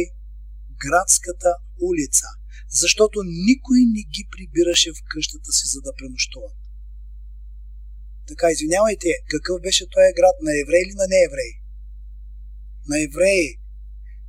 градската 0.84 1.54
улица, 1.80 2.26
защото 2.68 3.18
никой 3.24 3.78
не 3.94 4.02
ги 4.14 4.28
прибираше 4.32 4.92
в 4.92 5.02
къщата 5.08 5.52
си, 5.52 5.66
за 5.66 5.80
да 5.80 5.92
пренощуват. 5.98 6.56
Така, 8.28 8.50
извинявайте, 8.50 9.08
какъв 9.28 9.60
беше 9.60 9.84
този 9.90 10.16
град? 10.18 10.36
На 10.42 10.52
евреи 10.62 10.82
или 10.86 10.94
на 10.94 11.06
неевреи? 11.14 11.54
На 12.88 12.96
евреи. 13.08 13.58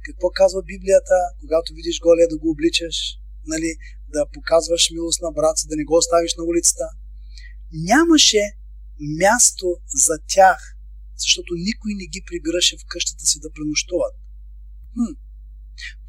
Какво 0.06 0.30
казва 0.30 0.64
Библията, 0.64 1.16
когато 1.40 1.74
видиш 1.74 2.00
голия 2.00 2.28
да 2.28 2.38
го 2.38 2.50
обличаш? 2.50 2.96
Нали, 3.46 3.70
да 4.10 4.26
показваш 4.34 4.90
милост 4.92 5.22
на 5.22 5.32
брат 5.32 5.58
да 5.70 5.76
не 5.76 5.84
го 5.84 5.98
оставиш 5.98 6.36
на 6.36 6.44
улицата? 6.44 6.86
Нямаше 7.72 8.44
място 9.00 9.78
за 10.06 10.16
тях, 10.28 10.60
защото 11.18 11.54
никой 11.56 11.92
не 11.94 12.06
ги 12.06 12.22
прибираше 12.28 12.78
в 12.78 12.86
къщата 12.88 13.26
си 13.26 13.40
да 13.40 13.52
пренощуват. 13.52 14.16
Хм. 14.94 15.27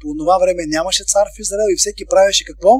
По 0.01 0.07
това 0.19 0.37
време 0.37 0.63
нямаше 0.67 1.03
цар 1.03 1.27
в 1.35 1.39
Израел 1.39 1.69
и 1.73 1.77
всеки 1.77 2.05
правеше 2.05 2.43
какво? 2.45 2.73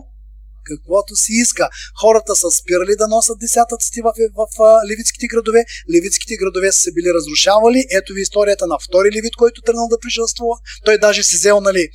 каквото 0.69 1.15
си 1.15 1.33
иска. 1.33 1.69
Хората 2.01 2.35
са 2.35 2.51
спирали 2.51 2.95
да 2.95 3.07
носят 3.07 3.39
десятъците 3.39 4.01
в, 4.01 4.13
в, 4.37 4.47
в 4.57 4.81
левитските 4.89 5.27
градове. 5.27 5.61
Левитските 5.93 6.35
градове 6.35 6.71
са 6.71 6.79
се 6.79 6.91
били 6.91 7.09
разрушавали. 7.13 7.85
Ето 7.99 8.13
ви 8.13 8.21
историята 8.21 8.67
на 8.67 8.77
втори 8.79 9.09
левит, 9.15 9.35
който 9.35 9.61
тръгнал 9.61 9.87
да 9.87 9.99
пришелствува. 9.99 10.55
Той 10.85 10.97
даже 10.97 11.23
си 11.23 11.35
взел 11.35 11.61
нали, 11.61 11.89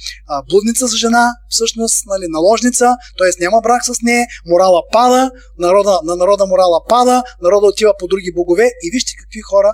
блудница 0.51 0.87
за 0.87 0.97
жена, 0.97 1.25
всъщност 1.49 2.07
нали, 2.07 2.27
наложница, 2.29 2.97
т.е. 3.19 3.31
няма 3.41 3.61
брак 3.61 3.85
с 3.85 4.03
нея, 4.03 4.27
морала 4.47 4.83
пада, 4.93 5.31
народа, 5.59 6.01
на 6.05 6.17
народа 6.17 6.47
морала 6.47 6.85
пада, 6.89 7.23
народа 7.43 7.67
отива 7.67 7.93
по 7.99 8.07
други 8.07 8.33
богове 8.35 8.67
и 8.83 8.91
вижте 8.91 9.13
какви 9.21 9.41
хора, 9.41 9.73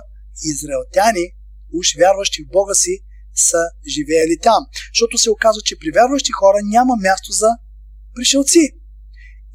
израелтяни, 0.51 1.25
уж 1.77 1.87
вярващи 1.99 2.43
в 2.43 2.51
Бога 2.51 2.73
си, 2.73 2.99
са 3.41 3.63
живеели 3.87 4.37
там. 4.41 4.61
Защото 4.93 5.17
се 5.17 5.29
оказва, 5.31 5.61
че 5.61 5.79
при 5.79 5.91
вярващи 5.91 6.31
хора 6.31 6.57
няма 6.63 6.95
място 6.95 7.31
за 7.31 7.49
пришелци. 8.15 8.71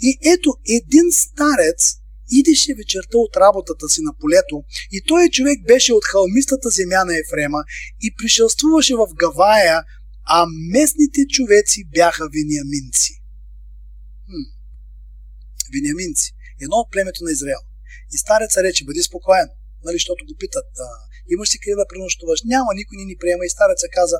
И 0.00 0.18
ето 0.34 0.50
един 0.78 1.12
старец 1.12 1.80
идеше 2.30 2.74
вечерта 2.74 3.18
от 3.18 3.36
работата 3.36 3.88
си 3.88 4.00
на 4.02 4.12
полето 4.20 4.64
и 4.92 5.02
той 5.08 5.28
човек 5.28 5.58
беше 5.66 5.92
от 5.92 6.04
халмистата 6.04 6.68
земя 6.68 7.04
на 7.04 7.14
Ефрема 7.18 7.58
и 8.00 8.14
пришелствуваше 8.18 8.94
в 8.94 9.06
Гавая, 9.14 9.82
а 10.28 10.46
местните 10.72 11.20
човеци 11.26 11.84
бяха 11.84 12.28
вениаминци. 12.36 13.12
Хм. 14.26 14.46
Вениаминци. 15.74 16.32
Едно 16.60 16.76
от 16.76 16.90
племето 16.90 17.24
на 17.24 17.30
Израел. 17.32 17.62
И 18.12 18.18
стареца 18.18 18.62
рече, 18.62 18.84
бъди 18.84 19.02
спокоен, 19.02 19.48
нали, 19.84 19.94
защото 19.94 20.24
го 20.24 20.34
питат, 20.38 20.70
а, 20.80 20.88
имаш 21.34 21.48
си 21.48 21.58
къде 21.58 21.74
да 21.74 21.86
пренощуваш? 21.90 22.40
Няма, 22.44 22.70
никой 22.74 22.96
не 22.98 23.04
ни 23.04 23.16
приема. 23.16 23.44
И 23.44 23.54
стареца 23.56 23.86
каза, 23.98 24.18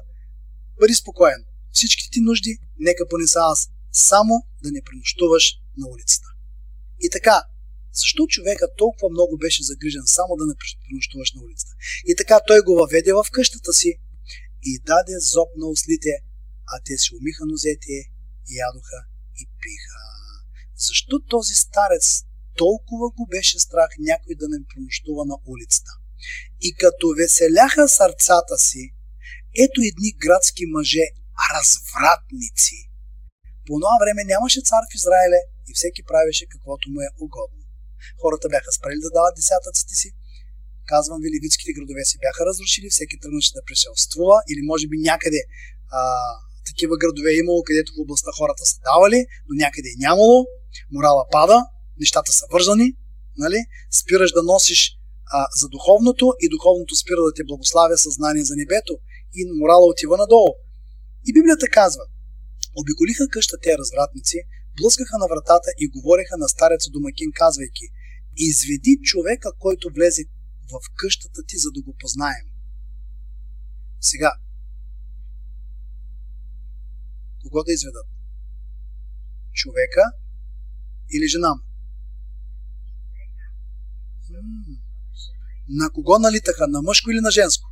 бъди 0.80 0.94
спокоен, 0.94 1.40
всичките 1.72 2.10
ти 2.12 2.20
нужди, 2.20 2.58
нека 2.78 3.08
понеса 3.08 3.40
аз, 3.52 3.68
само 3.92 4.34
да 4.62 4.68
не 4.72 4.82
пренощуваш 4.82 5.44
на 5.80 5.86
улицата. 5.92 6.28
И 7.00 7.10
така, 7.10 7.36
защо 7.92 8.26
човека 8.26 8.66
толкова 8.76 9.08
много 9.10 9.38
беше 9.38 9.62
загрижен 9.62 10.06
само 10.06 10.36
да 10.36 10.44
не 10.46 10.54
пренощуваш 10.88 11.32
на 11.32 11.42
улицата? 11.42 11.72
И 12.06 12.16
така 12.16 12.40
той 12.46 12.60
го 12.60 12.74
въведе 12.74 13.12
в 13.12 13.24
къщата 13.32 13.72
си 13.72 13.90
и 14.62 14.78
даде 14.78 15.16
зоб 15.32 15.48
на 15.56 15.66
ослите, 15.66 16.12
а 16.72 16.80
те 16.84 16.98
си 16.98 17.08
умиха 17.16 17.44
нозете, 17.46 17.96
ядоха 18.62 18.98
и 19.40 19.44
пиха. 19.62 20.02
Защо 20.76 21.20
този 21.20 21.54
старец 21.54 22.06
толкова 22.56 23.10
го 23.10 23.26
беше 23.26 23.58
страх 23.58 23.90
някой 23.98 24.34
да 24.34 24.48
не 24.48 24.58
пренощува 24.68 25.24
на 25.24 25.36
улицата? 25.46 25.90
И 26.60 26.74
като 26.74 27.06
веселяха 27.18 27.88
сърцата 27.88 28.58
си, 28.58 28.82
ето 29.64 29.78
едни 29.90 30.10
градски 30.24 30.64
мъже, 30.74 31.06
развратници. 31.54 32.78
По 33.66 33.72
това 33.80 33.94
време 34.02 34.22
нямаше 34.32 34.60
цар 34.68 34.82
в 34.90 34.94
Израиле, 35.00 35.40
и 35.68 35.72
всеки 35.74 36.02
правеше 36.10 36.44
каквото 36.54 36.84
му 36.92 37.00
е 37.06 37.14
угодно. 37.24 37.62
Хората 38.22 38.46
бяха 38.54 38.70
спрели 38.72 39.00
да 39.06 39.10
дават 39.16 39.34
десятъците 39.40 39.94
си, 40.00 40.08
казвам 40.92 41.18
ви, 41.22 41.28
левитските 41.34 41.72
градове 41.76 42.04
се 42.04 42.18
бяха 42.24 42.46
разрушили, 42.48 42.88
всеки 42.90 43.16
тръгнаше 43.22 43.56
да 43.58 43.62
преселствува 43.68 44.36
или 44.50 44.62
може 44.70 44.86
би 44.92 44.96
някъде 45.10 45.40
а, 45.98 46.00
такива 46.70 46.94
градове 47.02 47.30
е 47.32 47.40
имало, 47.42 47.62
където 47.68 47.92
в 47.92 48.02
областта 48.04 48.30
хората 48.38 48.64
са 48.70 48.76
давали, 48.88 49.20
но 49.46 49.52
някъде 49.64 49.88
е 49.88 50.00
нямало, 50.04 50.46
морала 50.94 51.24
пада, 51.34 51.58
нещата 52.00 52.32
са 52.32 52.44
вързани, 52.52 52.88
нали? 53.38 53.60
спираш 54.00 54.30
да 54.32 54.42
носиш 54.42 54.95
а, 55.32 55.46
за 55.60 55.68
духовното 55.68 56.26
и 56.40 56.48
духовното 56.48 56.94
спира 56.96 57.20
да 57.26 57.32
те 57.36 57.44
благославя 57.44 57.96
съзнание 57.98 58.44
за 58.44 58.54
небето 58.56 58.94
и 59.34 59.40
морала 59.60 59.86
отива 59.86 60.16
надолу. 60.16 60.52
И 61.28 61.32
Библията 61.32 61.66
казва, 61.78 62.04
обиколиха 62.80 63.28
къща 63.28 63.56
те 63.62 63.78
развратници, 63.78 64.38
блъскаха 64.78 65.18
на 65.18 65.26
вратата 65.32 65.70
и 65.78 65.88
говореха 65.88 66.36
на 66.36 66.48
стареца 66.48 66.90
домакин, 66.90 67.30
казвайки 67.34 67.86
Изведи 68.36 68.98
човека, 69.02 69.50
който 69.58 69.90
влезе 69.94 70.24
в 70.70 70.74
къщата 70.96 71.40
ти, 71.48 71.56
за 71.58 71.70
да 71.70 71.82
го 71.82 71.96
познаем. 72.00 72.46
Сега, 74.00 74.32
кого 77.42 77.62
да 77.62 77.72
изведат? 77.72 78.06
Човека 79.52 80.04
или 81.14 81.28
жена 81.28 81.54
му? 81.54 81.62
На 85.68 85.90
кого 85.90 86.18
налитаха? 86.18 86.68
На 86.68 86.82
мъжко 86.82 87.10
или 87.10 87.20
на 87.20 87.30
женско? 87.30 87.70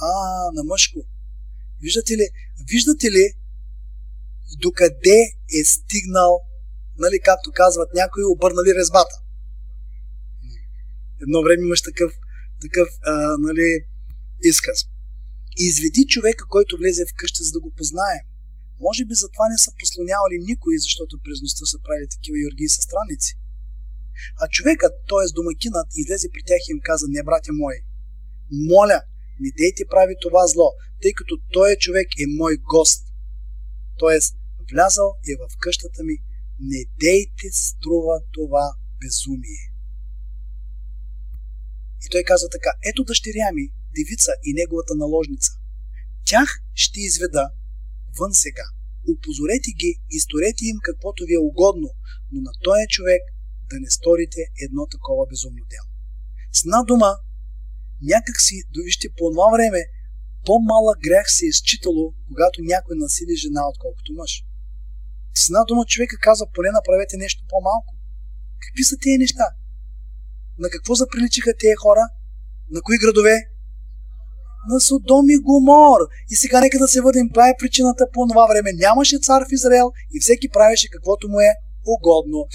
А, 0.00 0.10
на 0.52 0.64
мъжко. 0.64 0.98
Виждате 1.80 2.12
ли, 2.12 2.28
виждате 2.70 3.10
ли 3.10 3.34
докъде 4.60 5.20
е 5.60 5.64
стигнал, 5.64 6.40
нали, 6.98 7.20
както 7.24 7.52
казват 7.54 7.94
някои, 7.94 8.24
обърнали 8.24 8.74
резбата. 8.74 9.16
Едно 11.22 11.42
време 11.42 11.62
имаш 11.62 11.82
такъв, 11.82 12.12
такъв 12.60 12.88
а, 13.02 13.36
нали, 13.38 13.84
изказ. 14.42 14.78
Изведи 15.56 16.06
човека, 16.06 16.44
който 16.48 16.76
влезе 16.76 17.04
в 17.06 17.14
къща, 17.16 17.44
за 17.44 17.52
да 17.52 17.60
го 17.60 17.70
познаем. 17.76 18.24
Може 18.80 19.04
би 19.04 19.14
затова 19.14 19.48
не 19.48 19.58
са 19.58 19.70
послонявали 19.80 20.36
никой, 20.38 20.78
защото 20.78 21.18
през 21.24 21.38
са 21.72 21.78
правили 21.84 22.08
такива 22.08 22.38
юргии 22.38 22.68
със 22.68 22.84
страници. 22.84 23.37
А 24.42 24.48
човекът, 24.48 24.92
т.е. 25.08 25.26
домакинът, 25.34 25.88
излезе 25.96 26.28
при 26.32 26.42
тях 26.46 26.62
и 26.68 26.72
им 26.72 26.80
каза, 26.82 27.06
не, 27.08 27.22
братя 27.22 27.52
мои, 27.52 27.78
моля, 28.70 29.00
не 29.40 29.50
дейте 29.58 29.82
прави 29.90 30.14
това 30.20 30.46
зло, 30.46 30.68
тъй 31.02 31.12
като 31.12 31.34
той 31.52 31.76
човек 31.76 32.08
е 32.20 32.34
мой 32.40 32.56
гост. 32.56 33.02
Тоест, 33.98 34.36
влязал 34.72 35.10
е 35.30 35.34
в 35.42 35.56
къщата 35.58 36.02
ми, 36.04 36.16
не 36.60 36.84
дейте 37.00 37.48
струва 37.52 38.20
това 38.32 38.74
безумие. 39.00 39.64
И 42.04 42.06
той 42.10 42.22
казва 42.22 42.48
така, 42.48 42.70
ето 42.90 43.04
дъщеря 43.04 43.50
ми, 43.54 43.72
девица 43.96 44.32
и 44.44 44.52
неговата 44.52 44.94
наложница. 44.94 45.52
Тях 46.26 46.48
ще 46.74 47.00
изведа 47.00 47.50
вън 48.18 48.34
сега. 48.34 48.66
Упозорете 49.12 49.70
ги 49.80 50.00
и 50.10 50.20
сторете 50.20 50.64
им 50.64 50.78
каквото 50.82 51.24
ви 51.24 51.34
е 51.34 51.46
угодно, 51.50 51.88
но 52.32 52.40
на 52.40 52.52
този 52.62 52.86
човек 52.88 53.22
да 53.70 53.76
не 53.84 53.90
сторите 53.90 54.40
едно 54.66 54.82
такова 54.94 55.22
безумно 55.32 55.64
дело. 55.74 55.88
С 56.56 56.58
една 56.64 56.82
дума, 56.90 57.10
някак 58.12 58.36
си, 58.46 58.56
вижте, 58.84 59.06
по 59.16 59.24
това 59.30 59.48
време, 59.56 59.80
по-малък 60.46 60.98
грях 61.06 61.26
се 61.36 61.44
е 61.44 61.52
изчитало, 61.54 62.14
когато 62.28 62.58
някой 62.62 62.94
насили 62.96 63.36
жена, 63.36 63.62
отколкото 63.68 64.12
мъж. 64.20 64.32
С 65.34 65.48
една 65.48 65.64
дума 65.64 65.84
човека 65.86 66.16
казва, 66.20 66.46
поне 66.54 66.70
направете 66.70 67.16
нещо 67.16 67.44
по-малко. 67.48 67.94
Какви 68.64 68.84
са 68.84 68.96
тези 69.02 69.18
неща? 69.18 69.46
На 70.58 70.68
какво 70.70 70.94
заприличиха 70.94 71.52
тези 71.60 71.80
хора? 71.82 72.04
На 72.70 72.80
кои 72.82 72.98
градове? 72.98 73.36
На 74.70 74.80
Содом 74.80 75.30
и 75.30 75.38
Гомор. 75.38 76.00
И 76.30 76.36
сега 76.36 76.60
нека 76.60 76.78
да 76.78 76.88
се 76.88 77.00
върнем. 77.00 77.28
Това 77.28 77.48
е 77.48 77.58
причината 77.58 78.04
по 78.12 78.26
това 78.28 78.46
време. 78.46 78.70
Нямаше 78.72 79.18
цар 79.18 79.42
в 79.48 79.52
Израел 79.52 79.92
и 80.14 80.20
всеки 80.20 80.48
правеше 80.48 80.88
каквото 80.90 81.28
му 81.28 81.40
е 81.40 81.52
угодно. 81.86 82.46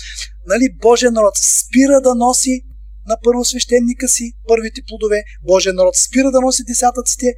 Нали, 0.48 0.76
Божия 0.82 1.12
народ 1.12 1.34
спира 1.38 2.02
да 2.02 2.16
носи 2.16 2.62
на 3.08 3.18
първосвещеника 3.24 4.08
си 4.08 4.34
първите 4.48 4.82
плодове. 4.88 5.24
Божия 5.44 5.74
народ 5.74 5.96
спира 5.96 6.32
да 6.32 6.42
носи 6.42 6.64
десятъците 6.64 7.34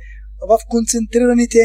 в 0.49 0.59
концентрираните 0.69 1.59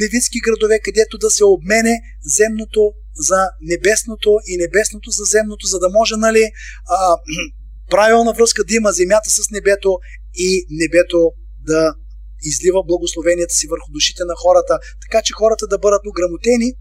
левитски 0.00 0.38
градове, 0.40 0.80
където 0.80 1.18
да 1.18 1.30
се 1.30 1.44
обмене 1.44 2.00
земното 2.36 2.92
за 3.14 3.40
небесното 3.60 4.30
и 4.46 4.56
небесното 4.56 5.10
за 5.10 5.24
земното, 5.24 5.66
за 5.66 5.78
да 5.78 5.88
може 5.88 6.14
нали, 6.16 6.44
а, 6.88 7.16
правилна 7.90 8.32
връзка 8.32 8.64
да 8.64 8.74
има 8.74 8.92
земята 8.92 9.30
с 9.30 9.50
небето 9.50 9.98
и 10.34 10.66
небето 10.70 11.32
да 11.66 11.94
излива 12.42 12.82
благословенията 12.86 13.54
си 13.54 13.66
върху 13.66 13.92
душите 13.92 14.22
на 14.24 14.34
хората, 14.36 14.78
така 15.04 15.22
че 15.22 15.32
хората 15.32 15.66
да 15.66 15.78
бъдат 15.78 16.06
ограмотени 16.06 16.72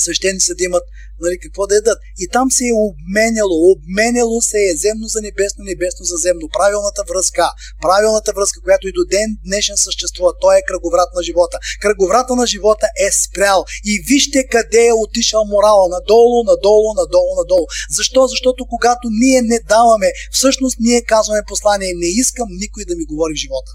свещениците 0.00 0.54
да 0.54 0.64
имат 0.64 0.82
нали, 1.20 1.36
какво 1.42 1.66
да 1.66 1.76
едат. 1.76 1.98
И 2.18 2.28
там 2.28 2.50
се 2.50 2.64
е 2.64 2.80
обменяло, 2.88 3.56
обменяло 3.74 4.42
се 4.42 4.60
е 4.70 4.76
земно 4.76 5.06
за 5.14 5.20
небесно, 5.20 5.64
небесно 5.64 6.04
за 6.04 6.16
земно. 6.16 6.46
Правилната 6.58 7.02
връзка, 7.10 7.46
правилната 7.82 8.32
връзка, 8.36 8.60
която 8.64 8.88
и 8.88 8.96
до 8.98 9.04
ден 9.14 9.28
днешен 9.46 9.76
съществува, 9.76 10.32
той 10.40 10.54
е 10.58 10.66
кръговрат 10.68 11.10
на 11.16 11.22
живота. 11.22 11.56
Кръговрата 11.80 12.32
на 12.36 12.46
живота 12.46 12.86
е 13.06 13.08
спрял. 13.12 13.64
И 13.84 13.92
вижте 14.08 14.48
къде 14.54 14.86
е 14.86 14.98
отишъл 15.04 15.44
морала. 15.44 15.88
Надолу, 15.88 16.38
надолу, 16.44 16.88
надолу, 17.00 17.32
надолу. 17.40 17.66
Защо? 17.90 18.26
Защото 18.26 18.66
когато 18.66 19.08
ние 19.10 19.42
не 19.42 19.58
даваме, 19.68 20.08
всъщност 20.32 20.76
ние 20.80 21.02
казваме 21.02 21.42
послание, 21.48 21.92
не 21.94 22.06
искам 22.06 22.48
никой 22.50 22.84
да 22.84 22.96
ми 22.96 23.04
говори 23.04 23.34
в 23.34 23.42
живота. 23.44 23.72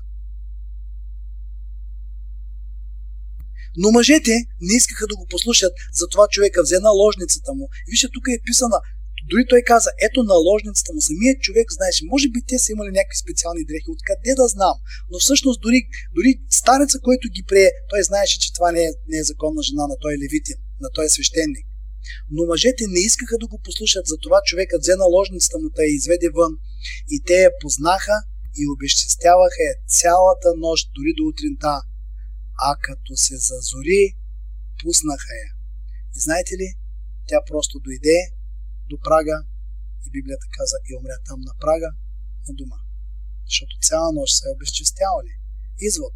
Но 3.77 3.91
мъжете 3.91 4.35
не 4.61 4.75
искаха 4.75 5.07
да 5.07 5.15
го 5.15 5.25
послушат, 5.29 5.73
затова 5.93 6.27
човека 6.31 6.63
взе 6.63 6.79
наложницата 6.79 7.53
му. 7.53 7.65
И 7.87 7.91
вижте, 7.91 8.07
тук 8.13 8.25
е 8.27 8.43
писана 8.45 8.79
Дори 9.31 9.43
той 9.49 9.61
каза, 9.71 9.89
ето 10.07 10.19
наложницата 10.23 10.93
му. 10.93 11.01
Самият 11.01 11.41
човек 11.45 11.67
знаеше, 11.77 12.09
може 12.13 12.27
би 12.33 12.39
те 12.49 12.57
са 12.59 12.71
имали 12.71 12.91
някакви 12.91 13.17
специални 13.25 13.63
дрехи, 13.69 13.89
откъде 13.95 14.31
да 14.41 14.47
знам. 14.55 14.77
Но 15.11 15.15
всъщност 15.19 15.61
дори, 15.65 15.79
дори 16.15 16.31
стареца, 16.61 16.97
който 17.07 17.25
ги 17.35 17.43
прие, 17.49 17.69
той 17.89 18.01
знаеше, 18.03 18.39
че 18.43 18.53
това 18.53 18.71
не 18.71 18.83
е, 18.89 18.91
не 19.11 19.17
е 19.19 19.29
законна 19.31 19.61
жена 19.67 19.85
на 19.87 19.97
той 20.03 20.13
левитин, 20.23 20.57
на 20.83 20.89
той 20.95 21.09
свещеник. 21.09 21.67
Но 22.35 22.41
мъжете 22.45 22.83
не 22.87 22.99
искаха 22.99 23.35
да 23.37 23.47
го 23.47 23.57
послушат, 23.65 24.05
затова 24.07 24.37
човекът 24.45 24.81
взе 24.81 24.95
наложницата 24.95 25.57
му, 25.57 25.67
и 25.79 25.95
изведе 25.95 26.29
вън 26.37 26.53
и 27.15 27.17
те 27.27 27.37
я 27.47 27.51
познаха 27.61 28.17
и 28.59 28.63
обещестяваха 28.73 29.61
я 29.71 29.75
цялата 29.99 30.49
нощ, 30.57 30.89
дори 30.95 31.11
до 31.17 31.23
утринта. 31.31 31.75
А 32.57 32.75
като 32.81 33.17
се 33.17 33.37
зазори, 33.37 34.17
пуснаха 34.81 35.33
я. 35.45 35.49
И 36.15 36.19
знаете 36.19 36.53
ли, 36.59 36.69
тя 37.27 37.39
просто 37.49 37.79
дойде 37.79 38.19
до 38.89 38.97
прага 38.99 39.37
и 40.05 40.09
Библията 40.11 40.45
каза 40.57 40.77
и 40.89 40.95
умря 40.99 41.17
там 41.27 41.39
на 41.41 41.53
прага 41.63 41.89
на 42.47 42.53
дома. 42.53 42.79
Защото 43.45 43.73
цяла 43.87 44.11
нощ 44.11 44.33
се 44.37 44.43
е 44.47 44.55
обезчестявали. 44.55 45.33
Извод. 45.79 46.15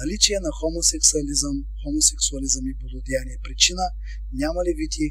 Наличие 0.00 0.38
на 0.46 0.50
хомосексуализъм, 0.60 1.56
хомосексуализъм 1.82 2.64
и 2.66 2.74
блудодеяние. 2.80 3.38
Причина 3.46 3.84
няма 4.32 4.60
ли 4.66 4.72
вити, 4.80 5.06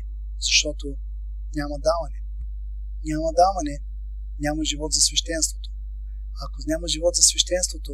защото 0.47 0.85
няма 1.59 1.75
даване. 1.89 2.19
Няма 3.09 3.29
даване, 3.41 3.75
няма 4.39 4.61
живот 4.71 4.91
за 4.93 5.01
свещенството. 5.01 5.69
Ако 6.43 6.57
няма 6.67 6.87
живот 6.87 7.13
за 7.15 7.23
свещенството, 7.23 7.91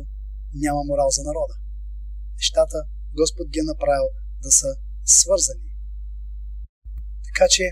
няма 0.54 0.82
морал 0.84 1.10
за 1.18 1.24
народа. 1.24 1.56
Нещата 2.38 2.78
Господ 3.18 3.48
ги 3.50 3.60
е 3.60 3.70
направил 3.72 4.08
да 4.44 4.52
са 4.52 4.70
свързани. 5.06 5.70
Така 7.28 7.46
че 7.50 7.64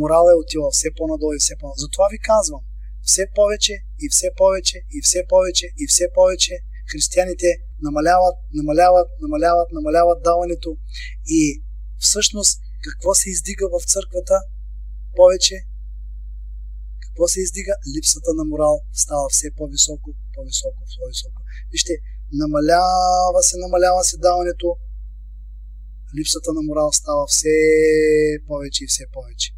морал 0.00 0.24
е 0.30 0.40
отива 0.42 0.68
все 0.70 0.88
по-надолу 0.96 1.32
и 1.34 1.42
все 1.44 1.54
по-надолу. 1.58 1.84
Затова 1.86 2.06
ви 2.12 2.18
казвам, 2.18 2.62
все 3.02 3.24
повече 3.34 3.74
и 4.04 4.06
все 4.14 4.28
повече 4.36 4.78
и 4.96 4.98
все 5.06 5.20
повече 5.28 5.66
и 5.82 5.86
все 5.86 6.06
повече 6.14 6.54
християните 6.90 7.48
намаляват, 7.82 8.36
намаляват, 8.54 9.08
намаляват, 9.20 9.68
намаляват 9.72 10.22
даването 10.22 10.76
и 11.26 11.62
всъщност 11.98 12.60
какво 12.86 13.14
се 13.14 13.30
издига 13.30 13.66
в 13.74 13.84
църквата 13.92 14.36
повече? 15.16 15.56
Какво 17.04 17.28
се 17.28 17.40
издига? 17.40 17.74
Липсата 17.96 18.30
на 18.34 18.44
морал 18.44 18.80
става 18.92 19.26
все 19.30 19.48
по-високо, 19.56 20.10
по-високо, 20.34 20.80
по-високо. 20.98 21.42
Вижте, 21.72 21.92
намалява 22.32 23.42
се, 23.42 23.56
намалява 23.56 24.04
се 24.04 24.16
даването, 24.16 24.68
липсата 26.16 26.50
на 26.52 26.62
морал 26.62 26.92
става 26.92 27.26
все 27.26 27.56
повече 28.46 28.84
и 28.84 28.90
все 28.92 29.04
повече. 29.12 29.48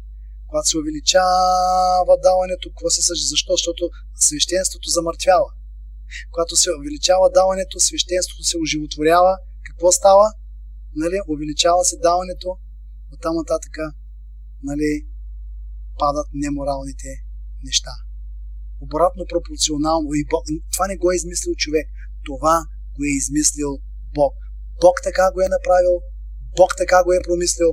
Когато 0.47 0.67
се 0.69 0.77
увеличава 0.77 2.13
даването, 2.27 2.69
какво 2.69 2.89
се 2.89 3.01
съжи? 3.01 3.23
Защо? 3.33 3.51
Защото 3.57 3.83
свещенството 4.25 4.89
замъртвява. 4.89 5.49
Когато 6.31 6.55
се 6.55 6.69
увеличава 6.79 7.27
даването, 7.39 7.79
свещенството 7.79 8.43
се 8.43 8.57
оживотворява. 8.63 9.33
Какво 9.67 9.91
става? 9.91 10.27
Нали? 10.95 11.17
Увеличава 11.33 11.83
се 11.85 11.97
даването, 11.97 12.49
от 13.11 13.19
там 13.21 13.35
нататък 13.35 13.75
нали, 14.63 14.89
падат 15.99 16.27
неморалните 16.33 17.09
неща. 17.63 17.95
Обратно 18.81 19.25
пропорционално. 19.29 20.07
И 20.13 20.25
това 20.73 20.87
не 20.87 20.97
го 20.97 21.11
е 21.11 21.15
измислил 21.15 21.53
човек. 21.55 21.87
Това 22.25 22.55
го 22.95 23.01
е 23.03 23.17
измислил 23.21 23.71
Бог. 24.13 24.33
Бог 24.81 24.95
така 25.03 25.25
го 25.33 25.39
е 25.41 25.53
направил, 25.57 25.93
Бог 26.59 26.71
така 26.77 27.03
го 27.03 27.11
е 27.13 27.25
промислил. 27.27 27.71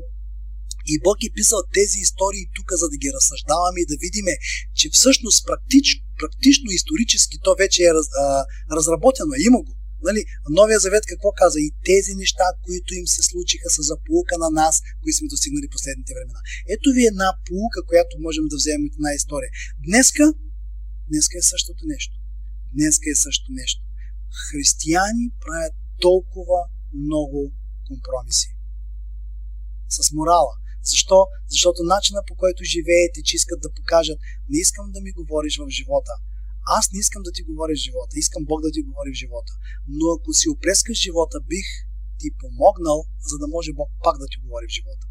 И 0.93 0.95
Бог 1.07 1.17
е 1.23 1.35
писал 1.39 1.61
тези 1.79 1.99
истории 2.07 2.51
тук, 2.57 2.69
за 2.81 2.87
да 2.93 2.97
ги 3.03 3.11
разсъждаваме 3.17 3.81
и 3.81 3.91
да 3.93 3.97
видиме, 4.05 4.35
че 4.79 4.87
всъщност 4.97 5.47
практично, 5.47 6.01
практично 6.21 6.69
исторически 6.71 7.37
то 7.45 7.55
вече 7.63 7.81
е 7.85 7.95
раз, 7.95 8.07
а, 8.25 8.45
разработено, 8.77 9.33
има 9.49 9.59
го. 9.67 9.73
Нали, 10.09 10.21
Новия 10.59 10.79
завет 10.79 11.05
какво 11.07 11.29
каза? 11.43 11.59
И 11.61 11.71
тези 11.85 12.13
неща, 12.15 12.47
които 12.67 12.95
им 12.95 13.07
се 13.07 13.23
случиха 13.23 13.69
са 13.71 13.83
за 13.83 13.97
полука 14.07 14.35
на 14.39 14.51
нас, 14.51 14.75
които 15.03 15.17
сме 15.17 15.29
достигнали 15.35 15.75
последните 15.77 16.15
времена. 16.17 16.41
Ето 16.75 16.89
ви 16.97 17.07
една 17.07 17.29
полука, 17.49 17.81
която 17.91 18.15
можем 18.27 18.45
да 18.53 18.57
вземем 18.57 18.87
от 18.87 18.95
една 18.99 19.13
история. 19.21 19.51
Днеска, 19.87 20.25
днеска 21.11 21.39
е 21.39 21.51
същото 21.53 21.83
нещо. 21.95 22.15
Днеска 22.77 23.07
е 23.11 23.23
същото 23.27 23.53
нещо. 23.63 23.82
Християни 24.49 25.27
правят 25.41 25.75
толкова 26.01 26.61
много 27.05 27.53
компромиси. 27.89 28.49
С 29.89 30.13
морала. 30.13 30.55
Защо? 30.83 31.27
Защото 31.49 31.83
начина 31.95 32.21
по 32.29 32.35
който 32.35 32.65
живеете, 32.65 33.23
че 33.23 33.37
искат 33.37 33.61
да 33.61 33.75
покажат, 33.79 34.19
не 34.49 34.59
искам 34.59 34.87
да 34.95 35.01
ми 35.01 35.13
говориш 35.13 35.59
в 35.59 35.69
живота. 35.79 36.15
Аз 36.79 36.93
не 36.93 36.99
искам 36.99 37.23
да 37.23 37.33
ти 37.33 37.43
говоря 37.43 37.75
в 37.77 37.85
живота, 37.87 38.13
искам 38.25 38.43
Бог 38.45 38.61
да 38.63 38.71
ти 38.71 38.83
говори 38.83 39.11
в 39.13 39.21
живота. 39.23 39.53
Но 39.89 40.05
ако 40.15 40.33
си 40.39 40.47
опрескаш 40.49 40.97
живота, 41.07 41.37
бих 41.53 41.67
ти 42.21 42.29
помогнал, 42.43 42.99
за 43.31 43.37
да 43.43 43.47
може 43.55 43.71
Бог 43.81 43.89
пак 44.05 44.17
да 44.23 44.27
ти 44.33 44.37
говори 44.45 44.67
в 44.69 44.77
живота. 44.79 45.05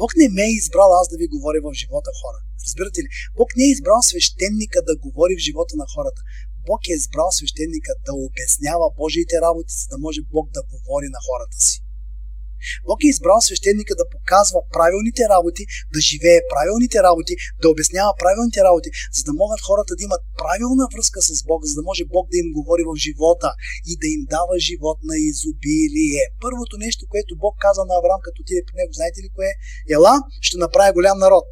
Бог 0.00 0.10
не 0.16 0.28
ме 0.36 0.44
е 0.46 0.56
избрал 0.60 0.90
аз 1.00 1.06
да 1.12 1.16
ви 1.22 1.26
говоря 1.34 1.60
в 1.62 1.78
живота 1.82 2.10
хора. 2.20 2.38
Разбирате 2.66 3.00
ли? 3.04 3.08
Бог 3.38 3.48
не 3.56 3.64
е 3.64 3.74
избрал 3.74 4.00
свещеника 4.02 4.78
да 4.88 4.94
говори 5.04 5.34
в 5.36 5.44
живота 5.48 5.74
на 5.82 5.86
хората. 5.94 6.20
Бог 6.66 6.80
е 6.88 6.98
избрал 7.00 7.30
свещеника 7.38 7.92
да 8.06 8.12
обяснява 8.26 8.86
Божиите 9.02 9.36
работи, 9.46 9.72
за 9.80 9.86
да 9.92 9.98
може 10.04 10.20
Бог 10.34 10.46
да 10.56 10.62
говори 10.72 11.08
на 11.16 11.20
хората 11.28 11.58
си. 11.66 11.76
Бог 12.88 12.98
е 13.04 13.12
избрал 13.14 13.40
свещеника 13.40 13.92
да 14.00 14.10
показва 14.14 14.60
правилните 14.76 15.22
работи, 15.34 15.62
да 15.94 16.00
живее 16.10 16.40
правилните 16.52 16.98
работи, 17.08 17.34
да 17.62 17.70
обяснява 17.74 18.12
правилните 18.22 18.60
работи, 18.68 18.90
за 19.16 19.22
да 19.28 19.32
могат 19.42 19.60
хората 19.68 19.92
да 19.96 20.04
имат 20.08 20.22
правилна 20.42 20.84
връзка 20.92 21.18
с 21.28 21.30
Бог, 21.50 21.60
за 21.70 21.74
да 21.78 21.82
може 21.88 22.12
Бог 22.16 22.24
да 22.32 22.36
им 22.42 22.48
говори 22.58 22.84
в 22.90 22.92
живота 23.06 23.50
и 23.90 23.92
да 24.02 24.06
им 24.14 24.22
дава 24.36 24.54
живот 24.68 24.98
на 25.10 25.16
изобилие. 25.30 26.24
Първото 26.44 26.74
нещо, 26.84 27.02
което 27.12 27.40
Бог 27.44 27.54
каза 27.66 27.82
на 27.88 27.94
Авраам, 27.98 28.20
като 28.26 28.38
отиде 28.42 28.62
при 28.66 28.74
него, 28.76 28.92
знаете 28.98 29.18
ли 29.24 29.28
кое 29.34 29.46
е? 29.52 29.58
Ела, 29.96 30.14
ще 30.46 30.64
направя 30.64 30.92
голям 30.92 31.18
народ. 31.18 31.44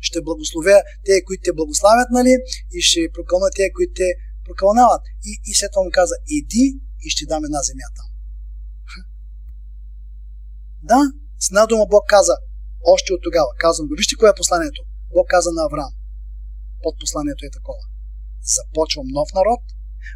Ще 0.00 0.20
благословя 0.20 0.78
те, 1.06 1.24
които 1.24 1.42
те 1.44 1.52
благославят, 1.52 2.08
нали? 2.10 2.34
И 2.76 2.80
ще 2.80 3.00
прокълна 3.14 3.48
те, 3.56 3.72
които 3.76 3.92
те 3.96 4.08
прокълнават. 4.44 5.02
И, 5.24 5.32
и 5.50 5.54
след 5.54 5.70
това 5.72 5.82
му 5.84 5.90
каза, 5.92 6.14
иди 6.38 6.66
и 7.06 7.10
ще 7.10 7.26
дам 7.26 7.44
една 7.44 7.62
земя 7.62 7.88
там. 7.98 8.08
Да, 10.90 11.00
с 11.38 11.46
една 11.50 11.66
дума 11.66 11.84
Бог 11.94 12.04
каза, 12.08 12.36
още 12.94 13.12
от 13.12 13.22
тогава, 13.22 13.50
казвам 13.58 13.88
го. 13.88 13.94
Вижте 13.98 14.14
кое 14.16 14.28
е 14.30 14.40
посланието. 14.40 14.82
Бог 15.14 15.26
каза 15.28 15.50
на 15.52 15.62
Авраам. 15.64 15.94
Под 16.82 16.94
посланието 17.00 17.44
е 17.44 17.56
такова. 17.58 17.84
Започвам 18.56 19.06
нов 19.18 19.28
народ, 19.34 19.62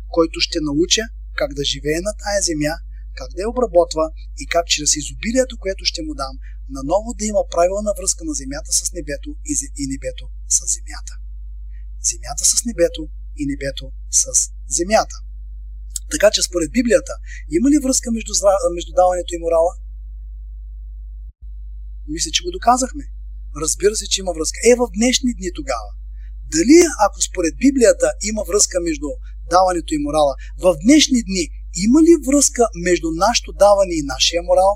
който 0.09 0.41
ще 0.41 0.59
науча 0.69 1.03
как 1.41 1.51
да 1.55 1.65
живее 1.65 2.01
на 2.01 2.13
тая 2.23 2.41
земя, 2.43 2.75
как 3.19 3.29
да 3.35 3.43
я 3.43 3.51
обработва 3.51 4.05
и 4.43 4.45
как 4.47 4.67
чрез 4.67 4.97
изобилието, 4.97 5.59
което 5.59 5.85
ще 5.85 6.03
му 6.03 6.15
дам, 6.15 6.35
наново 6.69 7.15
да 7.19 7.25
има 7.25 7.43
правилна 7.55 7.93
връзка 7.99 8.23
на 8.25 8.35
земята 8.35 8.71
с 8.73 8.93
небето 8.93 9.31
и 9.83 9.85
небето 9.93 10.25
с 10.49 10.59
земята. 10.77 11.15
Земята 12.11 12.43
с 12.53 12.65
небето 12.69 13.03
и 13.41 13.43
небето 13.47 13.93
с 14.11 14.25
земята. 14.79 15.17
Така 16.11 16.31
че 16.31 16.43
според 16.43 16.71
Библията, 16.79 17.13
има 17.57 17.67
ли 17.71 17.79
връзка 17.85 18.09
между, 18.13 18.33
между 18.75 18.93
даването 19.01 19.35
и 19.35 19.43
морала? 19.45 19.73
Мисля, 22.09 22.31
че 22.31 22.45
го 22.45 22.51
доказахме. 22.51 23.05
Разбира 23.63 23.95
се, 23.97 24.07
че 24.13 24.21
има 24.21 24.33
връзка. 24.33 24.59
Е, 24.71 24.75
в 24.81 24.85
днешни 24.97 25.35
дни 25.39 25.51
тогава. 25.55 25.91
Дали, 26.55 26.79
ако 27.07 27.19
според 27.23 27.55
Библията 27.57 28.13
има 28.31 28.43
връзка 28.49 28.77
между 28.81 29.09
даването 29.51 29.95
и 29.95 30.05
морала, 30.07 30.35
в 30.65 30.77
днешни 30.85 31.21
дни 31.29 31.45
има 31.87 31.99
ли 32.07 32.15
връзка 32.29 32.63
между 32.87 33.09
нашето 33.25 33.53
даване 33.53 33.95
и 33.95 34.09
нашия 34.15 34.43
морал? 34.43 34.73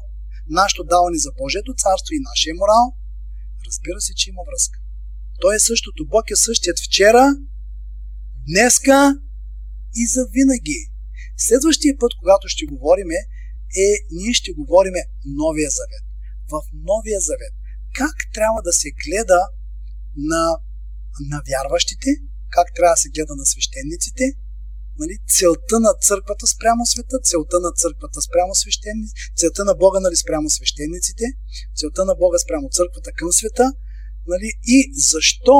Нашето 0.48 0.84
даване 0.84 1.18
за 1.18 1.30
Божието 1.38 1.74
царство 1.74 2.14
и 2.14 2.26
нашия 2.30 2.54
морал? 2.54 2.84
Разбира 3.66 4.00
се, 4.00 4.14
че 4.14 4.30
има 4.30 4.42
връзка. 4.48 4.78
Той 5.40 5.56
е 5.56 5.66
същото. 5.70 6.06
Бог 6.06 6.30
е 6.30 6.36
същият 6.36 6.78
вчера, 6.78 7.36
днеска 8.48 9.20
и 9.94 10.06
за 10.06 10.26
винаги. 10.36 10.80
Следващия 11.36 11.98
път, 11.98 12.12
когато 12.20 12.48
ще 12.48 12.66
говориме, 12.66 13.14
е, 13.84 13.86
ние 14.10 14.32
ще 14.32 14.52
говориме 14.52 15.00
Новия 15.24 15.70
Завет 15.70 16.04
в 16.50 16.54
Новия 16.72 17.20
Завет. 17.20 17.54
Как 17.94 18.16
трябва 18.34 18.62
да 18.62 18.72
се 18.72 18.90
гледа 18.90 19.40
на, 20.16 20.42
на 21.30 21.42
вярващите, 21.48 22.10
как 22.50 22.66
трябва 22.74 22.92
да 22.92 23.02
се 23.04 23.08
гледа 23.08 23.34
на 23.36 23.46
свещениците, 23.46 24.24
нали, 24.98 25.14
целта 25.36 25.76
на 25.86 25.92
църквата 26.06 26.46
спрямо 26.54 26.86
света, 26.86 27.16
целта 27.30 27.56
на 27.60 27.70
църквата 27.80 28.20
спрямо 28.22 28.54
свещениците, 28.54 29.20
целта 29.36 29.64
на 29.64 29.74
Бога 29.74 30.00
нали, 30.00 30.16
спрямо 30.16 30.50
свещениците, 30.50 31.24
целта 31.78 32.04
на 32.04 32.14
Бога 32.22 32.38
спрямо 32.38 32.66
църквата 32.76 33.10
към 33.18 33.32
света, 33.32 33.66
нали, 34.32 34.48
и 34.76 34.78
защо, 35.10 35.58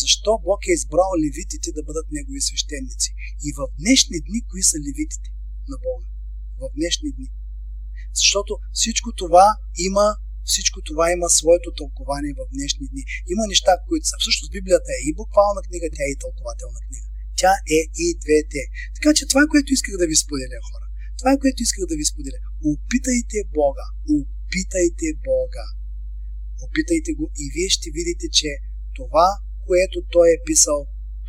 защо 0.00 0.30
Бог 0.48 0.60
е 0.66 0.76
избрал 0.78 1.10
левитите 1.24 1.68
да 1.76 1.82
бъдат 1.88 2.06
негови 2.16 2.40
свещеници. 2.40 3.10
И 3.46 3.48
в 3.58 3.60
днешни 3.80 4.18
дни, 4.26 4.38
кои 4.50 4.62
са 4.70 4.76
левитите 4.86 5.28
на 5.70 5.76
Бога? 5.84 6.06
В 6.60 6.62
днешни 6.78 7.10
дни. 7.16 7.28
Защото 8.20 8.52
всичко 8.72 9.08
това 9.22 9.46
има 9.88 10.06
всичко 10.50 10.78
това 10.88 11.04
има 11.16 11.26
своето 11.28 11.68
тълкование 11.80 12.32
в 12.38 12.42
днешни 12.54 12.86
дни. 12.92 13.04
Има 13.32 13.44
неща, 13.52 13.72
които 13.88 14.06
са. 14.06 14.16
Всъщност 14.20 14.52
Библията 14.56 14.90
е 14.96 15.04
и 15.08 15.16
буквална 15.20 15.60
книга, 15.66 15.86
тя 15.94 16.04
е 16.06 16.12
и 16.14 16.20
тълкователна 16.24 16.80
книга. 16.86 17.09
Тя 17.40 17.54
е 17.78 17.80
и 18.04 18.08
двете. 18.24 18.62
Така 18.96 19.10
че 19.16 19.28
това, 19.32 19.42
което 19.52 19.72
исках 19.72 19.94
да 20.02 20.06
ви 20.10 20.16
споделя, 20.24 20.58
хора, 20.68 20.86
това 21.18 21.30
е 21.32 21.40
което 21.42 21.62
исках 21.62 21.84
да 21.92 21.96
ви 22.00 22.06
споделя. 22.12 22.40
Опитайте 22.72 23.38
Бога. 23.58 23.86
Опитайте 24.18 25.08
Бога. 25.30 25.66
Опитайте 26.64 27.10
го 27.18 27.24
и 27.42 27.44
вие 27.54 27.68
ще 27.76 27.88
видите, 27.98 28.26
че 28.38 28.50
това, 28.98 29.28
което 29.66 29.96
Той 30.14 30.26
е 30.34 30.42
писал, 30.46 30.80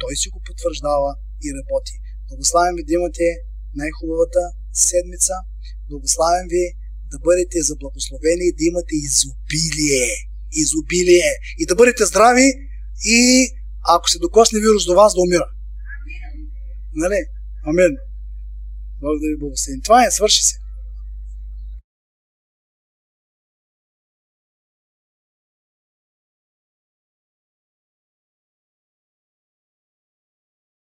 Той 0.02 0.14
си 0.22 0.28
го 0.34 0.40
потвърждава 0.48 1.12
и 1.46 1.48
работи. 1.58 1.96
Благославям 2.30 2.76
ви 2.78 2.84
да 2.88 2.94
имате 3.00 3.28
най-хубавата 3.82 4.44
седмица. 4.90 5.36
Благославям 5.90 6.48
ви 6.56 6.66
да 7.12 7.18
бъдете 7.28 7.58
за 7.68 7.76
благословени 7.76 8.46
и 8.48 8.56
да 8.58 8.64
имате 8.72 8.96
изобилие. 9.08 10.10
Изобилие. 10.64 11.32
И 11.62 11.66
да 11.66 11.76
бъдете 11.76 12.06
здрави 12.06 12.48
и 13.06 13.22
ако 13.96 14.10
се 14.10 14.20
докосне 14.20 14.60
вирус 14.60 14.86
до 14.86 14.96
вас, 14.96 15.14
да 15.16 15.22
умира. 15.22 15.48
Нали? 16.96 17.26
Амин. 17.64 17.98
Благодаря 19.02 19.38
Богу. 19.40 19.56
Това 19.84 20.06
е, 20.06 20.12
свърши 20.12 20.44
се. 20.44 20.61